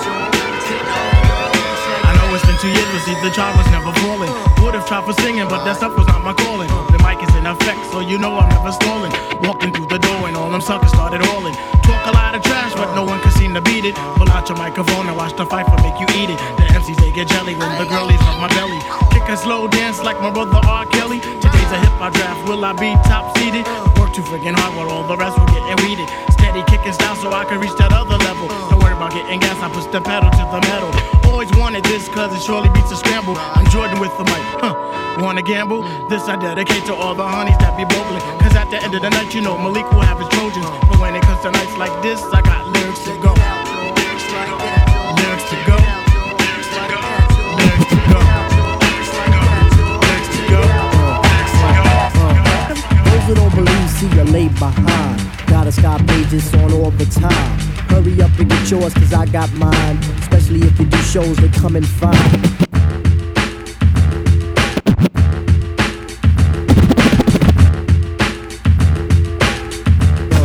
Two 2.63 2.71
years, 2.71 3.03
see 3.03 3.11
the 3.19 3.33
child 3.35 3.59
was 3.59 3.67
never 3.75 3.91
falling. 3.99 4.31
Would 4.63 4.71
have 4.79 4.87
tried 4.87 5.03
for 5.03 5.11
singing, 5.19 5.43
but 5.51 5.67
that 5.67 5.75
stuff 5.75 5.99
was 5.99 6.07
not 6.07 6.23
my 6.23 6.31
calling. 6.31 6.71
The 6.95 6.99
mic 7.03 7.19
is 7.19 7.35
in 7.35 7.43
effect, 7.43 7.83
so 7.91 7.99
you 7.99 8.15
know 8.15 8.39
I'm 8.39 8.47
never 8.47 8.71
stalling. 8.71 9.11
Walking 9.43 9.75
through 9.75 9.91
the 9.91 9.99
door 9.99 10.31
and 10.31 10.37
all 10.39 10.47
them 10.47 10.63
suckers 10.63 10.95
started 10.95 11.19
hauling. 11.27 11.51
Talk 11.83 12.07
a 12.07 12.15
lot 12.15 12.31
of 12.31 12.41
trash, 12.41 12.71
but 12.79 12.95
no 12.95 13.03
one 13.03 13.19
can 13.19 13.35
seem 13.35 13.51
to 13.53 13.61
beat 13.61 13.83
it. 13.83 13.95
Pull 14.15 14.31
out 14.31 14.47
your 14.47 14.57
microphone 14.57 15.11
and 15.11 15.15
watch 15.19 15.35
the 15.35 15.45
fight 15.45 15.67
for 15.67 15.75
make 15.83 15.99
you 15.99 16.07
eat 16.15 16.31
it. 16.31 16.39
The 16.55 16.79
MCs 16.79 16.95
they 17.03 17.11
get 17.11 17.27
jelly 17.27 17.51
when 17.59 17.67
the 17.75 17.83
girlies 17.91 18.21
rub 18.23 18.39
my 18.39 18.47
belly. 18.55 18.79
Kick 19.11 19.27
a 19.27 19.35
slow 19.35 19.67
dance 19.67 19.99
like 19.99 20.15
my 20.23 20.31
brother 20.31 20.63
R. 20.63 20.85
Kelly. 20.87 21.19
Today's 21.43 21.71
a 21.75 21.79
hip 21.83 21.95
hop 21.99 22.15
draft, 22.15 22.47
will 22.47 22.63
I 22.63 22.71
be 22.71 22.95
top 23.11 23.35
seeded? 23.35 23.67
Work 23.99 24.15
too 24.15 24.23
friggin' 24.23 24.55
hard 24.55 24.71
while 24.79 24.87
all 24.87 25.03
the 25.03 25.17
rest 25.19 25.35
will 25.35 25.51
getting 25.51 25.79
weeded. 25.83 26.07
Steady 26.31 26.63
kicking 26.71 26.95
style 26.95 27.19
so 27.19 27.27
I 27.27 27.43
can 27.43 27.59
reach 27.59 27.75
that 27.75 27.91
other 27.91 28.15
level. 28.23 28.47
About 28.93 29.11
getting 29.11 29.39
gas, 29.39 29.57
I 29.61 29.69
push 29.73 29.85
the 29.89 29.99
pedal 30.01 30.29
to 30.29 30.45
the 30.53 30.61
metal. 30.69 30.91
Always 31.29 31.49
wanted 31.57 31.83
this 31.85 32.07
cause 32.09 32.31
it 32.33 32.41
surely 32.45 32.69
beats 32.69 32.91
a 32.91 32.95
scramble. 32.95 33.35
I'm 33.37 33.65
Jordan 33.69 33.99
with 33.99 34.15
the 34.17 34.23
mic, 34.23 34.41
huh? 34.61 34.73
Wanna 35.19 35.41
gamble? 35.41 35.83
This 36.09 36.27
I 36.29 36.35
dedicate 36.37 36.85
to 36.85 36.93
all 36.93 37.15
the 37.15 37.23
honeys 37.25 37.57
that 37.57 37.75
be 37.77 37.85
bogling. 37.89 38.21
Cause 38.41 38.55
at 38.55 38.69
the 38.69 38.77
end 38.77 38.93
of 38.93 39.01
the 39.01 39.09
night, 39.09 39.33
you 39.33 39.41
know 39.41 39.57
Malik 39.57 39.89
will 39.91 40.01
have 40.05 40.19
his 40.19 40.27
Trojans. 40.29 40.65
But 40.87 40.99
when 41.01 41.15
it 41.15 41.23
comes 41.23 41.41
to 41.41 41.49
nights 41.51 41.75
like 41.77 41.91
this, 42.01 42.21
I 42.33 42.41
got 42.41 42.67
lyrics 42.69 43.03
to 43.09 43.13
go. 43.21 43.33
Lyrics 43.97 44.25
to 44.29 44.37
go. 44.45 44.57
Lyrics 45.17 45.45
to 45.49 45.57
go. 45.65 45.77
Lyrics 46.37 46.69
to 46.69 46.77
go. 46.87 46.99
Lyrics 47.57 47.89
to 47.89 47.97
go. 50.53 50.61
Those 53.09 53.23
who 53.25 53.33
don't 53.41 53.53
believe, 53.57 53.89
see 53.89 54.05
you 54.13 54.23
lay 54.29 54.47
behind. 54.49 55.17
Gotta 55.47 55.71
stop 55.71 56.05
pages 56.05 56.53
on 56.55 56.71
all 56.73 56.91
the 56.91 57.05
time. 57.05 57.62
Hurry 57.93 58.19
up 58.23 58.31
and 58.39 58.49
get 58.49 58.71
yours, 58.71 58.91
cause 58.95 59.13
I 59.13 59.27
got 59.27 59.53
mine. 59.53 59.97
Especially 60.17 60.61
if 60.61 60.79
you 60.79 60.85
do 60.87 60.97
shows 60.97 61.37
that 61.37 61.53
come 61.53 61.75
in 61.75 61.83
fine. 61.83 62.11
Uh, 70.33 70.41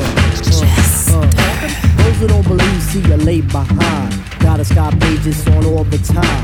uh, 1.14 1.22
uh. 1.22 2.03
Those 2.03 2.16
who 2.18 2.26
don't 2.26 2.46
believe, 2.46 2.82
see 2.82 3.01
you 3.01 3.16
lay 3.16 3.40
behind. 3.40 4.14
Gotta 4.40 4.66
stop 4.66 4.92
pages 5.01 5.46
on 5.49 5.64
all 5.64 5.84
the 5.84 5.96
time. 5.96 6.38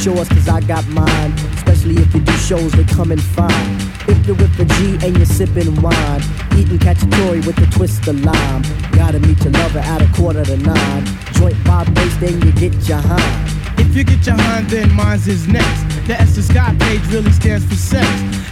Get 0.00 0.16
yours, 0.16 0.28
cause 0.30 0.48
I 0.48 0.60
got 0.62 0.88
mine. 0.88 1.32
Especially 1.52 1.96
if 1.96 2.14
you 2.14 2.20
do 2.20 2.32
shows 2.32 2.72
that 2.72 2.88
come 2.88 3.12
in 3.12 3.18
fine. 3.18 3.76
If 4.08 4.26
you're 4.26 4.34
with 4.34 4.58
a 4.58 4.64
G 4.64 4.96
and 5.04 5.14
you're 5.14 5.26
sipping 5.26 5.76
wine, 5.82 6.22
eating 6.56 6.78
cacciatore 6.78 7.44
with 7.44 7.58
a 7.58 7.66
twist 7.66 8.08
of 8.08 8.24
lime. 8.24 8.62
Gotta 8.92 9.20
meet 9.20 9.44
your 9.44 9.52
lover 9.52 9.80
at 9.80 10.00
a 10.00 10.08
quarter 10.16 10.42
to 10.42 10.56
nine. 10.56 11.04
Joint 11.36 11.54
vibrates, 11.68 12.16
then 12.16 12.40
you 12.40 12.50
get 12.52 12.72
your 12.88 12.96
hind. 12.96 13.50
If 13.78 13.94
you 13.94 14.04
get 14.04 14.24
your 14.24 14.36
hind, 14.36 14.70
then 14.70 14.90
mine's 14.94 15.28
is 15.28 15.46
next. 15.46 15.84
The 16.06 16.16
S 16.18 16.38
of 16.38 16.44
Scott 16.44 16.78
page 16.78 17.04
really 17.08 17.32
stands 17.32 17.66
for 17.66 17.74
sex. 17.74 18.08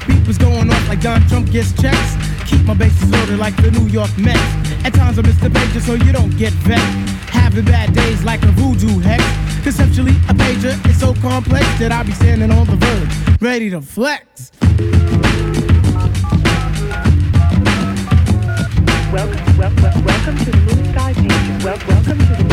Beat 0.07 0.27
was 0.27 0.37
going 0.37 0.71
off 0.71 0.87
like 0.87 1.01
Don 1.01 1.27
Trump 1.29 1.51
gets 1.51 1.73
checks. 1.73 2.13
Keep 2.45 2.67
my 2.67 2.75
bases 2.75 3.09
loaded 3.09 3.39
like 3.39 3.57
the 3.57 3.71
New 3.71 3.87
York 3.89 4.13
Mets. 4.19 4.37
At 4.85 4.93
times 4.93 5.19
I 5.19 5.23
miss 5.23 5.39
the 5.39 5.49
pager 5.49 5.81
so 5.81 5.95
you 5.95 6.13
don't 6.13 6.37
get 6.37 6.53
vexed. 6.69 6.85
Having 7.33 7.65
bad 7.65 7.95
days 7.95 8.23
like 8.23 8.43
a 8.43 8.53
voodoo 8.53 8.99
hex. 8.99 9.48
Conceptually, 9.69 10.13
a 10.31 10.33
pager 10.33 10.89
is 10.89 10.99
so 10.99 11.13
complex 11.17 11.67
that 11.79 11.93
I 11.93 12.03
be 12.03 12.13
standing 12.13 12.51
on 12.51 12.67
the 12.69 12.77
verge, 12.77 13.43
ready 13.43 13.69
to 13.69 13.83
flex. 13.83 14.51
Welcome, 19.13 19.59
wel- 19.59 19.71
wel- 19.83 20.03
welcome 20.05 20.39
to 20.39 20.51
the 20.51 20.57
Moon 20.57 20.91
Sky 20.95 21.13
Pager. 21.13 21.65
Welcome 21.65 22.03
to 22.05 22.15
the 22.15 22.48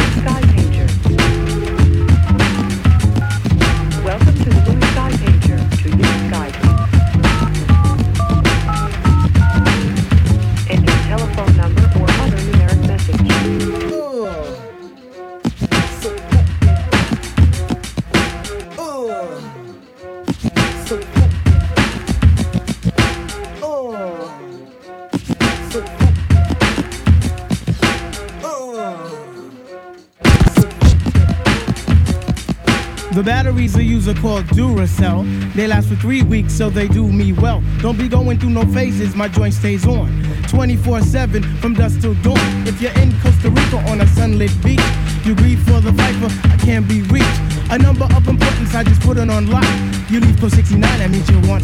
use 34.06 34.18
are 34.18 34.22
called 34.22 34.46
Duracell. 34.48 35.54
They 35.54 35.68
last 35.68 35.90
for 35.90 35.96
three 35.96 36.22
weeks, 36.22 36.54
so 36.54 36.70
they 36.70 36.88
do 36.88 37.12
me 37.12 37.34
well. 37.34 37.62
Don't 37.80 37.98
be 37.98 38.08
going 38.08 38.40
through 38.40 38.52
no 38.52 38.66
phases, 38.74 39.16
my 39.16 39.28
joint 39.28 39.54
stays 39.54 39.86
on. 39.86 40.10
24 40.50 41.02
7 41.02 41.44
from 41.58 41.74
dusk 41.74 42.02
till 42.02 42.14
dawn. 42.16 42.68
If 42.68 42.82
you're 42.82 42.92
in 42.94 43.12
Costa 43.22 43.50
Rica 43.50 43.78
on 43.90 44.02
a 44.02 44.08
sunlit 44.08 44.52
beach, 44.64 44.82
you 45.24 45.36
grieve 45.36 45.60
for 45.64 45.80
the 45.82 45.92
viper, 45.92 46.30
I 46.50 46.58
can't 46.58 46.88
be 46.88 47.02
reached. 47.04 47.40
A 47.72 47.78
number 47.78 48.06
of 48.06 48.28
importance, 48.28 48.74
I 48.76 48.84
just 48.84 49.02
put 49.02 49.18
it 49.18 49.30
on 49.30 49.48
lock. 49.48 49.66
You 50.10 50.20
leave 50.20 50.40
code 50.40 50.52
69, 50.52 50.82
that 50.82 51.10
means 51.10 51.30
you 51.30 51.40
want. 51.50 51.64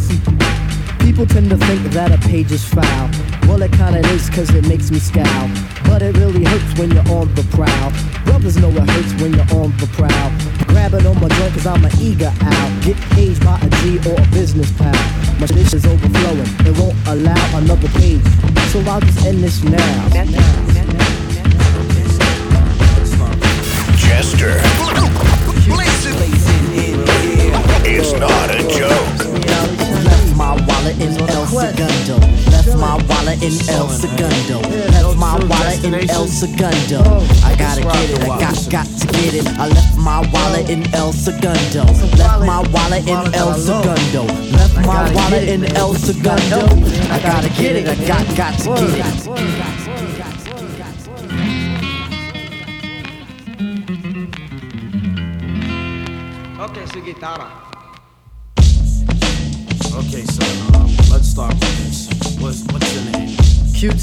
People 0.99 1.25
tend 1.25 1.49
to 1.49 1.57
think 1.57 1.81
that 1.93 2.11
a 2.11 2.17
page 2.27 2.51
is 2.51 2.63
foul. 2.63 3.09
Well, 3.47 3.61
it 3.61 3.71
kinda 3.73 3.99
is, 4.13 4.29
cause 4.29 4.49
it 4.53 4.67
makes 4.67 4.91
me 4.91 4.99
scowl. 4.99 5.49
But 5.85 6.01
it 6.01 6.15
really 6.17 6.43
hurts 6.45 6.79
when 6.79 6.91
you're 6.91 7.09
on 7.09 7.33
the 7.35 7.43
prowl. 7.51 7.91
Brothers 8.23 8.57
know 8.57 8.69
it 8.69 8.89
hurts 8.89 9.13
when 9.21 9.33
you're 9.33 9.61
on 9.61 9.75
the 9.77 9.87
prowl. 9.93 10.60
Grabbing 10.71 11.05
on 11.05 11.19
my 11.19 11.27
joint 11.27 11.53
cause 11.53 11.67
I'm 11.67 11.83
an 11.83 11.91
eager 11.99 12.31
owl. 12.41 12.81
Get 12.81 12.97
paged 13.11 13.43
by 13.43 13.59
a 13.59 13.69
G 13.81 13.99
or 14.09 14.19
a 14.19 14.27
business 14.31 14.71
pal. 14.77 14.93
My 15.39 15.45
dish 15.47 15.73
is 15.73 15.85
overflowing, 15.85 16.47
it 16.65 16.77
won't 16.79 16.95
allow 17.07 17.57
another 17.57 17.89
page. 17.99 18.23
So 18.71 18.79
I'll 18.81 19.01
just 19.01 19.25
end 19.25 19.43
this 19.43 19.61
now. 19.63 20.09
Jester. 23.97 24.61
It's 27.83 28.13
not 28.13 28.49
a 28.49 28.67
joke. 28.69 29.30
Left 30.83 30.97
my 30.97 31.05
wallet 31.05 31.13
in 31.13 31.29
El 31.29 31.47
Segundo. 31.47 32.17
Left 32.49 32.75
my 32.75 32.97
wallet 33.07 33.43
in 33.43 33.53
El 33.69 33.87
Segundo. 33.87 34.59
Left 34.89 35.17
my 35.17 35.37
wallet 35.45 35.83
in 35.83 36.09
El 36.09 36.27
Segundo. 36.27 37.01
I 37.43 37.55
gotta 37.55 37.83
get 37.83 38.09
it, 38.09 38.21
I 38.23 38.27
got, 38.39 38.69
got 38.69 38.87
to 38.87 39.07
get 39.07 39.33
it. 39.35 39.47
I 39.59 39.67
left 39.67 39.97
my 39.97 40.21
wallet 40.33 40.69
in 40.71 40.83
El 40.95 41.13
Segundo. 41.13 41.83
Left 42.17 42.45
my 42.45 42.61
wallet 42.73 43.07
in 43.07 43.33
El 43.35 43.53
Segundo. 43.53 44.23
Left 44.25 44.75
my 44.77 45.13
wallet 45.13 45.49
in 45.49 45.65
El 45.77 45.93
Segundo. 45.93 46.65
I 47.11 47.19
gotta 47.21 47.49
get 47.49 47.75
it, 47.75 47.87
I 47.87 47.95
got, 48.07 48.25
got 48.35 48.57
to 48.59 48.69
get 48.95 49.05
it. 49.05 49.27
Ok, 56.59 56.77
su 56.91 57.01
guitarra. 57.03 57.71
Okay, 59.93 60.25
son, 60.25 60.70
with 61.37 61.59
this. 61.59 62.09
What's, 62.41 62.63
what's 62.73 62.93
your 62.93 63.03
name? 63.13 63.37
Q-tip. 63.73 64.01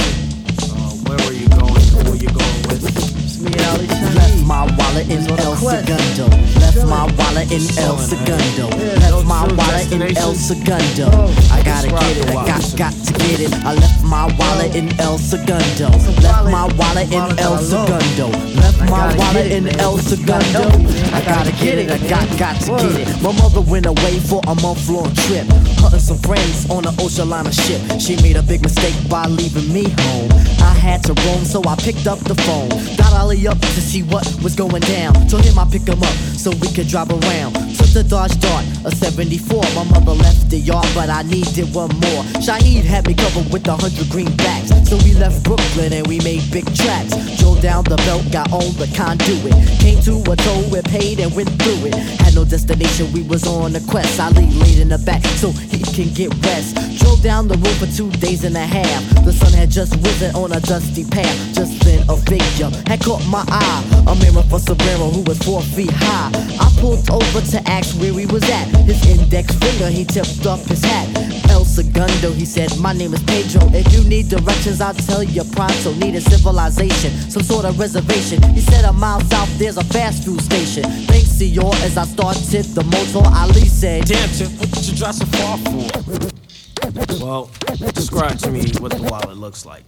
Uh, 0.72 0.90
where 1.04 1.20
are 1.20 1.32
you 1.32 1.48
going? 1.48 1.82
Who 1.92 2.12
are 2.12 2.16
you 2.16 2.28
going 2.28 2.62
with? 2.68 3.07
Left 3.40 4.44
my 4.46 4.64
wallet 4.76 5.08
in 5.10 5.22
El 5.38 5.54
Segundo. 5.54 6.26
Left 6.58 6.84
my 6.86 7.04
wallet 7.16 7.52
in 7.52 7.62
El 7.78 7.96
Segundo. 7.98 8.66
Left 8.98 9.26
my 9.26 9.46
wallet 9.54 9.92
in 9.92 10.16
El 10.16 10.34
Segundo. 10.34 11.06
I 11.52 11.62
gotta 11.62 11.88
get 11.88 12.16
it, 12.16 12.28
I 12.30 12.34
got, 12.34 12.76
got 12.76 12.92
to 12.92 13.12
get 13.12 13.40
it. 13.40 13.54
I 13.64 13.74
left 13.74 14.02
my 14.02 14.26
wallet 14.38 14.74
in 14.74 14.88
El 15.00 15.18
Segundo. 15.18 15.88
Left 16.20 16.50
my 16.50 16.66
wallet 16.74 17.12
in 17.12 17.38
El 17.38 17.58
Segundo. 17.58 18.28
Left 18.56 18.80
my 18.90 19.14
wallet 19.16 19.52
in 19.52 19.68
El 19.78 19.98
Segundo. 19.98 20.66
I 21.14 21.22
gotta 21.24 21.52
get 21.62 21.78
it, 21.78 21.90
I 21.90 21.98
got, 22.08 22.26
got 22.38 22.60
to 22.62 22.72
get 22.82 23.06
it. 23.06 23.22
My 23.22 23.32
mother 23.38 23.60
went 23.60 23.86
away 23.86 24.18
for 24.18 24.40
a 24.48 24.54
month 24.56 24.88
long 24.88 25.14
trip. 25.14 25.46
Hunting 25.78 26.00
some 26.00 26.18
friends 26.18 26.68
on 26.70 26.86
an 26.86 26.94
ocean 26.98 27.28
liner 27.28 27.52
ship. 27.52 27.80
She 28.00 28.16
made 28.16 28.36
a 28.36 28.42
big 28.42 28.62
mistake 28.62 28.96
by 29.08 29.26
leaving 29.26 29.72
me 29.72 29.90
home. 30.02 30.32
I 30.58 30.74
had 30.74 31.04
to 31.04 31.14
roam, 31.26 31.44
so 31.44 31.62
I 31.68 31.76
picked 31.76 32.08
up 32.08 32.18
the 32.20 32.34
phone. 32.34 32.70
Got 33.08 33.20
Ali 33.20 33.48
up 33.48 33.58
to 33.58 33.80
see 33.80 34.02
what 34.02 34.26
was 34.42 34.54
going 34.54 34.82
down. 34.82 35.14
Told 35.28 35.44
him 35.44 35.58
I'd 35.58 35.72
pick 35.72 35.88
him 35.88 36.02
up 36.02 36.12
so 36.36 36.50
we 36.60 36.68
could 36.68 36.88
drive 36.88 37.08
around. 37.08 37.54
Took 37.76 37.88
the 37.96 38.04
Dodge 38.04 38.38
Dart, 38.38 38.64
a 38.84 38.90
74. 38.94 39.62
My 39.74 39.84
mother 39.84 40.12
left 40.12 40.50
the 40.50 40.58
yard, 40.58 40.86
but 40.94 41.08
I 41.08 41.22
needed 41.22 41.72
one 41.74 41.88
more. 41.88 42.22
Shaheed 42.44 42.84
had 42.84 43.06
me 43.06 43.14
covered 43.14 43.50
with 43.50 43.66
a 43.66 43.76
hundred 43.76 44.08
greenbacks. 44.12 44.68
So 44.86 44.96
we 45.04 45.14
left 45.14 45.42
Brooklyn 45.44 45.92
and 45.92 46.06
we 46.06 46.20
made 46.20 46.44
big 46.52 46.66
tracks. 46.76 47.16
Drove 47.40 47.62
down 47.62 47.84
the 47.84 47.96
belt, 48.04 48.30
got 48.30 48.52
on 48.52 48.76
the 48.76 48.88
conduit. 48.92 49.56
Came 49.80 50.00
to 50.04 50.20
a 50.30 50.36
toll, 50.36 50.68
we 50.68 50.82
paid 50.82 51.20
and 51.20 51.34
went 51.34 51.48
through 51.62 51.88
it. 51.88 51.94
Had 52.20 52.34
no 52.34 52.44
destination, 52.44 53.10
we 53.12 53.22
was 53.22 53.46
on 53.46 53.74
a 53.74 53.80
quest. 53.88 54.20
Ali 54.20 54.46
laid 54.60 54.78
in 54.78 54.88
the 54.90 54.98
back 54.98 55.24
so 55.40 55.52
he 55.52 55.80
can 55.80 56.12
get 56.12 56.28
rest. 56.44 56.76
Drove 57.00 57.22
down 57.22 57.48
the 57.48 57.56
road 57.56 57.76
for 57.80 57.88
two 57.88 58.10
days 58.20 58.44
and 58.44 58.56
a 58.56 58.66
half. 58.66 59.00
The 59.24 59.32
sun 59.32 59.52
had 59.52 59.70
just 59.70 59.96
risen 60.04 60.34
on 60.36 60.52
a 60.52 60.60
dusty 60.60 61.04
path. 61.04 61.36
Just 61.54 61.80
then 61.84 62.04
a 62.08 62.16
figure 62.16 62.70
caught 62.98 63.24
my 63.26 63.44
eye. 63.48 63.84
A 64.06 64.14
mirror 64.16 64.42
for 64.48 64.58
Sombrero 64.58 65.10
who 65.10 65.22
was 65.22 65.38
four 65.38 65.62
feet 65.62 65.90
high. 65.92 66.30
I 66.58 66.68
pulled 66.80 67.10
over 67.10 67.40
to 67.40 67.58
ask 67.68 67.98
where 68.00 68.12
he 68.12 68.26
was 68.26 68.44
at. 68.50 68.66
His 68.86 69.00
index 69.06 69.54
finger, 69.56 69.88
he 69.88 70.04
tipped 70.04 70.46
off 70.46 70.64
his 70.66 70.84
hat. 70.84 71.08
El 71.50 71.64
Segundo, 71.64 72.32
he 72.32 72.44
said, 72.44 72.70
My 72.78 72.92
name 72.92 73.14
is 73.14 73.22
Pedro. 73.24 73.68
If 73.72 73.92
you 73.92 74.04
need 74.08 74.28
directions, 74.28 74.80
I'll 74.80 74.94
tell 74.94 75.22
you 75.22 75.44
pronto. 75.44 75.94
Need 75.94 76.14
a 76.14 76.20
civilization, 76.20 77.10
some 77.30 77.42
sort 77.42 77.64
of 77.64 77.78
reservation. 77.78 78.42
He 78.54 78.60
said, 78.60 78.84
A 78.84 78.92
mile 78.92 79.20
south, 79.22 79.50
there's 79.58 79.76
a 79.76 79.84
fast 79.84 80.24
food 80.24 80.40
station. 80.40 80.84
Thanks, 81.06 81.30
senor, 81.30 81.74
as 81.86 81.96
I 81.96 82.04
started 82.04 82.64
the 82.74 82.84
motor, 82.84 83.26
Ali 83.34 83.66
said, 83.66 84.04
Damn, 84.04 84.28
Tip, 84.30 84.50
what 84.58 84.70
did 84.70 84.88
you 84.88 84.96
drive 84.96 85.14
so 85.14 85.26
far 85.26 85.58
for? 85.58 87.24
Well, 87.24 87.50
describe 87.92 88.38
to 88.38 88.50
me 88.50 88.70
what 88.78 88.92
the 88.92 89.02
wallet 89.02 89.36
looks 89.36 89.66
like. 89.66 89.84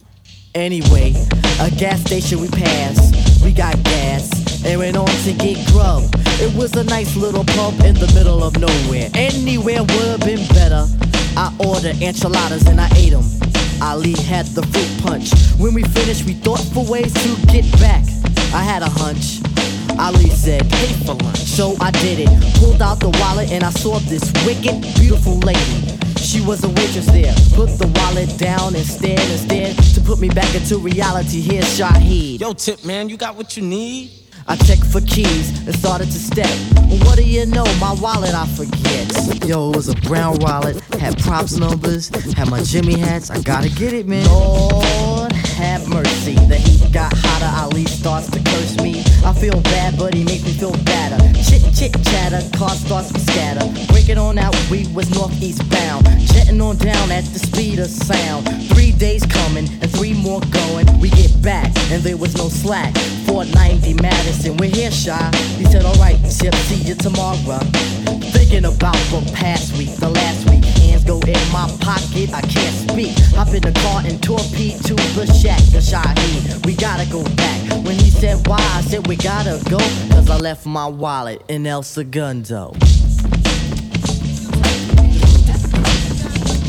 Anyway, 0.53 1.13
a 1.61 1.71
gas 1.71 2.01
station 2.01 2.41
we 2.41 2.49
passed. 2.49 3.41
We 3.41 3.53
got 3.53 3.81
gas 3.83 4.65
and 4.65 4.79
went 4.79 4.97
on 4.97 5.07
to 5.07 5.31
get 5.31 5.65
grub. 5.67 6.03
It 6.41 6.53
was 6.57 6.75
a 6.75 6.83
nice 6.83 7.15
little 7.15 7.45
pub 7.45 7.79
in 7.81 7.95
the 7.95 8.11
middle 8.13 8.43
of 8.43 8.59
nowhere. 8.59 9.09
Anywhere 9.13 9.81
would 9.81 10.07
have 10.07 10.19
been 10.19 10.45
better. 10.49 10.85
I 11.37 11.55
ordered 11.57 12.01
enchiladas 12.01 12.67
and 12.67 12.81
I 12.81 12.89
ate 12.97 13.11
them. 13.11 13.23
Ali 13.81 14.11
had 14.23 14.45
the 14.47 14.61
fruit 14.63 14.91
punch. 15.01 15.31
When 15.57 15.73
we 15.73 15.83
finished, 15.83 16.25
we 16.25 16.33
thought 16.33 16.59
for 16.73 16.85
ways 16.85 17.13
to 17.13 17.47
get 17.47 17.63
back. 17.79 18.03
I 18.53 18.61
had 18.61 18.81
a 18.81 18.89
hunch. 18.89 19.39
Ali 19.97 20.29
said, 20.29 20.69
pay 20.69 20.91
for 21.05 21.13
lunch. 21.13 21.37
So 21.37 21.77
I 21.79 21.91
did 21.91 22.27
it. 22.27 22.59
Pulled 22.59 22.81
out 22.81 22.99
the 22.99 23.09
wallet 23.21 23.51
and 23.51 23.63
I 23.63 23.69
saw 23.69 23.99
this 23.99 24.29
wicked, 24.45 24.81
beautiful 24.99 25.37
lady. 25.39 26.00
She 26.21 26.39
was 26.39 26.63
a 26.63 26.69
waitress 26.69 27.07
there. 27.07 27.33
Put 27.55 27.77
the 27.79 27.87
wallet 27.95 28.37
down 28.37 28.75
and 28.75 28.85
stared 28.85 29.19
and 29.19 29.39
stared 29.39 29.77
to 29.95 30.01
put 30.01 30.19
me 30.19 30.29
back 30.29 30.53
into 30.55 30.77
reality. 30.77 31.41
Here's 31.41 31.77
Shaheed. 31.77 32.39
Yo, 32.39 32.53
Tip, 32.53 32.85
man, 32.85 33.09
you 33.09 33.17
got 33.17 33.35
what 33.35 33.57
you 33.57 33.63
need? 33.63 34.11
I 34.47 34.55
checked 34.55 34.85
for 34.85 35.01
keys 35.01 35.65
and 35.65 35.75
started 35.75 36.05
to 36.05 36.19
step. 36.19 36.49
What 37.05 37.17
do 37.17 37.23
you 37.23 37.45
know? 37.45 37.65
My 37.79 37.93
wallet 37.93 38.33
I 38.33 38.45
forget. 38.47 39.47
Yo, 39.47 39.71
it 39.71 39.75
was 39.75 39.89
a 39.89 39.95
brown 40.07 40.37
wallet, 40.39 40.79
had 40.95 41.17
props 41.19 41.57
numbers, 41.57 42.09
had 42.33 42.49
my 42.49 42.61
Jimmy 42.63 42.97
hats. 42.97 43.29
I 43.29 43.41
gotta 43.41 43.69
get 43.69 43.93
it, 43.93 44.07
man. 44.07 44.25
Lord 44.27 45.20
have 45.61 45.87
mercy. 45.87 46.35
The 46.49 46.57
heat 46.57 46.91
got 46.91 47.13
hotter. 47.15 47.51
Ali 47.61 47.85
starts 47.85 48.29
to 48.31 48.39
curse 48.39 48.75
me. 48.81 49.03
I 49.23 49.33
feel 49.33 49.59
bad, 49.61 49.97
but 49.97 50.13
he 50.13 50.23
makes 50.23 50.43
me 50.43 50.53
feel 50.53 50.75
better. 50.83 51.17
Chit 51.45 51.61
chit 51.73 51.93
chatter, 52.05 52.41
car 52.57 52.71
starts 52.71 53.11
to 53.13 53.19
scatter. 53.19 53.65
Breaking 53.91 54.17
on 54.17 54.37
out, 54.37 54.55
we 54.69 54.87
was 54.93 55.09
northeast 55.13 55.67
bound. 55.69 56.05
Jetting 56.33 56.59
on 56.61 56.77
down 56.77 57.11
at 57.11 57.25
the 57.25 57.39
speed 57.39 57.79
of 57.79 57.87
sound. 57.87 58.49
Three 58.73 58.91
days 58.91 59.25
coming 59.25 59.67
and 59.81 59.89
three 59.91 60.13
more 60.13 60.41
going. 60.51 60.87
We 60.99 61.09
get 61.09 61.31
back 61.41 61.71
and 61.91 62.01
there 62.01 62.17
was 62.17 62.35
no 62.35 62.49
slack. 62.49 62.95
490 63.25 64.01
Madison, 64.01 64.57
we're 64.57 64.69
here, 64.69 64.91
shy. 64.91 65.29
He 65.57 65.65
said, 65.65 65.85
Alright, 65.85 66.17
see 66.27 66.49
you 66.87 66.95
tomorrow. 66.95 67.59
Thinking 68.33 68.65
about 68.65 68.97
the 69.11 69.31
past 69.35 69.77
week, 69.77 69.93
the 69.97 70.09
last 70.09 70.49
week. 70.49 70.63
Hands 70.63 71.00
go 71.05 71.19
in 71.27 71.41
my 71.51 71.67
pocket, 71.81 72.33
I 72.33 72.41
can't 72.41 72.75
speak. 72.89 73.17
Hop 73.35 73.49
in 73.53 73.61
the 73.61 73.71
car 73.81 74.01
and 74.05 74.21
torpedo 74.21 74.77
to 74.77 74.95
the 75.15 75.25
shack, 75.33 75.61
the 75.71 75.79
Shaheed. 75.79 76.65
We 76.65 76.75
gotta 76.75 77.09
go 77.09 77.23
back. 77.35 77.61
When 77.85 77.95
he 77.95 78.09
said 78.09 78.45
why, 78.47 78.59
I 78.59 78.81
said 78.81 79.07
we 79.07 79.15
gotta 79.15 79.61
go. 79.69 79.77
Cause 80.09 80.29
I 80.29 80.37
left 80.37 80.65
my 80.65 80.87
wallet 80.87 81.43
in 81.47 81.65
El 81.65 81.83
Segundo. 81.83 82.73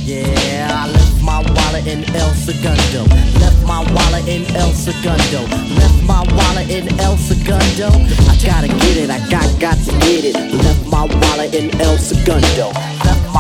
Yeah, 0.05 0.69
I 0.73 0.91
left 0.91 1.23
my 1.23 1.41
wallet 1.55 1.87
in 1.87 2.05
El 2.15 2.35
Segundo. 2.35 3.05
Left 3.39 3.63
my 3.67 3.81
wallet 3.95 4.27
in 4.29 4.45
El 4.57 4.73
Segundo. 4.73 5.47
Left 5.77 6.03
my 6.03 6.23
wallet 6.37 6.69
in 6.71 6.89
El 7.01 7.17
Segundo. 7.17 7.89
I 8.29 8.37
gotta 8.45 8.69
get 8.69 8.97
it, 8.97 9.11
I 9.11 9.19
got 9.31 9.49
got 9.61 9.79
to 9.79 9.93
get 10.01 10.25
it. 10.25 10.35
Left 10.35 10.87
my 10.89 11.05
wallet 11.05 11.55
in 11.55 11.71
El 11.81 11.97
Segundo. 11.99 12.92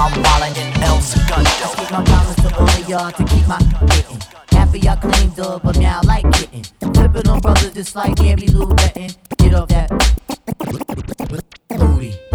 My 0.02 0.08
wallet 0.18 0.58
in 0.58 0.82
El 0.82 1.00
Segundo. 1.00 1.44
Just 1.44 1.76
keep 1.76 1.90
my 1.92 2.02
promise 2.02 2.34
to 2.34 2.56
all 2.58 2.90
y'all 2.90 3.12
to 3.12 3.24
keep 3.24 3.46
my 3.46 3.58
getting. 3.86 4.18
Half 4.50 4.74
of 4.74 4.82
y'all 4.82 4.96
cleaned 4.96 5.38
up, 5.38 5.62
but 5.62 5.78
now 5.78 6.00
I 6.02 6.06
like 6.06 6.28
getting. 6.32 6.64
Flipping 6.92 7.28
on 7.30 7.38
brothers 7.38 7.72
just 7.72 7.94
like 7.94 8.16
Gabby 8.16 8.48
Lou 8.48 8.74
betting. 8.74 9.12
Get 9.38 9.54
off 9.54 9.68
that 9.68 9.90
booty. 11.78 12.31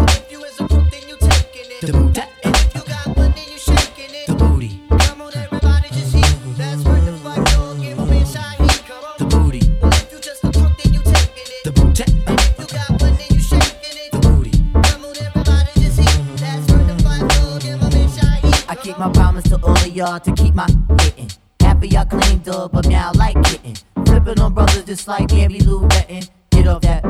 Y'all 19.98 20.20
to 20.20 20.32
keep 20.32 20.54
my 20.54 20.66
getting. 20.98 21.28
Half 21.58 21.78
of 21.78 21.86
y'all 21.86 22.04
cleaned 22.04 22.48
up, 22.48 22.70
but 22.70 22.86
now 22.86 23.10
I 23.12 23.18
like 23.18 23.42
getting. 23.42 23.76
Flipping 24.06 24.40
on 24.40 24.54
brothers 24.54 24.84
just 24.84 25.08
like 25.08 25.26
Gabby 25.26 25.58
Lou 25.58 25.88
betting. 25.88 26.22
Get 26.50 26.68
off 26.68 26.82
that 26.82 27.04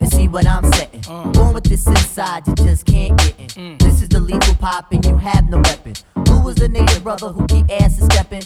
and 0.00 0.12
see 0.12 0.26
what 0.26 0.44
I'm 0.44 0.64
setting. 0.72 1.04
Uh. 1.08 1.30
Born 1.30 1.54
with 1.54 1.62
this 1.62 1.86
inside, 1.86 2.44
you 2.48 2.54
just 2.56 2.86
can't 2.86 3.16
get 3.18 3.38
in. 3.38 3.46
Mm. 3.46 3.78
This 3.78 4.02
is 4.02 4.08
the 4.08 4.18
lethal 4.18 4.56
pop, 4.56 4.90
and 4.90 5.06
you 5.06 5.16
have 5.16 5.48
no 5.48 5.58
weapon. 5.58 5.94
Who 6.28 6.40
was 6.40 6.56
the 6.56 6.68
native 6.68 7.04
brother 7.04 7.28
who 7.28 7.46
keep 7.46 7.70
asses 7.70 8.06
stepping? 8.06 8.42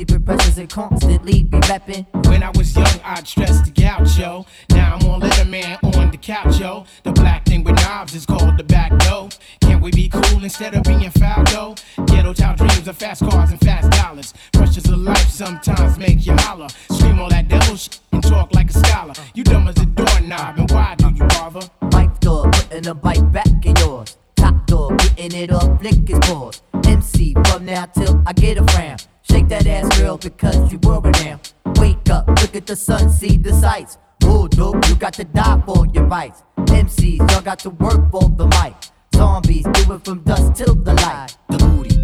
The 0.00 0.14
impressions 0.14 0.56
and 0.56 0.68
constantly 0.70 1.42
be 1.42 1.58
repping. 1.58 2.06
When 2.26 2.42
I 2.42 2.50
was 2.56 2.74
young, 2.74 2.86
I'd 3.04 3.28
stress 3.28 3.60
the 3.60 3.70
gaucho. 3.70 4.46
Now 4.70 4.96
I'm 4.96 5.06
on 5.10 5.20
Letterman 5.20 5.78
on 5.94 6.10
the 6.10 6.16
couch, 6.16 6.58
yo. 6.58 6.86
The 7.02 7.12
black 7.12 7.44
thing 7.44 7.64
with 7.64 7.76
knobs 7.76 8.14
is 8.14 8.24
called 8.24 8.56
the 8.56 8.64
back 8.64 8.96
door. 9.00 9.28
Can't 9.60 9.82
we 9.82 9.90
be 9.90 10.08
cool 10.08 10.42
instead 10.42 10.74
of 10.74 10.84
being 10.84 11.10
foul 11.10 11.44
though? 11.44 11.74
Ghetto 12.06 12.32
town 12.32 12.56
dreams 12.56 12.88
of 12.88 12.96
fast 12.96 13.20
cars 13.28 13.50
and 13.50 13.60
fast 13.60 13.90
dollars. 13.90 14.32
Pressures 14.54 14.88
of 14.88 14.98
life 15.00 15.28
sometimes 15.28 15.98
make 15.98 16.26
you 16.26 16.34
holler. 16.38 16.68
Scream 16.90 17.20
all 17.20 17.28
that 17.28 17.48
devil 17.48 17.76
shit 17.76 18.00
and 18.12 18.22
talk 18.22 18.54
like 18.54 18.70
a 18.70 18.72
scholar. 18.72 19.12
You 19.34 19.44
dumb 19.44 19.68
as 19.68 19.76
a 19.76 19.84
doorknob, 19.84 20.58
and 20.58 20.70
why 20.70 20.94
do 20.96 21.10
you 21.10 21.26
bother? 21.28 21.68
Pipe 21.90 22.18
door, 22.20 22.50
putting 22.50 22.86
a 22.86 22.94
bite 22.94 23.30
back 23.32 23.66
in 23.66 23.76
yours. 23.76 24.16
Top 24.50 24.66
door, 24.66 24.96
getting 24.96 25.42
it 25.42 25.52
up, 25.52 25.80
flick 25.80 26.08
his 26.08 26.18
paws. 26.20 26.60
MC 26.84 27.34
from 27.46 27.66
now 27.66 27.84
till 27.86 28.20
I 28.26 28.32
get 28.32 28.58
a 28.58 28.64
frown. 28.72 28.96
Shake 29.22 29.46
that 29.48 29.64
ass, 29.64 29.96
girl, 29.96 30.16
because 30.16 30.72
you 30.72 30.78
worry 30.80 31.12
now. 31.22 31.38
Wake 31.76 32.10
up, 32.10 32.26
look 32.26 32.56
at 32.56 32.66
the 32.66 32.74
sun, 32.74 33.10
see 33.10 33.36
the 33.36 33.52
sights. 33.52 33.96
Oh, 34.24 34.48
dope, 34.48 34.88
you 34.88 34.96
got 34.96 35.12
to 35.14 35.24
die 35.24 35.62
for 35.64 35.86
your 35.94 36.04
rights. 36.06 36.42
MCs, 36.58 37.30
y'all 37.30 37.42
got 37.42 37.60
to 37.60 37.70
work 37.70 38.10
for 38.10 38.28
the 38.28 38.46
mic. 38.60 38.74
Zombies, 39.14 39.66
do 39.72 39.92
it 39.92 40.04
from 40.04 40.18
dusk 40.24 40.54
till 40.54 40.74
the 40.74 40.94
light. 40.94 41.36
The 41.48 41.58
booty. 41.58 41.94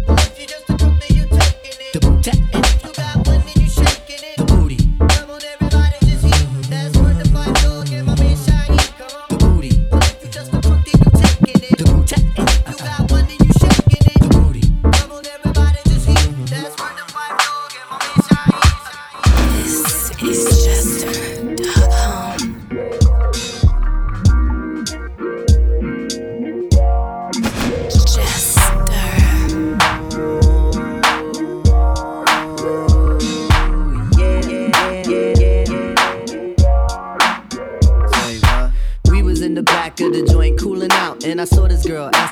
The 1.91 1.99
booty. 1.99 2.31
The 2.31 2.76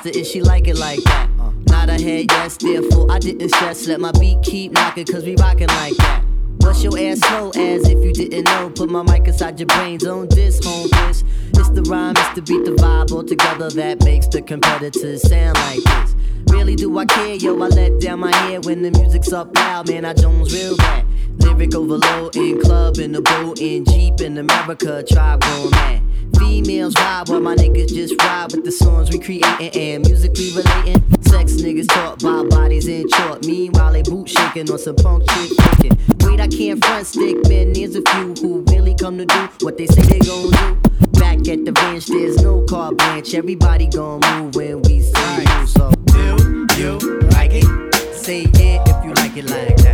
her 0.06 0.18
if 0.18 0.26
she 0.26 0.40
like 0.40 0.68
it 0.68 0.78
like 0.78 1.02
that. 1.04 1.28
Uh, 1.38 1.52
nod 1.68 1.88
her 1.88 1.98
head, 1.98 2.26
yes, 2.30 2.56
therefore 2.56 3.10
I 3.10 3.18
didn't 3.18 3.48
stress. 3.50 3.86
Let 3.86 4.00
my 4.00 4.12
beat 4.12 4.42
keep 4.42 4.72
knocking, 4.72 5.06
cause 5.06 5.24
we 5.24 5.36
rockin' 5.36 5.68
like 5.68 5.96
that. 5.96 6.24
Bust 6.58 6.82
your 6.82 6.98
ass 6.98 7.20
slow 7.20 7.50
as 7.50 7.88
if 7.88 8.04
you 8.04 8.12
didn't 8.12 8.44
know. 8.44 8.70
Put 8.70 8.90
my 8.90 9.02
mic 9.02 9.28
inside 9.28 9.60
your 9.60 9.68
brains 9.68 10.06
on 10.06 10.28
this 10.28 10.64
home 10.64 10.88
bitch. 10.88 11.24
It's 11.58 11.68
the 11.70 11.82
rhyme, 11.82 12.14
it's 12.16 12.34
the 12.34 12.42
beat, 12.42 12.64
the 12.64 12.72
vibe 12.72 13.12
all 13.12 13.24
together 13.24 13.70
that 13.70 14.04
makes 14.04 14.26
the 14.28 14.42
competitors 14.42 15.22
sound 15.28 15.56
like 15.58 15.82
this. 15.82 16.14
Really 16.50 16.76
do 16.76 16.96
I 16.98 17.06
care, 17.06 17.34
yo? 17.34 17.54
I 17.62 17.68
let 17.68 18.00
down 18.00 18.20
my 18.20 18.34
hair 18.34 18.60
when 18.60 18.82
the 18.82 18.90
music's 18.92 19.32
up 19.32 19.54
loud, 19.56 19.88
man. 19.88 20.04
I 20.04 20.14
Jones 20.14 20.54
real 20.54 20.76
bad. 20.76 21.04
Lyric 21.56 21.74
overload 21.74 22.36
in 22.36 22.60
club, 22.60 22.98
in 22.98 23.12
the 23.12 23.22
boat, 23.22 23.62
in 23.62 23.82
Jeep, 23.86 24.20
in 24.20 24.36
America, 24.36 25.02
tribe 25.02 25.40
going 25.40 25.70
mad. 25.70 26.02
Females 26.38 26.92
vibe 26.92 27.30
while 27.30 27.40
my 27.40 27.56
niggas 27.56 27.88
just 27.88 28.14
ride 28.22 28.52
with 28.52 28.62
the 28.62 28.70
songs 28.70 29.10
we 29.10 29.18
creating 29.18 29.70
and 29.70 30.04
musically 30.04 30.50
relating. 30.50 31.02
Sex 31.22 31.54
niggas 31.54 31.88
talk 31.88 32.20
about 32.20 32.50
bodies 32.50 32.88
in 32.88 33.08
short. 33.08 33.46
Meanwhile, 33.46 33.94
they 33.94 34.02
boot 34.02 34.28
shaking 34.28 34.70
on 34.70 34.78
some 34.78 34.96
punk 34.96 35.24
shit 35.30 35.56
kicking. 35.56 35.98
Wait, 36.20 36.40
I 36.40 36.48
can't 36.48 36.84
front 36.84 37.06
stick, 37.06 37.36
man. 37.48 37.72
There's 37.72 37.96
a 37.96 38.02
few 38.02 38.34
who 38.34 38.62
really 38.68 38.94
come 38.94 39.16
to 39.16 39.24
do 39.24 39.48
what 39.62 39.78
they 39.78 39.86
say 39.86 40.02
they 40.02 40.18
gon' 40.18 40.50
do. 40.50 40.90
Back 41.18 41.48
at 41.48 41.64
the 41.64 41.72
bench, 41.72 42.04
there's 42.04 42.42
no 42.42 42.66
car 42.66 42.92
blanche. 42.92 43.32
Everybody 43.32 43.86
gon' 43.86 44.20
move 44.20 44.54
when 44.56 44.82
we 44.82 45.00
say 45.00 45.44
move. 45.58 45.70
So, 45.70 45.90
do 46.04 46.66
you 46.76 46.98
like 47.30 47.52
it? 47.54 47.94
Say 48.14 48.42
yeah 48.58 48.84
if 48.86 49.04
you 49.06 49.14
like 49.14 49.38
it 49.38 49.48
like 49.48 49.85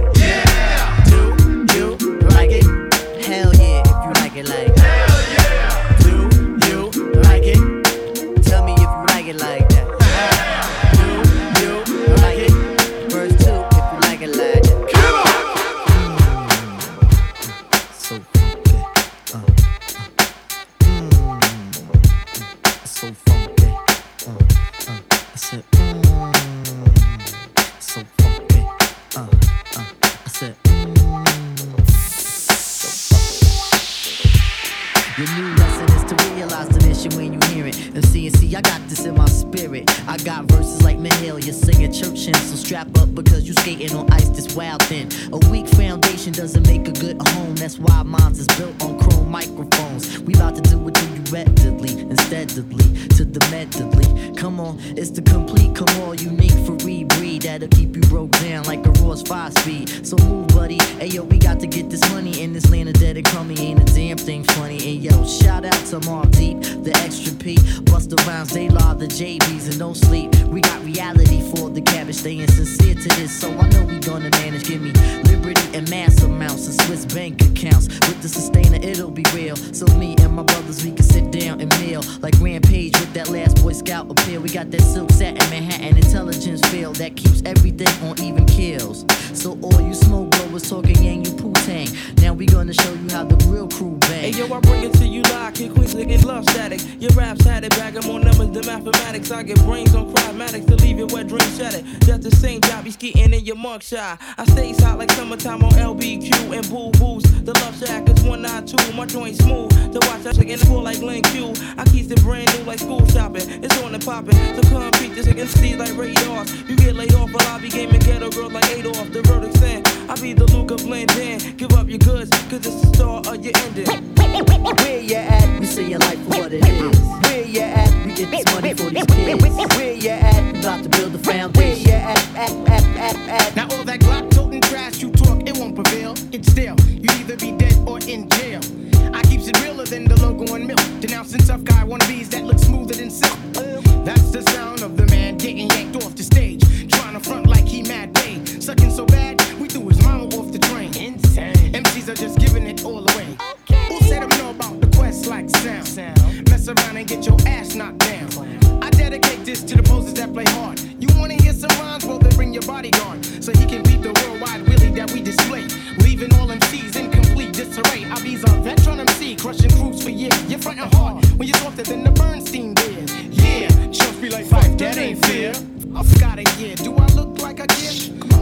be 174.23 174.29
like, 174.29 174.47
fuck, 174.47 174.79
that 174.79 174.97
ain't 174.99 175.19
fair. 175.27 175.53
I 175.97 176.03
forgot 176.05 176.39
a 176.39 176.45
year. 176.61 176.77
Do 176.77 176.95
I 176.95 177.07
look 177.09 177.43
like 177.43 177.59
I 177.59 177.67
care? 177.67 177.93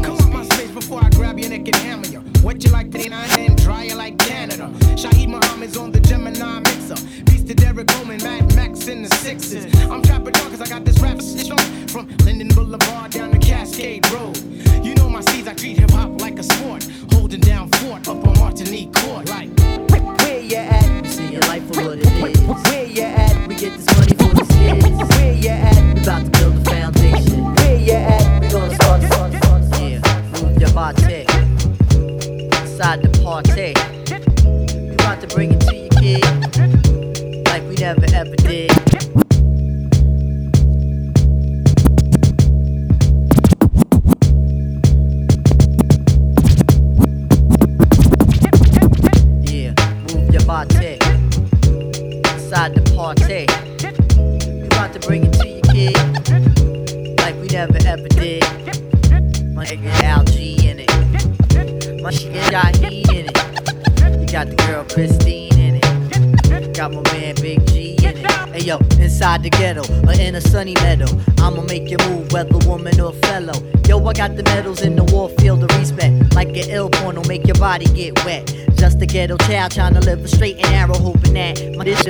Come 0.03 0.19
on 0.19 0.31
my 0.31 0.45
space 0.45 0.71
before 0.73 1.03
I 1.03 1.09
grab 1.09 1.39
your 1.39 1.49
neck 1.49 1.67
and 1.67 1.77
hammer 1.77 2.07
you. 2.07 2.21
What 2.43 2.63
you 2.63 2.71
like, 2.71 2.93
39 2.93 3.31
and 3.39 3.63
dry 3.63 3.85
you 3.85 3.95
like 3.95 4.19
Canada. 4.19 4.71
Shaheed 4.95 5.29
Muhammad's 5.29 5.79
on 5.79 5.91
the 5.91 6.01
Gemini 6.01 6.61
mixer. 6.61 7.30
To 7.51 7.57
Derrick 7.57 7.89
Coleman, 7.89 8.23
Mad 8.23 8.55
Max 8.55 8.87
in 8.87 9.03
the 9.03 9.09
sixes. 9.17 9.65
I'm 9.91 10.03
trapping 10.03 10.37
on 10.37 10.51
cause 10.51 10.61
I 10.61 10.69
got 10.69 10.85
this 10.85 11.01
rap 11.01 11.21
shit 11.21 11.51
on 11.51 11.89
from 11.89 12.07
Linden 12.19 12.47
Boulevard 12.47 13.11
down 13.11 13.33
to 13.33 13.39
Cascade 13.39 14.09
Road. 14.13 14.37
You 14.85 14.95
know 14.95 15.09
my 15.11 15.21
steeds, 15.21 15.49
I 15.49 15.55
treat 15.55 15.77
hip 15.77 15.91
hop 15.91 16.21
like 16.21 16.39
a 16.39 16.45
sport. 16.45 16.87
Holding 17.11 17.41
down 17.41 17.69
fort 17.71 18.07
up 18.07 18.25
on 18.25 18.39
Martinique 18.39 18.93
Court. 18.95 19.29
Like, 19.31 19.49
Where 20.21 20.39
you 20.39 20.59
at? 20.59 21.05
See 21.07 21.33
your 21.33 21.41
life 21.41 21.67
for 21.75 21.87
what 21.87 21.99
it 21.99 22.07
is. 22.07 22.39
Where 22.71 22.87
you 22.87 23.03
at? 23.03 23.49
We 23.49 23.57
get 23.57 23.77
this 23.77 23.99
money 23.99 24.15
for 24.15 24.33
the 24.33 24.47
kids. 24.55 25.17
Where 25.17 25.35
you 25.35 25.49
at? 25.51 25.95
We 25.95 26.03
about 26.03 26.25
to 26.27 26.31
build 26.31 26.55
a 26.55 26.71
foundation. 26.71 27.55
Where 27.57 27.81
you 27.81 27.93
at? 27.95 28.43
We 28.43 28.49
gonna 28.49 28.75
start, 28.77 29.03
start, 29.03 29.33
start, 29.43 29.65
start. 29.65 29.81
Yeah, 29.83 30.41
move 30.41 30.61
your 30.61 30.73
body. 30.73 31.27
Inside 32.63 33.03
the 33.03 33.11
party. 33.25 33.75
We 34.47 34.95
about 34.95 35.21
to 35.21 35.27
bring 35.35 35.55
it 35.55 35.61
to 35.63 35.75
your 35.75 35.89
kid. 35.99 36.90
Never 37.81 38.05
ever 38.15 38.37
did. 38.37 38.71
Yeah, 49.49 49.73
move 50.13 50.31
your 50.31 50.45
body 50.45 50.99
inside 52.29 52.75
the 52.75 52.83
party. 52.95 53.47
We 54.61 54.67
about 54.67 54.93
to 54.93 55.01
bring 55.01 55.25
it 55.25 55.33
to 55.33 55.49
your 55.49 55.63
kid 55.73 57.17
like 57.21 57.35
we 57.37 57.47
never 57.47 57.79
ever 57.87 58.09
did. 58.09 58.45
My 59.55 59.65
nigga 59.65 59.91
LG 60.03 60.65
in 60.65 60.81
it, 60.81 62.03
my 62.03 62.11
nigga 62.11 62.51
got 62.51 62.77
heat 62.77 63.09
in 63.09 63.25
it. 63.31 64.21
You 64.21 64.27
got 64.31 64.49
the 64.49 64.57
girl 64.67 64.85
Christine 64.85 65.40
got 66.81 66.93
my 66.93 67.13
man 67.13 67.35
Big 67.43 67.67
G 67.67 67.95
in 67.99 68.17
it. 68.17 68.27
Hey 68.55 68.61
yo, 68.61 68.79
inside 68.99 69.43
the 69.43 69.51
ghetto 69.51 69.83
or 70.09 70.15
in 70.19 70.35
a 70.35 70.41
sunny 70.41 70.73
meadow, 70.77 71.05
I'ma 71.37 71.61
make 71.65 71.91
you 71.91 71.99
move 72.09 72.33
whether 72.33 72.57
woman 72.67 72.99
or 72.99 73.13
fellow. 73.29 73.53
Yo, 73.87 74.03
I 74.07 74.15
got 74.15 74.35
the 74.35 74.43
medals 74.45 74.81
in 74.81 74.97
the 74.97 75.05
war 75.05 75.29
field 75.41 75.63
of 75.63 75.71
respect. 75.79 76.35
Like 76.35 76.49
an 76.49 76.71
ill 76.71 76.89
porno, 76.89 77.23
make 77.29 77.47
your 77.47 77.57
body 77.57 77.85
get 77.85 78.25
wet. 78.25 78.47
Just 78.77 79.03
a 79.03 79.05
ghetto 79.05 79.37
child 79.45 79.73
trying 79.73 79.93
to 79.93 80.01
live 80.01 80.25
a 80.25 80.29
straight 80.29 80.57
and 80.57 80.71
narrow, 80.71 80.95
hoping 80.95 81.35
that 81.35 81.61
my 81.77 81.85
dish 81.85 82.03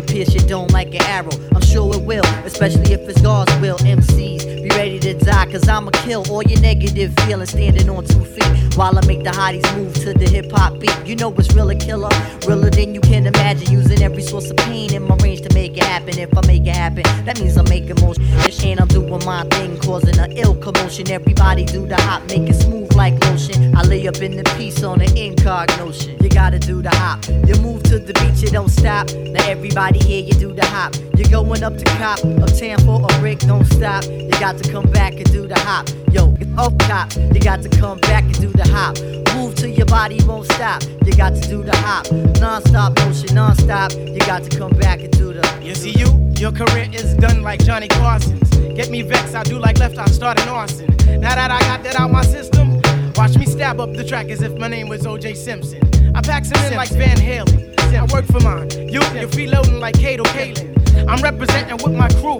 dome 0.44 0.68
like 0.68 0.94
an 0.94 1.02
arrow. 1.02 1.34
I'm 1.52 1.62
sure 1.62 1.92
it 1.92 2.02
will, 2.02 2.24
especially 2.44 2.92
if 2.92 3.00
it's 3.08 3.20
God's 3.20 3.52
will. 3.60 3.78
MCs, 3.78 4.62
be 4.62 4.68
ready 4.76 4.99
die, 5.14 5.50
cause 5.50 5.68
I'ma 5.68 5.90
kill 5.90 6.24
all 6.30 6.42
your 6.42 6.60
negative 6.60 7.14
feelings 7.20 7.50
standing 7.50 7.88
on 7.90 8.04
two 8.04 8.24
feet. 8.24 8.76
While 8.76 8.96
I 8.98 9.06
make 9.06 9.24
the 9.24 9.30
hotties 9.30 9.66
move 9.76 9.94
to 9.94 10.14
the 10.14 10.28
hip 10.28 10.50
hop 10.52 10.78
beat. 10.78 10.94
You 11.04 11.16
know 11.16 11.28
what's 11.28 11.52
real 11.54 11.70
a 11.70 11.74
killer, 11.74 12.08
realer 12.46 12.70
than 12.70 12.94
you 12.94 13.00
can 13.00 13.26
imagine. 13.26 13.70
Using 13.70 14.02
every 14.02 14.22
source 14.22 14.50
of 14.50 14.56
pain 14.58 14.94
in 14.94 15.02
my 15.02 15.16
range 15.16 15.42
to 15.42 15.54
make 15.54 15.76
it 15.76 15.84
happen. 15.84 16.18
If 16.18 16.36
I 16.36 16.46
make 16.46 16.66
it 16.66 16.76
happen, 16.76 17.02
that 17.24 17.40
means 17.40 17.56
I'm 17.56 17.68
making 17.68 18.00
motion. 18.00 18.24
And 18.62 18.80
I'm 18.80 18.88
doing 18.88 19.24
my 19.24 19.44
thing, 19.50 19.78
causing 19.78 20.18
an 20.18 20.32
ill 20.32 20.54
commotion. 20.54 21.10
Everybody 21.10 21.64
do 21.64 21.86
the 21.86 21.96
hop, 22.02 22.22
make 22.28 22.48
it 22.48 22.54
smooth 22.54 22.94
like 22.94 23.14
lotion. 23.24 23.74
I 23.76 23.82
lay 23.82 24.06
up 24.06 24.20
in 24.20 24.36
the 24.36 24.44
piece 24.56 24.82
on 24.82 25.00
an 25.00 25.16
incognition. 25.16 26.22
You 26.22 26.28
gotta 26.28 26.58
do 26.58 26.82
the 26.82 26.90
hop. 26.90 27.26
You 27.48 27.54
move 27.62 27.82
to 27.84 27.98
the 27.98 28.12
beat, 28.14 28.42
you 28.42 28.50
don't 28.50 28.68
stop. 28.68 29.10
Now 29.14 29.44
everybody 29.48 29.98
here, 29.98 30.22
you 30.22 30.34
do 30.34 30.52
the 30.52 30.66
hop. 30.66 30.94
You're 31.16 31.30
going 31.30 31.62
up 31.62 31.76
to 31.76 31.84
cop, 31.96 32.18
uptown 32.44 32.78
for 32.80 33.02
a 33.02 33.20
brick, 33.20 33.40
don't 33.40 33.64
stop. 33.66 34.04
You 34.04 34.30
got 34.38 34.58
to 34.58 34.70
come 34.70 34.90
back 34.90 34.99
and 35.00 35.32
do 35.32 35.46
the 35.46 35.58
hop. 35.60 35.88
Yo, 36.12 36.34
it's 36.40 36.58
up 36.58 36.76
top. 36.80 37.14
You 37.16 37.40
got 37.40 37.62
to 37.62 37.68
come 37.68 37.98
back 38.00 38.24
and 38.24 38.40
do 38.40 38.48
the 38.48 38.68
hop. 38.68 38.98
Move 39.34 39.54
till 39.54 39.70
your 39.70 39.86
body 39.86 40.18
won't 40.26 40.46
stop. 40.52 40.82
You 41.04 41.12
got 41.14 41.34
to 41.34 41.48
do 41.48 41.62
the 41.62 41.76
hop. 41.76 42.10
Non-stop 42.40 42.98
motion, 42.98 43.34
non-stop. 43.34 43.92
You 43.92 44.18
got 44.20 44.42
to 44.44 44.58
come 44.58 44.72
back 44.72 45.00
and 45.00 45.10
do 45.12 45.32
the. 45.32 45.60
You 45.62 45.74
see 45.74 45.92
you? 45.98 46.08
Your 46.36 46.52
career 46.52 46.88
is 46.92 47.14
done 47.14 47.42
like 47.42 47.64
Johnny 47.64 47.88
Carson's. 47.88 48.50
Get 48.74 48.90
me 48.90 49.02
vexed, 49.02 49.34
I 49.34 49.42
do 49.42 49.58
like 49.58 49.78
left, 49.78 49.98
I 49.98 50.06
start 50.06 50.40
an 50.40 50.48
arson. 50.48 50.86
Now 51.20 51.34
that 51.34 51.50
I 51.50 51.60
got 51.60 51.82
that 51.84 51.96
out 51.96 52.10
my 52.10 52.22
system, 52.22 52.80
watch 53.14 53.36
me 53.36 53.46
stab 53.46 53.80
up 53.80 53.92
the 53.92 54.04
track 54.04 54.28
as 54.30 54.42
if 54.42 54.52
my 54.58 54.68
name 54.68 54.88
was 54.88 55.02
OJ 55.02 55.36
Simpson. 55.36 55.80
I 56.14 56.22
pack 56.22 56.44
some 56.44 56.62
in 56.64 56.76
like 56.76 56.90
Van 56.90 57.16
Halen. 57.16 57.70
I 57.94 58.04
work 58.12 58.24
for 58.26 58.40
mine. 58.40 58.70
You, 58.88 59.00
you're 59.18 59.28
freeloading 59.28 59.80
like 59.80 59.96
Kato 59.96 60.22
Kaelin. 60.24 60.70
I'm 61.08 61.22
representing 61.22 61.76
with 61.84 61.94
my 61.96 62.08
crew. 62.20 62.38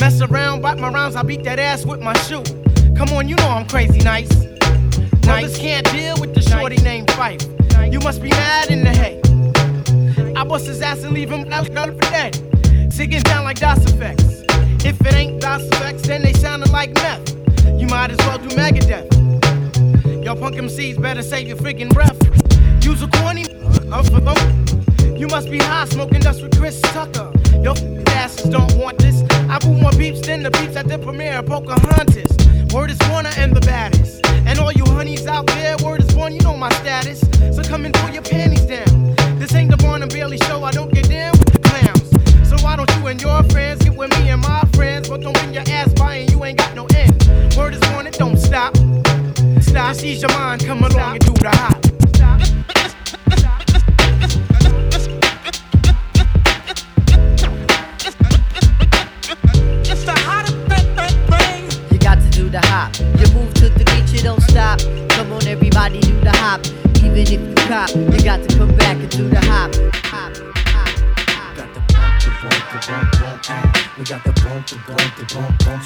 Mess 0.00 0.20
around, 0.20 0.60
bite 0.60 0.78
my 0.78 0.90
rounds, 0.90 1.16
I 1.16 1.22
beat 1.22 1.42
that 1.44 1.58
ass 1.58 1.84
with 1.86 2.00
my 2.00 2.16
shoe. 2.20 2.42
Come 2.96 3.10
on, 3.10 3.28
you 3.28 3.36
know 3.36 3.48
I'm 3.48 3.66
crazy 3.66 4.00
nice. 4.00 4.28
Brothers 5.22 5.58
can't 5.58 5.90
deal 5.90 6.20
with 6.20 6.34
the 6.34 6.42
shorty 6.42 6.76
named 6.82 7.08
Phife. 7.08 7.42
You 7.92 8.00
must 8.00 8.22
be 8.22 8.28
mad 8.28 8.70
in 8.70 8.84
the 8.84 8.90
hay. 8.90 9.20
I 10.34 10.44
bust 10.44 10.66
his 10.66 10.82
ass 10.82 11.02
and 11.02 11.12
leave 11.12 11.30
him 11.30 11.50
out 11.52 11.66
for 11.66 11.94
dead. 12.10 12.34
Singing 12.92 13.22
down 13.22 13.44
like 13.44 13.58
Dos 13.58 13.78
Equis. 13.78 14.84
If 14.84 15.00
it 15.00 15.14
ain't 15.14 15.40
Dos 15.40 15.62
Equis, 15.62 16.02
then 16.02 16.22
they 16.22 16.32
sounding 16.34 16.70
like 16.72 16.92
meth. 16.94 17.34
You 17.80 17.86
might 17.86 18.10
as 18.10 18.18
well 18.18 18.38
do 18.38 18.48
Megadeth. 18.54 20.24
Y'all 20.24 20.36
punk 20.36 20.56
MCs 20.56 21.00
better 21.00 21.22
save 21.22 21.48
your 21.48 21.56
freaking 21.56 21.92
breath. 21.92 22.18
Use 22.84 23.02
a 23.02 23.08
corny 23.08 23.44
for 23.44 24.20
them. 24.20 25.16
You 25.16 25.26
must 25.28 25.50
be 25.50 25.58
high 25.58 25.86
smoking 25.86 26.20
dust 26.20 26.42
with 26.42 26.56
Chris 26.58 26.80
Tucker. 26.82 27.32
Your 27.62 27.74
asses 28.08 28.50
don't 28.50 28.76
want 28.76 28.98
this. 28.98 29.22
I 29.56 29.58
put 29.58 29.72
more 29.80 29.90
beeps 29.92 30.22
than 30.22 30.42
the 30.42 30.50
beeps 30.50 30.76
at 30.76 30.86
the 30.86 30.98
premiere 30.98 31.38
of 31.38 31.46
Pocahontas. 31.46 32.30
Word 32.74 32.90
is 32.90 32.98
Warner 33.08 33.30
and 33.38 33.56
the 33.56 33.62
baddest. 33.62 34.20
And 34.44 34.58
all 34.58 34.70
you 34.70 34.84
honeys 34.84 35.26
out 35.26 35.46
there, 35.46 35.78
word 35.82 36.02
is 36.02 36.14
born, 36.14 36.34
you 36.34 36.42
know 36.42 36.54
my 36.54 36.68
status. 36.74 37.20
So 37.56 37.62
come 37.62 37.86
and 37.86 37.94
pull 37.94 38.10
your 38.10 38.20
panties 38.20 38.66
down. 38.66 39.14
This 39.38 39.54
ain't 39.54 39.70
the 39.70 39.82
and 39.88 40.12
Bailey 40.12 40.36
show, 40.36 40.62
I 40.62 40.72
don't 40.72 40.92
get 40.92 41.08
down 41.08 41.32
with 41.38 41.54
the 41.54 41.58
clowns. 41.58 42.50
So 42.50 42.62
why 42.62 42.76
don't 42.76 42.90
you 42.96 43.06
and 43.06 43.22
your 43.22 43.42
friends 43.44 43.82
get 43.82 43.96
with 43.96 44.10
me 44.20 44.28
and 44.28 44.42
my 44.42 44.60
friends? 44.74 45.08
But 45.08 45.22
don't 45.22 45.32
bring 45.32 45.54
your 45.54 45.64
ass 45.68 45.90
by 45.94 46.16
and 46.16 46.30
you 46.30 46.44
ain't 46.44 46.58
got 46.58 46.74
no 46.74 46.86
end. 46.94 47.56
Word 47.56 47.72
is 47.72 47.80
born, 47.88 48.06
it 48.06 48.12
don't 48.12 48.36
stop. 48.36 48.76
Stop, 49.62 49.96
ease 50.04 50.20
your 50.20 50.32
mind, 50.32 50.66
come 50.66 50.84
along 50.84 51.12
and 51.12 51.24
do 51.24 51.32
the 51.32 51.48
hop. 51.48 51.85
Stop. 64.56 64.80
Come 65.10 65.32
on, 65.32 65.46
everybody, 65.46 66.00
do 66.00 66.18
the 66.20 66.32
hop. 66.32 66.64
Even 67.04 67.18
if 67.18 67.30
you 67.30 67.54
cop, 67.68 67.90
you 67.94 68.20
got 68.24 68.40
to 68.42 68.56
come 68.56 68.74
back 68.76 68.96
and 68.96 69.10
do 69.10 69.28
the 69.28 69.40
hop. 69.40 69.70
Hop. 70.08 70.32
We 73.98 74.04
got 74.04 74.22
the 74.24 74.32
bump, 74.40 74.66
the 74.66 74.76
bump, 74.86 75.16
the 75.16 75.24
bump, 75.34 75.64
bump. 75.64 75.82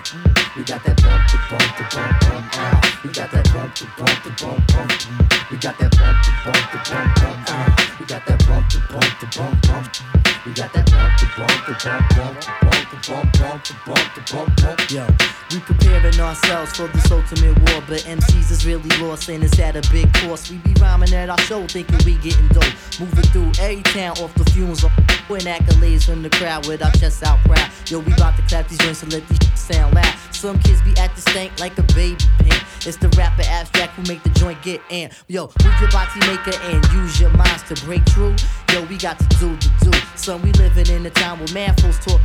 We 0.57 0.63
got 0.63 0.85
that 0.85 1.03
bump, 1.03 1.23
the 1.31 1.39
bump, 1.51 1.69
the 1.79 1.85
bump, 1.95 2.21
bump. 2.21 2.47
Ah. 2.55 3.01
We 3.03 3.11
got 3.11 3.31
that 3.33 3.53
bump, 3.53 3.75
the 3.75 3.87
bump, 3.99 4.17
the 4.25 4.31
bump, 4.39 4.67
bump. 4.71 5.51
We 5.51 5.57
got 5.59 5.79
that 5.79 5.91
bump, 5.99 6.19
the 6.25 6.33
bump, 6.45 6.65
the 6.73 6.79
bump, 6.91 7.15
bump. 7.21 7.51
Ah. 7.51 7.97
We 7.99 8.07
got 8.07 8.27
that 8.27 8.47
bump, 8.47 8.71
the 8.71 8.79
bump, 8.91 9.21
the 9.21 9.27
bump, 9.37 9.63
bump. 9.67 10.30
We 10.47 10.55
got 10.55 10.73
that 10.73 10.91
bump, 10.91 11.21
the 11.21 11.29
bump, 11.37 11.67
the 11.69 11.77
bump, 11.85 12.09
bump, 12.17 12.41
the 12.41 12.57
bump, 12.65 12.89
the 12.89 12.97
bump, 13.13 13.29
bump, 13.37 13.65
the 13.65 13.75
bump, 13.85 14.15
the 14.15 14.23
bump, 14.33 14.57
bump. 14.57 14.91
Yo, 14.91 15.07
we 15.53 15.61
preparing 15.61 16.19
ourselves 16.19 16.73
for 16.73 16.89
this 16.89 17.13
ultimate 17.13 17.59
war, 17.69 17.83
but 17.87 18.01
MCs 18.09 18.51
is 18.51 18.65
really 18.65 18.89
lost 19.05 19.29
and 19.29 19.45
it's 19.45 19.59
at 19.59 19.77
a 19.77 19.85
big 19.93 20.11
cost. 20.15 20.51
We 20.51 20.57
be 20.57 20.73
rhyming 20.81 21.13
at 21.13 21.29
our 21.29 21.39
show, 21.41 21.67
thinking 21.67 21.99
we 22.07 22.17
getting 22.25 22.49
dope. 22.49 22.73
Moving 22.99 23.25
through 23.29 23.53
every 23.61 23.83
town 23.93 24.17
off 24.17 24.33
the 24.33 24.49
fumes, 24.53 24.83
win 25.29 25.43
accolades 25.43 26.07
from 26.07 26.23
the 26.23 26.31
crowd 26.31 26.67
with 26.67 26.83
our 26.83 26.93
chests 26.93 27.23
out 27.23 27.39
proud. 27.41 27.71
Yo, 27.91 27.99
we 27.99 28.13
about 28.15 28.35
to 28.37 28.43
clap 28.49 28.67
these 28.67 28.79
joints 28.79 29.03
and 29.03 29.13
let 29.13 29.29
these 29.29 29.61
sound 29.61 29.95
loud. 29.95 30.15
Some 30.33 30.59
kids 30.61 30.81
be 30.81 30.97
acting 30.97 31.21
stank 31.21 31.61
like 31.61 31.77
a 31.77 31.83
baby 31.93 32.17
pimp. 32.39 32.65
It's 32.87 32.97
the 32.97 33.11
rapper 33.11 33.43
abstract 33.45 33.93
who 33.93 34.03
make 34.11 34.23
the 34.23 34.31
joint 34.31 34.63
get 34.63 34.81
in. 34.89 35.11
Yo, 35.29 35.53
move 35.63 35.75
your 35.81 35.91
body 35.91 36.19
maker 36.21 36.57
and 36.63 36.83
use 36.95 37.21
your 37.21 37.31
minds 37.37 37.63
to 37.65 37.75
break 37.85 38.09
through. 38.09 38.37
Yo, 38.73 38.83
we 38.87 38.97
got 38.97 39.19
to 39.19 39.29
do 39.37 39.55
the 39.57 39.91
do. 39.91 39.91
Son, 40.31 40.41
we 40.43 40.53
living 40.53 40.87
in 40.95 41.05
a 41.05 41.11
town 41.11 41.41
where 41.41 41.53
man 41.53 41.75
fools 41.75 41.99
talk. 41.99 42.21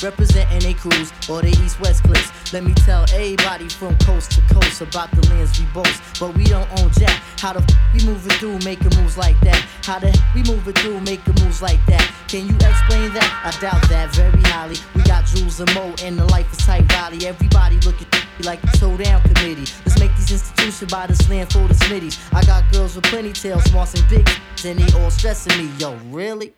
Representing 0.00 0.60
they 0.60 0.74
crews 0.74 1.10
or 1.28 1.42
the 1.42 1.48
east 1.64 1.80
west 1.80 2.04
cliques. 2.04 2.30
Let 2.52 2.62
me 2.62 2.72
tell 2.72 3.02
everybody 3.12 3.68
from 3.68 3.98
coast 3.98 4.30
to 4.30 4.40
coast 4.54 4.80
about 4.80 5.10
the 5.10 5.28
lands 5.28 5.58
we 5.58 5.66
boast. 5.74 6.00
But 6.20 6.36
we 6.36 6.44
don't 6.44 6.70
own 6.78 6.92
jack. 6.92 7.20
How 7.40 7.54
the 7.54 7.58
f 7.58 7.74
we 7.92 8.06
moving 8.06 8.30
through 8.38 8.60
making 8.60 8.94
moves 8.96 9.18
like 9.18 9.34
that? 9.40 9.58
How 9.82 9.98
the 9.98 10.06
f 10.06 10.34
we 10.36 10.44
moving 10.44 10.72
through 10.74 11.00
making 11.00 11.34
moves 11.42 11.60
like 11.60 11.84
that? 11.86 12.06
Can 12.28 12.46
you 12.46 12.54
explain 12.54 13.12
that? 13.18 13.30
I 13.42 13.50
doubt 13.60 13.82
that 13.88 14.14
very 14.14 14.42
highly. 14.54 14.76
We 14.94 15.02
got 15.02 15.26
Jules 15.26 15.58
and 15.58 15.74
Mo 15.74 15.92
in 16.04 16.14
the 16.14 16.26
life 16.26 16.46
is 16.52 16.58
tight 16.58 16.84
valley. 16.84 17.26
Everybody 17.26 17.80
look 17.80 18.00
at 18.00 18.12
me 18.12 18.44
like 18.44 18.62
the 18.62 18.78
toe 18.78 18.96
down 18.96 19.20
committee. 19.22 19.66
Let's 19.82 19.98
make 19.98 20.14
these 20.14 20.30
institutions 20.30 20.92
by 20.92 21.08
this 21.08 21.28
land 21.28 21.52
full 21.52 21.64
of 21.64 21.76
smitties. 21.76 22.22
I 22.32 22.44
got 22.44 22.62
girls 22.70 22.94
with 22.94 23.06
plenty 23.06 23.32
tails, 23.32 23.64
smarts 23.64 23.94
and 23.94 24.08
big, 24.08 24.30
and 24.64 24.78
they 24.78 25.00
all 25.00 25.10
stressing 25.10 25.58
me. 25.58 25.68
Yo, 25.80 25.96
really? 26.12 26.54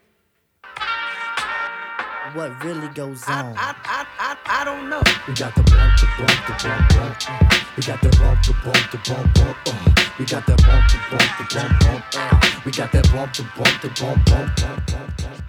What 2.34 2.62
really 2.64 2.88
goes 2.88 3.22
on. 3.28 3.54
I, 3.56 3.74
I, 3.84 4.06
I, 4.18 4.36
I 4.60 4.64
don't 4.64 4.88
know. 4.88 5.02
We 5.26 5.34
got 5.34 5.54
the 5.54 5.62
bump, 5.62 5.98
the 6.00 6.06
bump, 6.18 6.46
the 6.46 6.68
bump, 6.68 6.88
bump. 6.94 7.16
uh. 7.28 7.58
We 7.76 7.82
got 7.82 8.00
the 8.02 8.08
bump, 8.18 8.42
the 8.44 8.52
bump, 8.64 8.90
the 8.90 8.98
bump, 9.08 9.34
bump. 9.34 9.56
uh. 9.66 10.10
We 10.18 10.24
got 10.26 10.46
that 10.46 10.62
bump, 10.62 10.90
the 10.90 10.98
bump, 11.10 11.30
the 11.38 11.54
bump, 11.54 11.80
bump. 11.80 12.04
uh. 12.16 12.60
We 12.64 12.72
got 12.72 12.92
that 12.92 13.12
bump, 13.12 13.34
the 13.34 13.42
bump, 13.56 13.82
the 13.82 13.88
bump, 13.88 14.24
bump, 14.26 14.56
bump, 14.56 14.86
bump, 14.86 15.16
bump, 15.16 15.39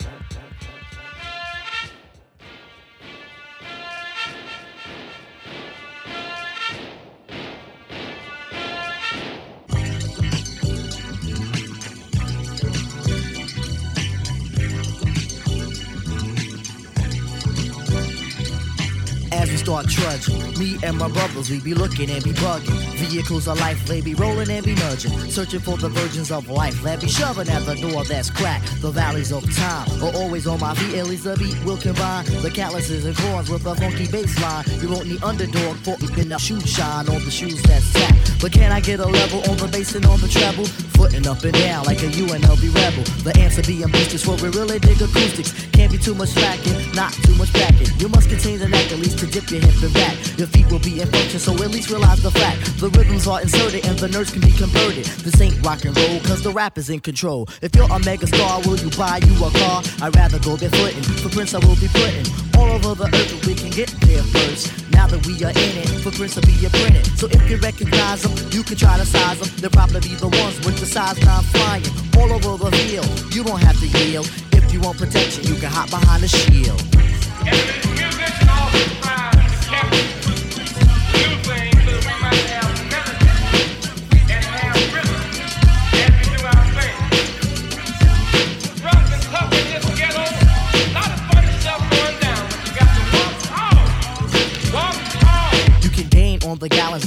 start 19.62 19.88
trudging, 19.88 20.42
me 20.58 20.78
and 20.82 20.98
my 20.98 21.08
brothers, 21.08 21.52
we 21.52 21.60
be 21.60 21.76
looking 21.76 22.10
and 22.10 22.24
be 22.24 22.32
bugging. 22.34 22.74
Vehicles 22.98 23.48
of 23.48 23.60
life, 23.60 23.86
they 23.86 24.02
be 24.02 24.16
rolling 24.16 24.50
and 24.50 24.66
be 24.66 24.74
nudging. 24.74 25.12
Searching 25.30 25.60
for 25.60 25.78
the 25.78 25.90
virgins 25.90 26.32
of 26.32 26.50
life, 26.50 26.82
that 26.82 27.00
be 27.00 27.08
shoving 27.08 27.48
at 27.48 27.64
the 27.66 27.76
door 27.76 28.04
that's 28.04 28.32
cracked. 28.32 28.82
The 28.82 28.90
valleys 28.90 29.32
of 29.32 29.44
time 29.56 29.88
are 30.02 30.16
always 30.16 30.48
on 30.48 30.60
my 30.60 30.74
feet, 30.74 30.98
at 30.98 31.06
least 31.06 31.26
the 31.26 31.36
beat 31.38 31.58
will 31.64 31.78
combine. 31.78 32.26
The 32.42 32.50
calluses 32.50 33.06
and 33.06 33.16
corns 33.16 33.50
with 33.52 33.66
a 33.68 33.76
funky 33.76 34.08
bass 34.08 34.34
line. 34.42 34.66
You 34.82 34.90
won't 34.90 35.08
need 35.08 35.24
underdog 35.24 35.78
for 35.78 35.96
in 36.20 36.30
the 36.30 36.40
shoe 36.40 36.60
shine 36.62 37.08
on 37.10 37.24
the 37.24 37.32
shoes 37.32 37.62
that's 37.62 37.94
tapped. 37.94 38.42
But 38.42 38.52
can 38.52 38.72
I 38.72 38.80
get 38.82 39.00
a 39.00 39.06
level 39.06 39.40
on 39.50 39.58
the 39.58 39.68
bass 39.68 39.94
and 39.94 40.06
on 40.08 40.20
the 40.22 40.28
treble? 40.28 40.66
Footing 40.98 41.28
up 41.28 41.44
and 41.44 41.54
down 41.54 41.86
like 41.86 42.02
a 42.02 42.10
UNLV 42.10 42.64
rebel. 42.74 43.04
The 43.22 43.38
answer 43.40 43.62
be 43.62 43.84
ambitious 43.84 44.26
for 44.26 44.36
we 44.38 44.50
really 44.50 44.80
dig 44.80 45.02
acoustics. 45.02 45.71
Be 45.92 45.98
too 45.98 46.16
much 46.16 46.30
slacking, 46.30 46.74
not 46.96 47.12
too 47.12 47.36
much 47.36 47.52
backing. 47.54 47.88
You 48.00 48.08
must 48.08 48.30
contain 48.30 48.60
the 48.60 48.68
knack 48.70 48.92
at 48.92 49.00
least 49.00 49.20
to 49.20 49.28
dip 49.28 49.52
your 49.52 49.60
hip 49.60 49.84
and 49.84 49.94
back. 49.94 50.16
Your 50.38 50.48
feet 50.48 50.72
will 50.72 50.80
be 50.80 51.02
in 51.02 51.08
function, 51.08 51.40
so 51.40 51.52
at 51.54 51.70
least 51.70 51.90
realize 51.90 52.24
the 52.24 52.32
fact. 52.32 52.80
The 52.80 52.90
rhythms 52.90 53.28
are 53.28 53.42
inserted 53.42 53.86
and 53.86 54.00
the 54.00 54.08
nerves 54.08 54.32
can 54.32 54.42
be 54.42 54.52
converted. 54.52 55.06
This 55.28 55.40
ain't 55.42 55.60
rock 55.66 55.84
and 55.84 55.96
roll, 55.98 56.20
cause 56.22 56.42
the 56.42 56.52
rap 56.52 56.78
is 56.78 56.90
in 56.90 57.02
control. 57.02 57.48
If 57.62 57.76
you're 57.76 57.92
a 57.92 58.00
mega 58.00 58.26
star, 58.26 58.62
will 58.62 58.78
you 58.78 58.90
buy 58.98 59.20
you 59.26 59.36
a 59.44 59.52
car? 59.52 59.84
I'd 60.02 60.16
rather 60.16 60.40
go 60.40 60.56
barefooting. 60.56 61.04
For 61.22 61.30
Prince, 61.30 61.54
I 61.54 61.60
will 61.60 61.76
be 61.76 61.90
putting 61.90 62.26
all 62.58 62.72
over 62.72 62.96
the 62.96 63.08
earth, 63.12 63.46
we 63.46 63.56
can 63.56 63.70
get 63.70 63.90
there 64.08 64.24
first. 64.24 64.72
Now 64.92 65.08
that 65.08 65.26
we 65.26 65.44
are 65.44 65.52
in 65.52 65.74
it, 65.82 65.88
footprints 66.04 66.36
will 66.36 66.44
be 66.44 66.66
a 66.66 66.70
printed. 66.70 67.06
So 67.18 67.28
if 67.28 67.50
you 67.50 67.58
recognize 67.58 68.24
them, 68.24 68.34
you 68.52 68.64
can 68.64 68.78
try 68.78 68.98
to 68.98 69.06
size 69.06 69.40
them. 69.40 69.50
They'll 69.58 69.72
probably 69.72 70.02
be 70.02 70.16
the 70.16 70.30
ones 70.30 70.56
with 70.66 70.80
the 70.80 70.86
size 70.86 71.18
9 71.20 71.44
flying 71.52 71.84
all 72.18 72.32
over 72.32 72.70
the 72.70 72.78
field. 72.78 73.36
You 73.36 73.44
don't 73.44 73.62
have 73.62 73.80
to 73.80 73.88
yield. 74.00 74.51
If 74.72 74.76
you 74.76 74.82
want 74.84 75.00
protection, 75.00 75.44
you 75.44 75.56
can 75.56 75.70
hop 75.70 75.90
behind 75.90 76.24
the 76.24 76.30
shield. 76.30 77.91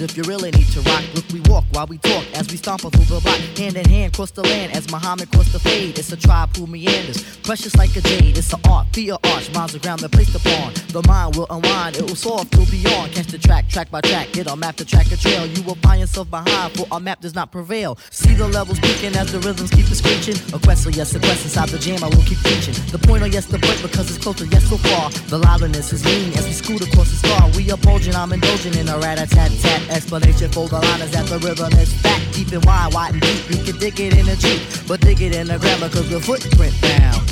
If 0.04 0.16
you 0.16 0.22
really 0.24 0.50
need 0.50 0.68
to 0.68 0.80
rock. 0.82 1.02
Look, 1.14 1.24
we 1.32 1.40
walk 1.50 1.64
while 1.72 1.86
we 1.86 1.98
talk 1.98 2.24
as 2.34 2.50
we 2.50 2.56
stomp 2.56 2.82
through 2.82 2.90
the 2.90 3.20
block. 3.20 3.38
Hand 3.56 3.76
in 3.76 3.88
hand, 3.88 4.12
cross 4.12 4.30
the 4.30 4.42
land 4.42 4.72
as 4.72 4.90
Muhammad 4.90 5.30
crossed 5.32 5.52
the 5.52 5.58
fade. 5.58 5.98
It's 5.98 6.12
a 6.12 6.16
tribe 6.16 6.54
who 6.56 6.66
meanders, 6.66 7.22
precious 7.38 7.74
like 7.76 7.96
a 7.96 8.02
jade. 8.02 8.36
It's 8.36 8.52
an 8.52 8.60
art, 8.68 8.92
be 8.92 9.08
a 9.08 9.14
arch, 9.14 9.52
miles 9.52 9.74
of 9.74 9.82
ground 9.82 10.00
they're 10.00 10.08
placed 10.08 10.34
upon. 10.34 10.74
The 10.92 11.02
mind 11.08 11.36
will 11.36 11.46
unwind, 11.50 11.96
it 11.96 12.02
will 12.02 12.16
soar 12.16 12.44
till 12.44 12.66
beyond. 12.66 13.12
Catch 13.12 13.28
the 13.28 13.38
track, 13.38 13.68
track 13.68 13.90
by 13.90 14.00
track, 14.02 14.32
get 14.32 14.46
a 14.46 14.56
map 14.56 14.76
to 14.76 14.84
track 14.84 15.10
a 15.10 15.16
trail. 15.16 15.46
You 15.46 15.62
will 15.62 15.76
find 15.76 16.00
yourself 16.00 16.30
behind, 16.30 16.72
for 16.74 16.86
our 16.92 17.00
map 17.00 17.20
does 17.20 17.34
not 17.34 17.50
prevail. 17.50 17.98
See 18.10 18.34
the 18.34 18.46
levels 18.48 18.78
peaking 18.80 19.16
as 19.16 19.32
the 19.32 19.40
rhythms 19.40 19.70
keep 19.70 19.86
it 19.90 19.96
screeching. 19.96 20.36
A 20.54 20.58
quest, 20.58 20.86
oh 20.86 20.90
yes, 20.90 21.14
a 21.14 21.18
quest 21.18 21.44
inside 21.44 21.70
the 21.70 21.78
jam, 21.78 22.04
I 22.04 22.08
will 22.08 22.24
keep 22.24 22.42
reaching. 22.44 22.74
The 22.92 22.98
point, 22.98 23.22
oh 23.22 23.26
yes, 23.26 23.46
the 23.46 23.58
point 23.58 23.80
because 23.80 24.10
it's 24.10 24.22
closer, 24.22 24.44
yes, 24.46 24.68
so 24.68 24.76
far. 24.76 25.10
The 25.28 25.38
liveliness 25.38 25.92
is 25.92 26.04
lean 26.04 26.32
as 26.34 26.44
we 26.46 26.52
scoot 26.52 26.82
across 26.86 27.10
the 27.10 27.16
star. 27.16 27.50
We 27.56 27.70
are 27.70 27.78
bulging, 27.78 28.14
I'm 28.14 28.32
indulging 28.32 28.74
in 28.74 28.88
a 28.88 28.98
rat 28.98 29.18
a 29.18 29.26
tat 29.26 29.50
tat 29.62 29.93
explanation 29.94 30.50
for 30.50 30.68
the 30.68 30.78
line 30.80 31.00
is 31.02 31.12
that 31.12 31.26
the 31.26 31.38
rhythm 31.38 31.72
is 31.78 31.94
fat, 32.02 32.20
deep 32.32 32.50
and 32.52 32.64
wide, 32.64 32.92
wide 32.92 33.12
and 33.12 33.22
deep. 33.22 33.48
You 33.50 33.62
can 33.64 33.78
dig 33.78 34.00
it 34.00 34.18
in 34.18 34.28
a 34.28 34.36
jeep, 34.36 34.60
but 34.88 35.00
dig 35.00 35.22
it 35.22 35.34
in 35.34 35.46
the 35.46 35.58
grammar 35.58 35.88
cause 35.88 36.10
the 36.10 36.20
footprint 36.20 36.74
down. 36.82 37.22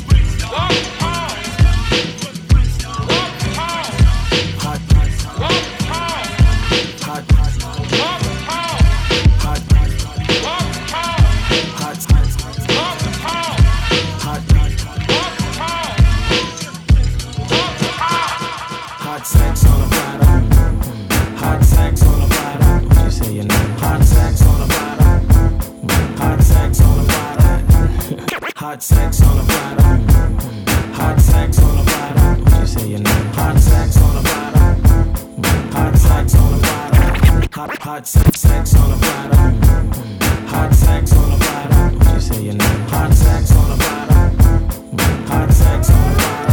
Hot 5.38 5.71
Hot 28.72 28.82
sex 28.82 29.20
on 29.20 29.36
the 29.36 29.42
platter. 29.42 30.94
Hot 30.94 31.20
sex 31.20 31.58
on 31.58 31.76
the 31.76 31.82
platter. 31.90 32.42
What 32.42 32.60
you 32.60 32.66
say 32.66 32.86
your 32.88 33.00
name? 33.00 33.26
Hot 33.34 33.58
sex 33.58 33.98
on 33.98 34.14
the 34.14 34.22
platter. 34.22 35.76
Hot 35.76 35.94
sex 35.98 36.34
on 36.34 36.52
the 36.52 36.58
platter. 36.58 37.48
Hot 37.52 37.78
hot 37.82 38.06
sex 38.06 38.40
sex 38.40 38.74
on 38.74 38.92
a 38.92 38.96
platter. 38.96 40.46
Hot 40.46 40.72
sex 40.72 41.12
on 41.12 41.32
a 41.32 41.36
platter. 41.36 41.98
What 41.98 42.14
you 42.14 42.20
say 42.22 42.42
your 42.44 42.54
name? 42.54 42.80
Hot 42.88 43.12
sex 43.12 43.52
on 43.54 43.72
a 43.72 43.76
platter. 43.76 44.30
Hot 45.28 45.52
sex 45.52 45.90
on 45.90 46.12
a 46.12 46.16
platter. 46.16 46.51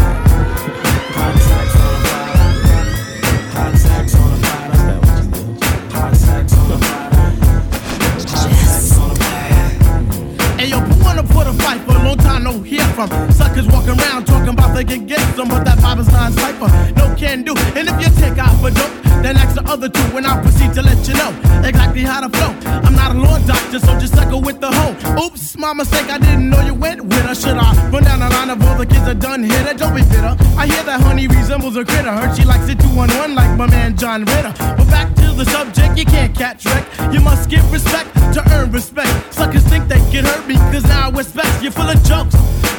You 21.10 21.16
know 21.16 21.32
exactly 21.66 22.04
how 22.04 22.22
to 22.22 22.30
flow. 22.30 22.54
I'm 22.86 22.96
not 22.96 23.16
a 23.16 23.20
law 23.20 23.38
doctor, 23.40 23.80
so 23.80 23.98
just 24.00 24.14
sucker 24.14 24.38
with 24.38 24.62
the 24.62 24.72
hoe. 24.72 25.26
Oops, 25.26 25.58
my 25.58 25.74
mistake, 25.74 26.10
I 26.10 26.20
didn't 26.20 26.50
know 26.50 26.62
you 26.62 26.76
went 26.76 27.02
with 27.02 27.24
her. 27.26 27.34
Should 27.34 27.58
I 27.58 27.74
run 27.90 28.04
down 28.04 28.20
the 28.20 28.30
line 28.30 28.50
of 28.52 28.60
the 28.80 28.86
kids 28.86 29.06
that 29.06 29.20
done 29.20 29.43
hit 29.43 29.68
her? 29.68 29.74
Don't 29.74 29.93
be 29.93 30.04
bitter. 30.04 30.36
I 30.56 30.66
hear 30.66 30.84
that 30.84 31.01
honey 31.01 31.28
resembles 31.28 31.76
a 31.76 31.84
critter. 31.84 32.12
Heard 32.12 32.36
she 32.36 32.46
likes 32.46 32.70
it 32.70 32.80
two 32.80 32.88
on 32.96 33.12
one 33.20 33.36
like 33.36 33.51
my 33.58 33.68
man 33.68 33.97
John 33.97 34.24
Ritter. 34.24 34.54
But 34.58 34.88
back 34.88 35.14
to 35.16 35.28
the 35.36 35.43
subject, 35.46 35.97
you 35.97 36.06
can't 36.06 36.34
catch 36.34 36.66
wreck. 36.66 36.86
You 37.12 37.20
must 37.20 37.50
give 37.50 37.66
respect 37.74 38.16
to 38.34 38.42
earn 38.56 38.72
respect. 38.72 39.12
Suckers 39.34 39.64
think 39.64 39.88
they 39.89 40.00
can 40.12 40.24
hurt 40.24 40.47
me, 40.47 40.56
cause 40.72 40.84
now 40.84 41.10
I 41.10 41.12
respect. 41.12 41.62
You're 41.62 41.74
full 41.74 41.89
of 41.89 42.01
jokes. 42.04 42.36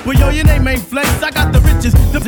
Well, 0.07 0.17
yo, 0.17 0.31
your 0.31 0.45
name 0.45 0.67
ain't 0.67 0.83
flex. 0.83 1.09
I 1.23 1.31
got 1.31 1.53
the 1.53 1.61
riches. 1.61 1.93
The 1.93 2.21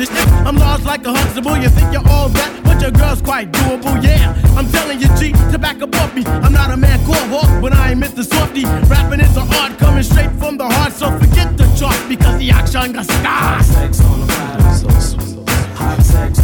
I'm 0.45 0.55
large 0.55 0.83
like 0.83 1.05
a 1.05 1.13
Huxtable. 1.13 1.57
You 1.57 1.69
think 1.69 1.91
you're 1.91 2.07
all 2.07 2.29
that, 2.29 2.61
but 2.63 2.79
your 2.79 2.91
girl's 2.91 3.21
quite 3.21 3.51
doable. 3.51 3.97
Yeah, 4.03 4.37
I'm 4.55 4.69
telling 4.69 5.01
you, 5.01 5.07
G, 5.17 5.31
to 5.51 5.57
back 5.57 5.81
up 5.81 5.95
off 5.95 6.13
me. 6.13 6.23
I'm 6.25 6.53
not 6.53 6.69
a 6.69 6.77
man 6.77 7.03
called 7.05 7.27
Hawk, 7.33 7.61
but 7.61 7.73
I 7.73 7.91
ain't 7.91 8.03
Mr. 8.03 8.23
Softy. 8.23 8.65
Rapping 8.87 9.21
is 9.21 9.35
an 9.35 9.47
art 9.55 9.79
coming 9.79 10.03
straight 10.03 10.31
from 10.37 10.57
the 10.57 10.69
heart, 10.69 10.93
so 10.93 11.17
forget 11.17 11.57
the 11.57 11.65
chart 11.75 11.97
because 12.07 12.37
the 12.39 12.51
action 12.51 12.93
got 12.93 13.05
scars. 13.63 13.97
Sex 13.97 14.01
on 14.01 14.19
the 14.21 14.99
sweet. 14.99 15.49
Hot 15.75 16.01
sex 16.01 16.42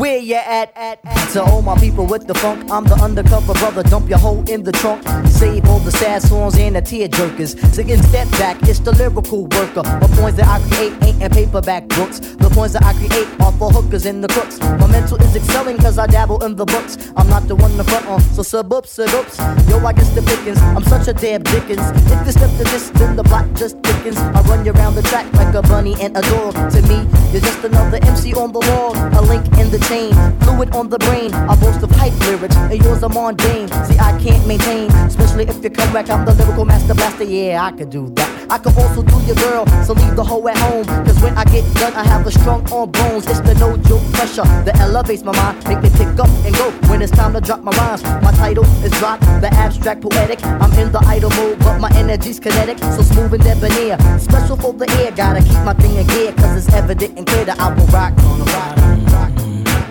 Where 0.00 0.16
you 0.16 0.36
at, 0.36 0.72
at, 0.76 1.00
at. 1.04 1.28
To 1.34 1.42
all 1.42 1.60
my 1.60 1.76
people 1.76 2.06
with 2.06 2.26
the 2.26 2.32
funk, 2.32 2.70
I'm 2.70 2.84
the 2.84 2.94
undercover 2.94 3.52
brother. 3.52 3.82
Dump 3.82 4.08
your 4.08 4.16
hoe 4.18 4.42
in 4.48 4.62
the 4.62 4.72
trunk. 4.72 5.06
Save 5.28 5.68
all 5.68 5.78
the 5.78 5.92
sad 5.92 6.22
songs 6.22 6.56
and 6.56 6.74
the 6.74 6.80
tear 6.80 7.06
jerkers. 7.06 7.52
Singing 7.74 8.00
step 8.04 8.30
back, 8.30 8.56
it's 8.62 8.78
the 8.78 8.92
lyrical 8.92 9.42
worker. 9.42 9.82
The 9.82 10.08
points 10.16 10.38
that 10.38 10.48
I 10.48 10.58
create 10.70 10.94
ain't 11.04 11.22
in 11.22 11.30
paperback 11.30 11.86
books. 11.88 12.18
The 12.18 12.48
points 12.48 12.72
that 12.72 12.82
I 12.82 12.94
create 12.94 13.28
are 13.40 13.52
for 13.52 13.70
hookers 13.70 14.06
and 14.06 14.24
the 14.24 14.28
crooks. 14.28 14.58
My 14.58 14.86
mental 14.86 15.18
is 15.20 15.36
excelling 15.36 15.76
cause 15.76 15.98
I 15.98 16.06
dabble 16.06 16.42
in 16.44 16.56
the 16.56 16.64
books. 16.64 16.96
I'm 17.14 17.28
not 17.28 17.46
the 17.46 17.56
one 17.56 17.76
to 17.76 17.84
front 17.84 18.06
on, 18.06 18.22
so 18.32 18.42
sub 18.42 18.72
up, 18.72 18.86
sub 18.86 19.10
ups. 19.10 19.36
Yo, 19.68 19.84
I 19.84 19.92
guess 19.92 20.08
the 20.14 20.22
pickings. 20.22 20.58
I'm 20.74 20.84
such 20.84 21.08
a 21.08 21.12
damn 21.12 21.42
Dickens. 21.42 21.84
If 22.10 22.24
you 22.24 22.32
step 22.32 22.50
to 22.56 22.64
this, 22.72 22.88
then 22.96 23.16
the 23.16 23.22
block 23.22 23.52
just 23.52 23.76
thickens. 23.82 24.16
I 24.16 24.40
run 24.48 24.64
you 24.64 24.72
around 24.72 24.94
the 24.94 25.02
track 25.02 25.30
like 25.34 25.54
a 25.54 25.60
bunny 25.60 25.94
and 26.00 26.16
a 26.16 26.22
dog. 26.22 26.54
To 26.54 26.80
me, 26.88 27.04
you're 27.32 27.42
just 27.42 27.62
another 27.62 27.98
MC 28.02 28.32
on 28.32 28.52
the 28.52 28.60
wall. 28.60 28.96
A 28.96 29.20
link 29.20 29.44
in 29.58 29.70
the 29.70 29.78
chain, 29.90 30.14
fluid 30.42 30.70
on 30.74 30.88
the 30.88 30.98
brain. 30.98 31.34
I 31.34 31.54
boast 31.56 31.82
of 31.82 31.90
hype 31.90 32.16
lyrics, 32.20 32.56
and 32.56 32.78
yours 32.84 33.02
are 33.02 33.08
mundane. 33.08 33.68
See, 33.86 33.98
I 33.98 34.12
can't 34.22 34.46
maintain, 34.46 34.86
especially 35.10 35.44
if 35.48 35.62
you 35.64 35.70
come 35.70 35.92
back. 35.92 36.08
I'm 36.08 36.24
the 36.24 36.34
lyrical 36.34 36.64
master 36.64 36.94
blaster. 36.94 37.24
Yeah, 37.24 37.64
I 37.64 37.72
could 37.72 37.90
do 37.90 38.08
that. 38.14 38.30
I 38.50 38.58
could 38.58 38.76
also 38.78 39.02
do 39.02 39.18
your 39.26 39.36
girl, 39.36 39.66
so 39.84 39.92
leave 39.94 40.14
the 40.14 40.22
hoe 40.22 40.46
at 40.46 40.56
home. 40.58 40.84
Cause 41.06 41.20
when 41.22 41.36
I 41.36 41.44
get 41.44 41.64
done, 41.74 41.94
I 41.94 42.04
have 42.04 42.24
a 42.26 42.30
strong 42.30 42.60
arm 42.72 42.90
bones. 42.92 43.26
It's 43.26 43.40
the 43.40 43.54
no 43.54 43.76
joke 43.88 44.04
pressure 44.12 44.46
that 44.66 44.78
elevates 44.78 45.24
my 45.24 45.34
mind. 45.34 45.56
Make 45.66 45.82
me 45.82 45.90
pick 45.90 46.14
up 46.22 46.30
and 46.46 46.54
go 46.54 46.70
when 46.88 47.02
it's 47.02 47.12
time 47.12 47.32
to 47.34 47.40
drop 47.40 47.62
my 47.62 47.72
rhymes. 47.72 48.02
My 48.22 48.32
title 48.32 48.64
is 48.86 48.92
drop, 48.92 49.18
the 49.42 49.50
abstract 49.64 50.02
poetic. 50.02 50.38
I'm 50.62 50.72
in 50.78 50.92
the 50.92 51.02
idle 51.06 51.30
mode, 51.30 51.58
but 51.58 51.78
my 51.80 51.90
energy's 51.96 52.38
kinetic. 52.38 52.78
So 52.78 53.02
smooth 53.02 53.34
and 53.34 53.42
debonair. 53.42 53.98
Special 54.20 54.56
for 54.56 54.72
the 54.72 54.88
air, 55.02 55.10
gotta 55.10 55.42
keep 55.42 55.62
my 55.64 55.74
thing 55.74 55.96
in 55.96 56.06
gear. 56.06 56.32
Cause 56.32 56.56
it's 56.58 56.72
evident 56.74 57.18
and 57.18 57.26
clear 57.26 57.44
that 57.44 57.58
I 57.58 57.74
will 57.74 57.86
rock 57.86 58.12
on 58.30 58.38
the 58.38 58.44
rock. 58.44 58.99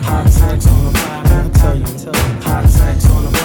Hot 0.10 0.28
sex 0.28 0.66
on 0.66 0.86
the 0.86 0.92
platter. 0.92 1.36
I 1.36 1.50
tell 1.60 1.76
you. 1.78 1.86
Hot 2.42 2.68
sex 2.68 3.06
on 3.12 3.26
the 3.26 3.39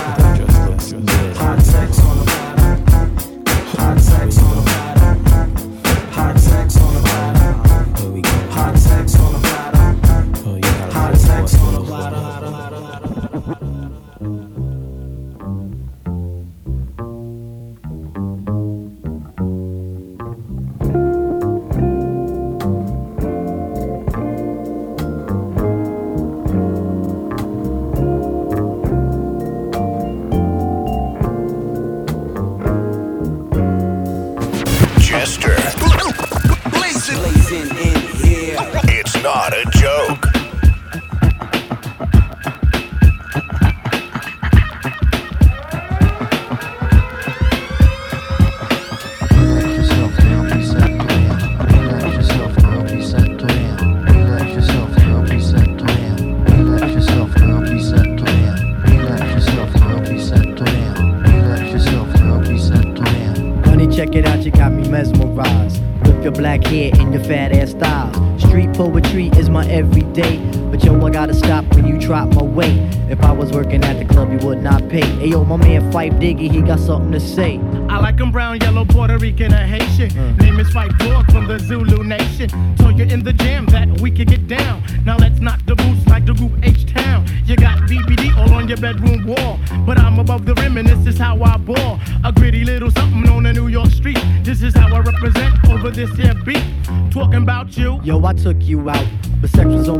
something 76.84 77.12
to 77.12 77.20
say. 77.20 77.58
I 77.88 77.98
like 77.98 78.20
'em 78.20 78.30
brown, 78.30 78.60
yellow, 78.60 78.84
Puerto 78.84 79.16
Rican, 79.16 79.52
or 79.52 79.66
Haitian. 79.74 80.10
Mm. 80.10 80.40
Name 80.40 80.60
is 80.60 80.68
Phife 80.68 80.96
Dawg 80.98 81.30
from 81.32 81.46
the 81.46 81.58
Zulu 81.58 82.04
Nation. 82.04 82.48
Told 82.76 82.98
you 82.98 83.06
in 83.06 83.22
the 83.24 83.32
jam 83.32 83.66
that 83.66 83.88
we 84.00 84.10
could 84.10 84.28
get 84.28 84.46
down. 84.46 84.82
Now 85.04 85.16
let's 85.16 85.40
knock 85.40 85.60
the 85.66 85.74
boots 85.74 86.06
like 86.06 86.26
the 86.26 86.34
group 86.34 86.52
H 86.62 86.84
Town. 86.92 87.24
You 87.46 87.56
got 87.56 87.78
BBD 87.88 88.36
all 88.36 88.52
on 88.52 88.68
your 88.68 88.76
bedroom 88.78 89.26
wall. 89.26 89.58
But 89.86 89.98
I'm 89.98 90.18
above 90.18 90.44
the 90.44 90.54
rim 90.54 90.76
and 90.76 90.86
this 90.88 91.06
is 91.06 91.18
how 91.18 91.42
I 91.42 91.56
ball. 91.56 92.00
A 92.22 92.32
gritty 92.32 92.64
little 92.64 92.90
something 92.90 93.28
on 93.30 93.44
the 93.44 93.52
New 93.52 93.68
York 93.68 93.90
street. 93.90 94.18
This 94.42 94.62
is 94.62 94.74
how 94.74 94.88
I 94.94 95.00
represent 95.00 95.52
over 95.68 95.90
this 95.90 96.10
here 96.16 96.34
beat. 96.44 96.64
Talking 97.10 97.42
about 97.42 97.76
you. 97.76 98.00
Yo, 98.02 98.24
I 98.24 98.32
took 98.32 98.62
you 98.62 98.90
out. 98.90 99.06
But 99.40 99.50
sex 99.50 99.66
was 99.66 99.88
on 99.88 99.93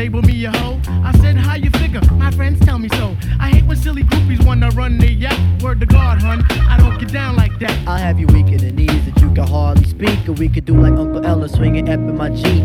label 0.00 0.22
me 0.22 0.46
a 0.46 0.50
hoe. 0.50 0.80
I 1.04 1.12
said, 1.18 1.36
how 1.36 1.56
you 1.56 1.68
figure? 1.72 2.00
My 2.12 2.30
friends 2.30 2.58
tell 2.64 2.78
me 2.78 2.88
so. 3.00 3.14
I 3.38 3.50
hate 3.50 3.66
when 3.66 3.76
silly 3.76 4.02
groupies 4.02 4.42
wanna 4.46 4.70
run 4.70 4.96
their 4.96 5.10
yap. 5.10 5.38
Word 5.60 5.78
to 5.80 5.84
God, 5.84 6.22
hun, 6.22 6.42
I 6.72 6.78
don't 6.78 6.98
get 6.98 7.12
down 7.12 7.36
like 7.36 7.58
that. 7.58 7.76
I'll 7.86 7.98
have 7.98 8.18
you 8.18 8.26
weak 8.28 8.46
in 8.46 8.60
the 8.66 8.72
knees 8.72 9.04
that 9.04 9.20
you 9.20 9.30
can 9.34 9.46
hardly 9.46 9.84
speak. 9.84 10.26
Or 10.26 10.32
we 10.32 10.48
could 10.48 10.64
do 10.64 10.72
like 10.72 10.94
Uncle 10.94 11.26
Ella 11.26 11.50
swinging 11.50 11.90
up 11.90 12.00
in 12.00 12.16
my 12.16 12.30
Jeep. 12.30 12.64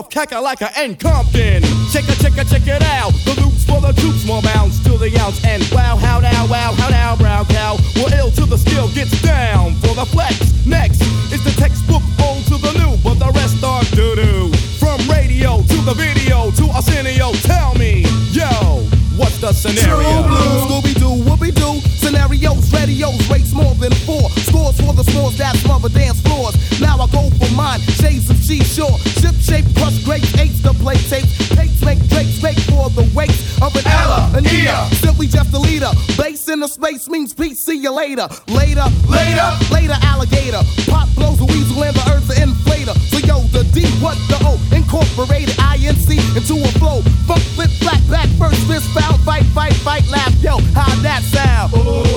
North 0.00 0.08
Kakalaka, 0.08 0.72
and 0.78 0.98
Compton. 0.98 1.60
Check 1.92 2.08
it, 2.08 2.16
check 2.24 2.32
it, 2.38 2.48
check 2.48 2.66
it 2.66 2.82
out. 2.96 3.12
The 3.28 3.36
loops 3.36 3.68
for 3.68 3.82
the 3.82 3.92
troops, 4.00 4.24
more 4.24 4.40
bounce 4.40 4.82
to 4.84 4.96
the 4.96 5.12
ounce. 5.20 5.44
And 5.44 5.62
wow, 5.72 5.96
how 5.96 6.20
now, 6.20 6.46
wow, 6.48 6.72
how 6.72 6.88
now, 6.88 7.16
brown 7.16 7.44
cow. 7.44 7.76
We're 7.96 8.16
ill 8.16 8.30
till 8.30 8.46
the 8.46 8.56
skill 8.56 8.88
gets 8.94 9.20
down 9.20 9.74
for 9.84 9.92
the 9.92 10.06
flex. 10.06 10.40
Next 10.64 11.02
is 11.28 11.44
the 11.44 11.52
textbook 11.60 12.00
old 12.24 12.46
to 12.48 12.56
the 12.56 12.72
new, 12.80 12.96
but 13.04 13.20
the 13.20 13.30
rest 13.36 13.62
are 13.62 13.84
doo 13.92 14.16
doo. 14.16 14.48
From 14.80 14.96
radio 15.04 15.60
to 15.68 15.76
the 15.84 15.92
video 15.92 16.50
to 16.52 16.64
Arsenio, 16.72 17.32
tell 17.44 17.74
me, 17.74 18.00
yo, 18.32 18.48
what's 19.20 19.36
the 19.36 19.52
scenario? 19.52 20.24
Scooby 20.64 20.96
Doo, 20.96 21.20
Whoopi 21.28 21.52
Doo, 21.52 21.76
scenarios, 22.00 22.72
radios, 22.72 23.20
rates 23.28 23.52
more 23.52 23.74
than 23.74 23.92
four. 24.08 24.30
Scores 24.48 24.80
for 24.80 24.94
the 24.94 25.04
scores 25.04 25.36
that 25.36 25.56
smother 25.56 25.90
dance 25.90 26.22
floors. 26.22 26.56
Now 26.80 26.96
I 26.96 27.06
go 27.12 27.28
for 27.36 27.52
mine, 27.54 27.80
shades 28.00 28.30
of 28.30 28.38
seashore. 28.38 28.96
Ship 29.20 29.29
play 30.80 30.96
tapes. 30.96 31.36
Tapes 31.50 31.84
make 31.84 32.00
drakes, 32.08 32.42
make 32.42 32.58
for 32.72 32.88
the 32.90 33.04
weights 33.14 33.60
of 33.60 33.74
an 33.76 33.86
Ella, 33.86 34.32
an 34.34 34.44
Ea. 34.46 34.88
Simply 34.96 35.26
just 35.26 35.52
a 35.54 35.58
leader. 35.58 35.90
Base 36.16 36.48
in 36.48 36.60
the 36.60 36.68
space 36.68 37.08
means 37.08 37.32
peace, 37.34 37.64
see 37.64 37.76
you 37.76 37.92
later. 37.92 38.26
Later, 38.48 38.88
later, 39.06 39.48
later, 39.70 39.96
alligator. 40.02 40.62
Pop 40.88 41.08
blows 41.14 41.40
a 41.40 41.44
weasel 41.44 41.84
and 41.84 41.94
the 41.94 42.04
earth's 42.10 42.30
an 42.36 42.48
inflator. 42.48 42.96
So 43.12 43.18
yo, 43.18 43.40
the 43.52 43.64
D, 43.72 43.86
what 44.00 44.16
the 44.28 44.38
O, 44.48 44.56
incorporated 44.74 45.54
INC 45.56 46.10
into 46.36 46.56
a 46.64 46.70
flow. 46.80 47.02
Funk, 47.28 47.42
flip, 47.54 47.70
flat, 47.78 48.00
back, 48.10 48.28
first, 48.40 48.60
fist, 48.66 48.88
foul, 48.96 49.18
fight, 49.18 49.44
fight, 49.54 49.74
fight, 49.74 50.06
laugh. 50.08 50.34
Yo, 50.42 50.58
how 50.74 50.90
that 51.02 51.22
sound? 51.22 51.72
Leader 51.72 52.09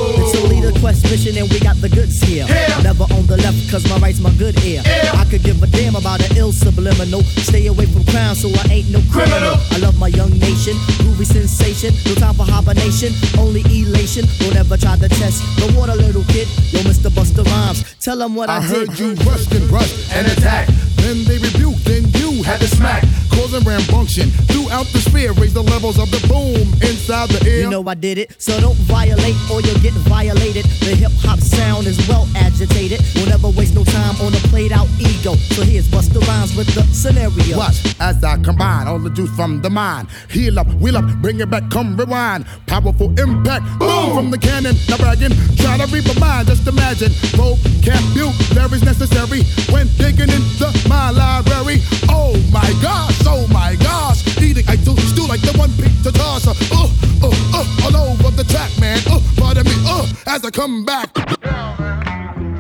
quest 0.84 1.08
mission 1.10 1.38
and 1.40 1.48
we 1.48 1.60
got 1.64 1.80
the 1.80 1.88
goods 1.88 2.20
here. 2.20 2.44
Never 2.84 3.08
on 3.16 3.24
the 3.32 3.40
left 3.40 3.72
cause 3.72 3.88
my 3.88 3.98
right's 4.04 4.20
my 4.20 4.32
good 4.36 4.60
ear. 4.68 4.84
I 5.16 5.24
could 5.32 5.42
give 5.42 5.64
a 5.64 5.68
damn 5.68 5.96
about 5.96 6.20
an 6.20 6.36
ill 6.36 6.52
subliminal. 6.52 7.24
Stay 7.48 7.68
away 7.68 7.86
from 7.86 8.04
crime 8.12 8.36
so 8.36 8.52
I 8.68 8.84
ain't 8.84 8.90
no 8.92 9.00
criminal. 9.08 9.56
I 9.72 9.78
love 9.80 9.98
my 9.98 10.12
young 10.12 10.36
nation, 10.44 10.76
groovy 11.00 11.24
sensation. 11.26 11.96
No 12.04 12.16
time 12.20 12.36
for 12.36 12.44
hibernation, 12.44 13.16
only 13.40 13.64
elation. 13.72 14.28
Don't 14.44 14.58
ever 14.60 14.76
try 14.76 15.00
to 15.00 15.08
test 15.08 15.40
the 15.56 15.72
water, 15.72 15.96
little 15.96 16.26
kid. 16.28 16.52
Yo, 16.76 16.84
Mr. 16.84 17.08
Busta 17.08 17.48
Rhymes, 17.48 17.96
tell 18.04 18.18
them 18.18 18.36
what 18.36 18.50
I, 18.50 18.58
I 18.58 18.68
did. 18.68 18.76
heard 18.76 19.00
you 19.00 19.16
rushed 19.24 19.54
and 19.56 19.64
rushed 19.72 20.12
and 20.12 20.28
attacked. 20.28 20.72
Then 21.00 21.24
they 21.24 21.38
rebuked, 21.40 21.86
then 21.86 22.04
you 22.44 22.50
had 22.50 22.60
to 22.60 22.68
smack. 22.68 23.04
Causing 23.32 23.62
rambunction 23.62 24.30
throughout 24.52 24.86
the 24.88 25.00
sphere. 25.00 25.34
Raise 25.34 25.54
the 25.54 25.64
levels 25.64 25.98
of 25.98 26.12
the 26.12 26.20
boom 26.28 26.68
inside 26.84 27.30
the 27.30 27.50
air. 27.50 27.62
You 27.62 27.70
know 27.70 27.88
I 27.88 27.96
did 27.96 28.18
it, 28.18 28.36
so 28.42 28.60
don't 28.60 28.78
violate 28.86 29.36
or 29.52 29.62
you'll 29.62 29.80
get 29.80 29.94
violated. 30.06 30.66
The 30.84 30.96
hip 30.96 31.12
hop 31.24 31.40
sound 31.40 31.88
is 31.88 31.98
well 32.08 32.28
agitated. 32.36 33.02
We'll 33.16 33.28
never 33.28 33.50
waste 33.50 33.76
no 33.76 33.84
time 33.84 34.16
on 34.22 34.34
a 34.34 34.42
played 34.52 34.72
out 34.72 34.88
ego. 35.00 35.36
So 35.56 35.64
here's 35.64 35.88
Busta 35.88 36.20
Rhymes 36.28 36.56
with 36.56 36.68
the 36.76 36.84
scenario. 36.94 37.58
Watch 37.58 37.96
as 38.00 38.24
I 38.24 38.38
combine 38.38 38.88
all 38.88 39.00
the 39.00 39.10
juice 39.10 39.34
from 39.36 39.62
the 39.62 39.70
mind. 39.70 40.08
Heal 40.30 40.60
up, 40.60 40.68
wheel 40.76 40.98
up, 40.98 41.06
bring 41.22 41.40
it 41.40 41.50
back, 41.50 41.70
come 41.72 41.96
rewind. 41.96 42.46
Powerful 42.68 43.18
impact, 43.20 43.66
boom 43.80 44.14
from 44.16 44.32
the 44.32 44.38
cannon. 44.38 44.76
Now 44.90 44.98
bragging, 44.98 45.34
try 45.58 45.78
to 45.78 45.88
reap 45.88 46.06
a 46.06 46.20
mind. 46.20 46.48
Just 46.48 46.68
imagine, 46.68 47.12
vocabulary's 47.34 48.84
necessary 48.84 49.44
when 49.72 49.88
digging 49.98 50.30
into 50.30 50.68
my 50.88 51.10
library. 51.10 51.80
Oh 52.10 52.33
my 52.52 52.74
gosh, 52.82 53.20
oh 53.26 53.48
my 53.52 53.76
gosh. 53.76 54.26
Eating, 54.42 54.66
I 54.68 54.76
do 54.78 54.96
still 54.98 55.28
like 55.28 55.42
the 55.42 55.54
one 55.58 55.72
picked 55.78 56.04
to 56.04 56.12
toss. 56.12 56.48
Uh, 56.48 56.54
uh, 56.72 56.90
uh, 57.24 57.86
all 57.86 57.96
over 58.12 58.32
the 58.32 58.44
track, 58.50 58.72
man. 58.80 59.00
Uh, 59.10 59.20
pardon 59.38 59.66
me, 59.66 59.74
uh, 59.86 60.08
as 60.28 60.44
I 60.46 60.52
come 60.52 60.86
back. 60.86 61.10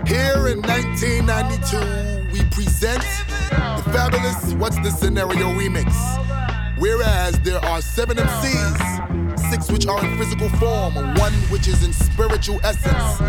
Here 0.07 0.47
in 0.47 0.61
1992, 0.61 2.33
we 2.33 2.43
present 2.51 3.03
the 3.49 3.83
fabulous 3.91 4.53
What's 4.55 4.77
the 4.77 4.91
Scenario 4.91 5.47
remix. 5.53 5.91
Whereas 6.77 7.39
there 7.41 7.63
are 7.63 7.81
seven 7.81 8.17
MCs, 8.17 9.39
six 9.49 9.71
which 9.71 9.87
are 9.87 10.03
in 10.05 10.17
physical 10.17 10.49
form, 10.59 10.95
one 11.15 11.33
which 11.49 11.67
is 11.67 11.83
in 11.83 11.93
spiritual 11.93 12.59
essence, 12.63 13.21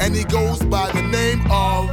and 0.00 0.14
he 0.14 0.24
goes 0.24 0.60
by 0.64 0.92
the 0.92 1.02
name 1.02 1.40
of 1.50 1.88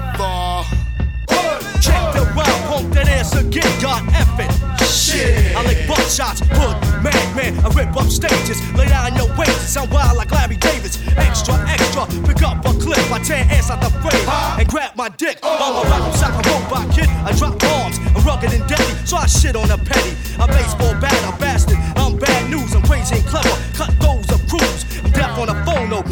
buckshots, 6.16 6.40
hood, 6.56 7.04
madman, 7.04 7.60
I 7.66 7.70
rip 7.76 7.96
up 7.96 8.10
stages. 8.10 8.62
Lay 8.74 8.88
down 8.88 9.16
your 9.16 9.28
waist, 9.38 9.74
sound 9.74 9.92
wild 9.92 10.18
like 10.18 10.32
Larry 10.32 10.56
Davis. 10.56 11.00
Extra, 11.18 11.56
extra, 11.68 12.06
pick 12.24 12.42
up 12.44 12.64
a 12.66 12.74
clip, 12.80 13.00
I 13.12 13.20
tear 13.20 13.46
ass 13.52 13.70
out 13.70 13.82
the 13.82 13.90
frame 14.00 14.30
and 14.60 14.68
grab 14.68 14.96
my 14.96 15.10
dick. 15.10 15.40
While 15.42 15.62
I 15.62 15.84
rap 15.84 16.02
like 16.22 16.46
a 16.46 16.50
robot 16.50 16.96
kid, 16.96 17.10
I 17.10 17.32
drop 17.38 17.60
bombs. 17.60 18.00
I'm 18.16 18.24
rugged 18.24 18.54
and 18.54 18.68
deadly, 18.68 18.96
so 19.06 19.18
I 19.18 19.26
shit 19.28 19.56
on 19.56 19.70
a 19.72 19.78
petty. 19.78 20.16
A 20.40 20.48
baseball 20.48 20.94
bat, 21.02 21.20
a 21.28 21.38
bastard. 21.40 21.78
I'm 21.98 22.18
bad 22.18 22.50
news, 22.50 22.74
I'm 22.74 22.84
crazy 22.84 23.16
and 23.16 23.26
clever. 23.26 23.56
Cut 23.74 23.92
those 24.00 24.30
of 24.32 24.40
crews. 24.48 24.86
I'm 25.04 25.12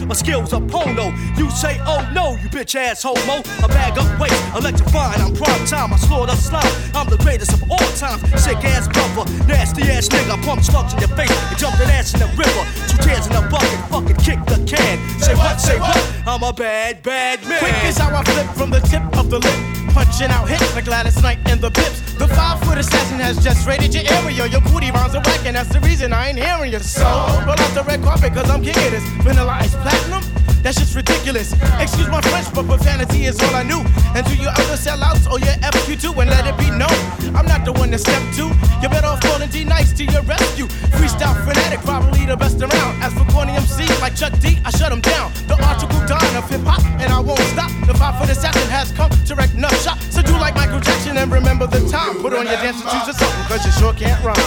my 0.07 0.15
skills 0.15 0.53
are 0.53 0.61
pono. 0.61 1.11
You 1.37 1.49
say, 1.51 1.79
oh 1.85 2.07
no, 2.13 2.31
you 2.41 2.49
bitch 2.49 2.75
ass 2.75 3.03
homo. 3.03 3.43
I 3.63 3.67
bag 3.67 3.97
up 3.97 4.07
weight, 4.19 4.33
electrifying, 4.55 5.21
I'm 5.21 5.33
prime 5.35 5.65
time. 5.65 5.93
I 5.93 5.97
slaughter 5.97 6.35
slime, 6.35 6.73
I'm 6.93 7.09
the 7.09 7.17
greatest 7.17 7.53
of 7.53 7.63
all 7.69 7.89
times. 7.97 8.21
Sick 8.41 8.57
ass 8.63 8.87
brother, 8.87 9.29
nasty 9.47 9.83
ass 9.83 10.07
nigga. 10.07 10.41
Pump 10.43 10.61
slugs 10.63 10.93
in 10.93 10.99
your 10.99 11.09
face 11.09 11.31
and 11.31 11.57
jump 11.57 11.75
ass 11.79 12.13
in 12.13 12.19
the 12.19 12.27
river. 12.37 12.63
Two 12.89 12.97
tears 13.03 13.27
in 13.27 13.33
a 13.33 13.41
bucket, 13.49 13.79
fucking 13.89 14.17
kick 14.17 14.39
the 14.45 14.61
can. 14.65 14.97
Say 15.19 15.35
what, 15.35 15.59
say 15.59 15.79
what? 15.79 15.97
I'm 16.25 16.43
a 16.43 16.53
bad, 16.53 17.03
bad 17.03 17.41
man. 17.47 17.59
Quick 17.59 17.83
is 17.85 17.97
how 17.97 18.15
I 18.15 18.23
flip 18.23 18.47
from 18.55 18.69
the 18.69 18.79
tip 18.79 19.03
of 19.17 19.29
the 19.29 19.39
lip. 19.39 19.82
Punching 19.93 20.31
out 20.31 20.49
hits 20.49 20.73
like 20.75 20.85
Gladys 20.85 21.21
Knight 21.21 21.37
and 21.45 21.61
the 21.61 21.69
Pips. 21.69 22.01
The 22.13 22.27
five 22.27 22.59
foot 22.63 22.77
assassin 22.79 23.19
has 23.19 23.43
just 23.43 23.67
raided 23.67 23.93
your 23.93 24.03
area. 24.11 24.47
Your 24.47 24.61
booty 24.61 24.89
rounds 24.91 25.13
are 25.13 25.21
whack, 25.21 25.45
and 25.45 25.55
that's 25.55 25.69
the 25.69 25.79
reason 25.81 26.11
I 26.11 26.29
ain't 26.29 26.39
hearing 26.39 26.71
you. 26.71 26.79
So, 26.79 27.03
roll 27.45 27.51
out 27.51 27.73
the 27.75 27.83
red 27.87 28.01
carpet, 28.01 28.33
cause 28.33 28.49
I'm 28.49 28.61
of 28.61 28.65
this. 28.65 29.03
Vanilla 29.21 29.51
ice 29.61 29.75
platinum? 29.75 30.42
That 30.63 30.79
shit's 30.79 30.95
ridiculous. 30.95 31.51
Excuse 31.75 32.07
my 32.07 32.23
French, 32.23 32.47
but 32.55 32.63
profanity 32.65 33.27
is 33.27 33.35
all 33.43 33.53
I 33.53 33.63
knew. 33.63 33.83
And 34.15 34.23
to 34.23 34.33
your 34.39 34.55
other 34.55 34.79
sellouts 34.79 35.27
or 35.27 35.35
your 35.43 35.59
FQ2, 35.59 36.15
and 36.23 36.31
let 36.31 36.47
it 36.47 36.55
be 36.55 36.71
known, 36.71 36.95
I'm 37.35 37.43
not 37.43 37.67
the 37.67 37.75
one 37.75 37.91
to 37.91 37.99
step 37.99 38.23
to. 38.39 38.47
You 38.79 38.87
better 38.87 39.11
off 39.11 39.19
calling 39.19 39.51
D 39.51 39.67
Nice 39.67 39.91
to 39.99 40.07
your 40.07 40.23
rescue. 40.23 40.71
Freestyle 40.95 41.35
fanatic, 41.43 41.83
probably 41.83 42.25
the 42.25 42.37
best 42.37 42.63
around. 42.63 43.03
As 43.03 43.11
for 43.11 43.27
corny 43.27 43.51
MCs 43.59 43.99
like 43.99 44.15
Chuck 44.15 44.31
D, 44.39 44.55
I 44.63 44.71
shut 44.71 44.93
'em 44.95 45.01
down. 45.01 45.35
The 45.51 45.59
article 45.67 45.99
Don 46.07 46.23
of 46.39 46.47
hip 46.49 46.63
hop, 46.63 46.79
and 47.03 47.11
I 47.11 47.19
won't 47.19 47.43
stop. 47.51 47.69
The 47.85 47.93
five 47.99 48.15
foot 48.17 48.29
assassin 48.29 48.69
has 48.71 48.89
come 48.95 49.11
to 49.11 49.35
wreck 49.35 49.53
nut 49.55 49.75
shop. 49.83 49.99
So 50.15 50.21
do 50.21 50.31
like 50.39 50.55
Michael 50.55 50.79
Jackson 50.79 51.17
and 51.17 51.29
remember 51.29 51.67
the 51.67 51.83
time. 51.91 52.23
Put 52.23 52.31
on 52.31 52.47
your 52.47 52.55
dancing 52.63 52.87
shoes 52.87 53.09
or 53.11 53.17
something, 53.19 53.45
cause 53.51 53.65
you 53.65 53.73
sure 53.83 53.91
can't 53.91 54.23
rhyme. 54.23 54.39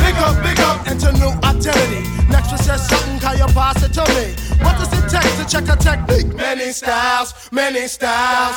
Big 0.00 0.16
up, 0.16 0.34
big 0.42 0.58
up, 0.60 0.88
into 0.88 1.12
new 1.12 1.32
identity. 1.44 2.08
Next 2.32 2.48
one 2.48 2.62
says 2.64 2.88
something, 2.88 3.20
call 3.20 3.36
your 3.36 3.52
it 3.84 3.92
to 3.92 4.04
me? 4.16 4.47
What 4.62 4.76
does 4.78 4.92
it 4.92 5.08
take 5.08 5.32
to 5.38 5.44
check 5.48 5.68
a 5.68 5.76
technique? 5.76 6.34
Many 6.34 6.72
styles, 6.72 7.34
many 7.50 7.86
styles. 7.88 8.56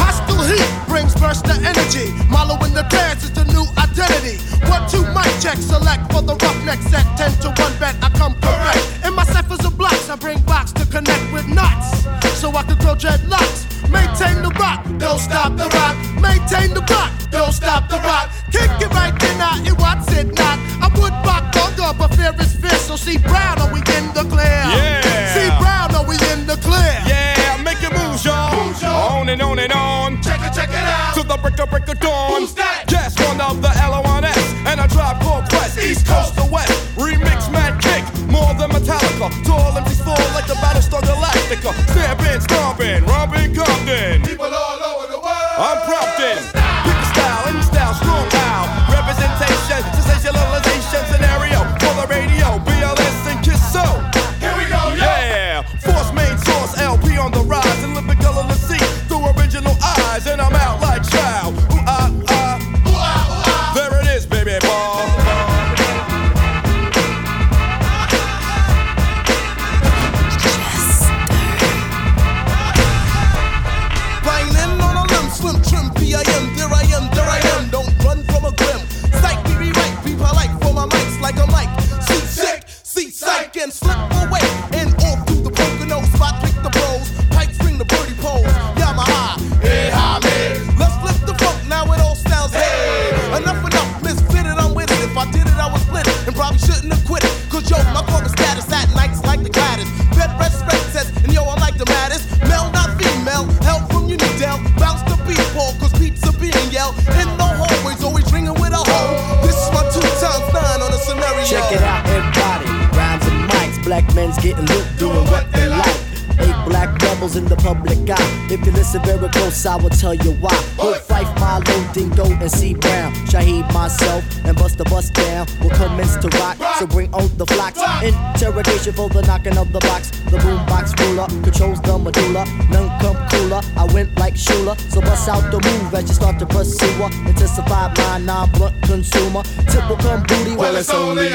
Hostile 0.00 0.42
heat 0.44 0.68
brings 0.88 1.14
burst 1.14 1.46
of 1.46 1.62
energy. 1.64 2.12
Malo 2.28 2.54
in 2.64 2.74
the 2.74 2.82
dance 2.88 3.24
is 3.24 3.32
the 3.32 3.44
new 3.44 3.64
identity. 3.76 4.38
One, 4.68 4.88
two, 4.88 5.04
mic 5.14 5.30
check, 5.40 5.58
select 5.58 6.10
for 6.12 6.22
the 6.22 6.34
roughneck 6.34 6.80
set. 6.90 7.06
Ten 7.16 7.32
to 7.42 7.48
one 7.62 7.74
bet, 7.78 7.96
I 8.02 8.10
come 8.16 8.34
correct. 8.40 9.06
In 9.06 9.14
my 9.14 9.24
ciphers 9.24 9.64
of 9.64 9.76
blocks, 9.76 10.08
I 10.08 10.16
bring 10.16 10.40
box 10.42 10.72
to 10.72 10.86
connect 10.86 11.32
with 11.32 11.46
knots. 11.46 12.04
So 12.40 12.50
I 12.54 12.62
can 12.62 12.78
grow 12.78 12.94
dreadlocks. 12.94 13.77
Maintain 13.90 14.42
the 14.42 14.50
rock, 14.58 14.84
don't 14.98 15.18
stop 15.18 15.56
the 15.56 15.68
rock. 15.76 15.96
Maintain 16.20 16.74
the 16.74 16.84
rock, 16.90 17.10
don't 17.30 17.52
stop 17.52 17.88
the 17.88 17.98
rock. 18.00 18.30
Kick 18.50 18.70
it 18.80 18.90
right 18.92 19.14
then, 19.18 19.40
I 19.40 19.62
it 19.66 19.76
what's 19.78 20.12
it 20.12 20.28
not. 20.38 20.58
I 20.80 20.88
would 20.98 21.12
rock, 21.26 21.52
don't 21.52 21.98
but 21.98 22.14
fear 22.14 22.34
is 22.40 22.54
fierce. 22.54 22.86
So 22.86 22.96
see 22.96 23.18
Brown, 23.18 23.58
are 23.60 23.72
we 23.72 23.80
in 23.80 24.12
the 24.12 24.24
clear? 24.28 24.62
Yeah. 24.72 25.34
See 25.34 25.50
Brown, 25.60 25.94
are 25.94 26.06
we 26.06 26.16
in 26.32 26.46
the 26.46 26.56
clear? 26.60 26.96
Yeah, 27.06 27.60
make 27.62 27.82
it 27.82 27.92
move, 27.92 28.22
y'all. 28.24 29.18
On 29.18 29.28
and 29.28 29.42
on 29.42 29.58
and 29.58 29.72
on. 29.72 30.22
Check 30.22 30.40
it, 30.40 30.52
check 30.54 30.68
it 30.70 30.74
out. 30.74 31.14
To 31.14 31.22
the 31.22 31.36
break 31.36 31.58
of 31.60 31.70
break 31.70 31.88
of 31.88 32.00
dawn. 32.00 32.40
Who's 32.40 32.54
that? 32.54 32.84
Yes, 32.90 33.18
one 33.20 33.40
of 33.40 33.62
the 33.62 33.68
L-O-N-S. 33.68 34.54
And 34.66 34.80
a 34.80 34.88
tribe 34.88 35.20
called 35.22 35.48
Quest. 35.48 35.78
East 35.78 36.06
Coast 36.06 36.34
to 36.36 36.44
West. 36.50 36.72
Remix 36.96 37.50
mad 37.52 37.80
kick. 37.80 38.04
More 38.28 38.52
than 38.54 38.70
Metallica. 38.70 39.28
Tall 39.44 39.72
MCs 39.72 40.02
fall 40.04 40.16
like 40.34 40.46
the 40.46 40.54
Battlestar 40.54 41.00
Galactica. 41.02 41.37
Stamping, 41.48 42.40
stomping, 42.42 43.04
robbing 43.06 43.54
Compton. 43.54 44.22
People 44.22 44.44
all 44.44 45.00
over 45.00 45.10
the 45.10 45.18
world. 45.18 45.56
I'm 45.56 45.80
prompting. 45.86 46.57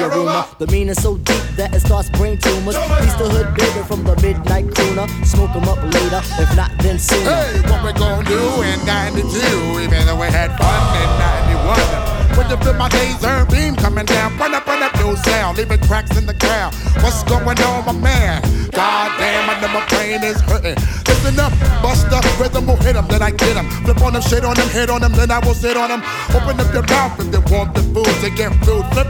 A 0.04 0.10
rumor. 0.10 0.46
The 0.60 0.68
meaning 0.68 0.96
so 0.96 1.18
deep 1.18 1.44
that 1.56 1.74
it 1.74 1.82
starts 1.82 2.10
brain 2.10 2.38
tumors. 2.38 2.76
He's 3.02 3.16
the 3.16 3.28
hood 3.30 3.56
baby 3.56 3.82
from 3.88 4.04
the 4.04 4.16
midnight 4.22 4.68
crooner. 4.68 5.08
Smoke 5.26 5.56
'em 5.56 5.68
up 5.68 5.82
later, 5.82 6.22
if 6.40 6.56
not 6.56 6.72
then 6.80 7.00
sooner. 7.00 7.24
Hey, 7.24 7.62
what 7.70 7.84
we 7.86 7.94
gonna 7.94 8.24
do 8.28 8.62
in 8.62 8.80
92, 8.86 9.80
even 9.80 10.06
though 10.06 10.20
we 10.20 10.28
had 10.28 10.52
fun 10.58 10.82
in 11.02 11.10
91? 11.20 11.80
When 12.36 12.50
you 12.50 12.58
feel 12.58 12.74
my 12.74 12.90
laser 12.90 13.46
beam 13.46 13.76
coming 13.76 14.06
down, 14.06 14.38
run 14.38 14.54
up, 14.54 14.66
run 14.66 14.82
up, 14.82 14.94
new 15.00 15.16
sound, 15.18 15.58
leaving 15.58 15.80
cracks 15.88 16.18
in 16.18 16.26
the 16.26 16.34
ground. 16.34 16.76
What's 17.02 17.24
going 17.24 17.62
on, 17.62 17.86
my 17.86 17.92
man? 17.94 18.42
God 18.72 19.12
damn, 19.20 19.50
I 19.50 19.62
know 19.62 19.68
my 19.68 19.86
brain 19.88 20.24
is 20.24 20.42
hurting. 20.42 20.76
Listen 21.08 21.40
up, 21.40 21.54
bust 21.84 22.12
up, 22.12 22.26
rhythm 22.40 22.66
will 22.66 22.76
hit 22.78 22.96
'em, 22.96 23.08
then 23.08 23.22
I 23.22 23.30
get 23.30 23.56
'em. 23.56 23.70
Flip 23.86 24.02
on 24.02 24.14
them, 24.14 24.24
shit 24.24 24.44
on 24.44 24.56
them, 24.56 24.68
hit 24.70 24.90
on 24.90 25.02
them, 25.02 25.14
then 25.14 25.30
I 25.30 25.40
will 25.46 25.54
sit 25.54 25.78
on 25.78 25.90
them. 25.90 26.02
Open 26.34 26.60
up 26.60 26.74
your 26.74 26.84
mouth 26.90 27.20
if 27.20 27.32
they 27.32 27.44
want 27.54 27.76
the 27.76 27.84
food 27.94 28.16
to 28.24 28.30
get 28.32 28.52
food. 28.66 28.84
Flip 28.94 29.08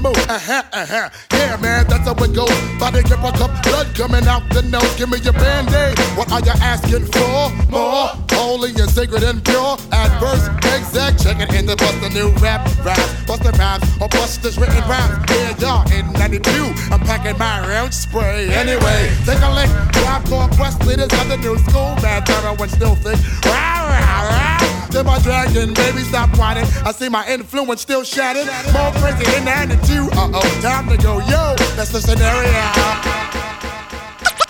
Mood. 0.00 0.16
Uh 0.28 0.38
huh, 0.38 0.62
uh 0.72 0.86
huh. 0.86 1.10
Yeah, 1.32 1.56
man, 1.60 1.86
that's 1.88 2.06
how 2.08 2.14
it 2.24 2.32
goes. 2.32 2.48
Body 2.78 3.02
grip 3.02 3.20
a 3.20 3.32
cup, 3.32 3.52
blood 3.62 3.88
coming 3.94 4.26
out 4.26 4.48
the 4.50 4.62
nose. 4.62 4.94
Give 4.96 5.10
me 5.10 5.18
your 5.18 5.32
band 5.34 5.68
aid. 5.74 5.98
What 6.16 6.32
are 6.32 6.40
you 6.40 6.52
asking 6.60 7.06
for? 7.12 7.50
More 7.70 8.08
holy 8.32 8.70
and 8.70 8.90
sacred 8.90 9.22
and 9.22 9.44
pure. 9.44 9.76
Adverse, 9.92 10.48
exact, 10.72 11.22
check 11.22 11.40
it 11.40 11.52
in 11.52 11.66
the 11.66 11.76
bust 11.76 12.00
a 12.02 12.08
new 12.10 12.30
rap 12.40 12.64
rhymes. 12.84 13.12
Bust 13.26 13.42
the 13.42 13.52
rhymes 13.60 13.84
or 14.00 14.08
bust 14.08 14.42
this 14.42 14.56
written 14.56 14.82
rhymes. 14.88 15.20
Yeah, 15.28 15.58
y'all, 15.60 15.92
in 15.92 16.12
92, 16.14 16.48
I'm 16.92 17.00
packing 17.00 17.38
my 17.38 17.60
own 17.80 17.92
spray. 17.92 18.48
Anyway, 18.48 19.12
take 19.26 19.42
a 19.42 19.50
lick. 19.52 19.70
Drive 19.92 20.24
core 20.24 20.48
quest 20.56 20.84
leaders 20.86 21.12
of 21.20 21.28
the 21.28 21.36
new 21.36 21.58
school. 21.68 21.92
Man, 22.00 22.24
Bad 22.24 22.26
terror 22.26 22.68
still 22.68 22.96
thick. 22.96 23.18
Rah, 23.44 23.86
rah, 23.86 24.28
rah. 24.28 24.79
To 24.92 25.04
my 25.04 25.18
dragon, 25.20 25.72
baby, 25.72 26.00
stop 26.00 26.36
whining. 26.36 26.64
I 26.84 26.92
see 26.92 27.08
my 27.08 27.26
influence 27.28 27.80
still 27.80 28.02
shattered. 28.02 28.46
More 28.72 28.90
crazy 29.00 29.24
in 29.36 29.44
92. 29.44 30.10
Uh 30.12 30.30
oh, 30.34 30.60
time 30.60 30.88
to 30.88 30.96
go, 30.96 31.20
yo. 31.20 31.54
That's 31.76 31.90
the 31.90 32.00
scenario. 32.00 32.50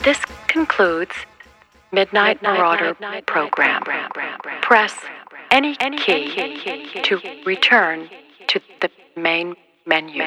This 0.02 0.18
concludes 0.48 1.12
Midnight 1.92 2.42
Marauder 2.42 2.96
program. 3.26 3.82
Press 4.62 4.94
any 5.50 5.76
key 5.76 6.62
to 7.02 7.20
return 7.44 8.08
to 8.48 8.60
the 8.80 8.90
main 9.16 9.54
menu. 9.86 10.22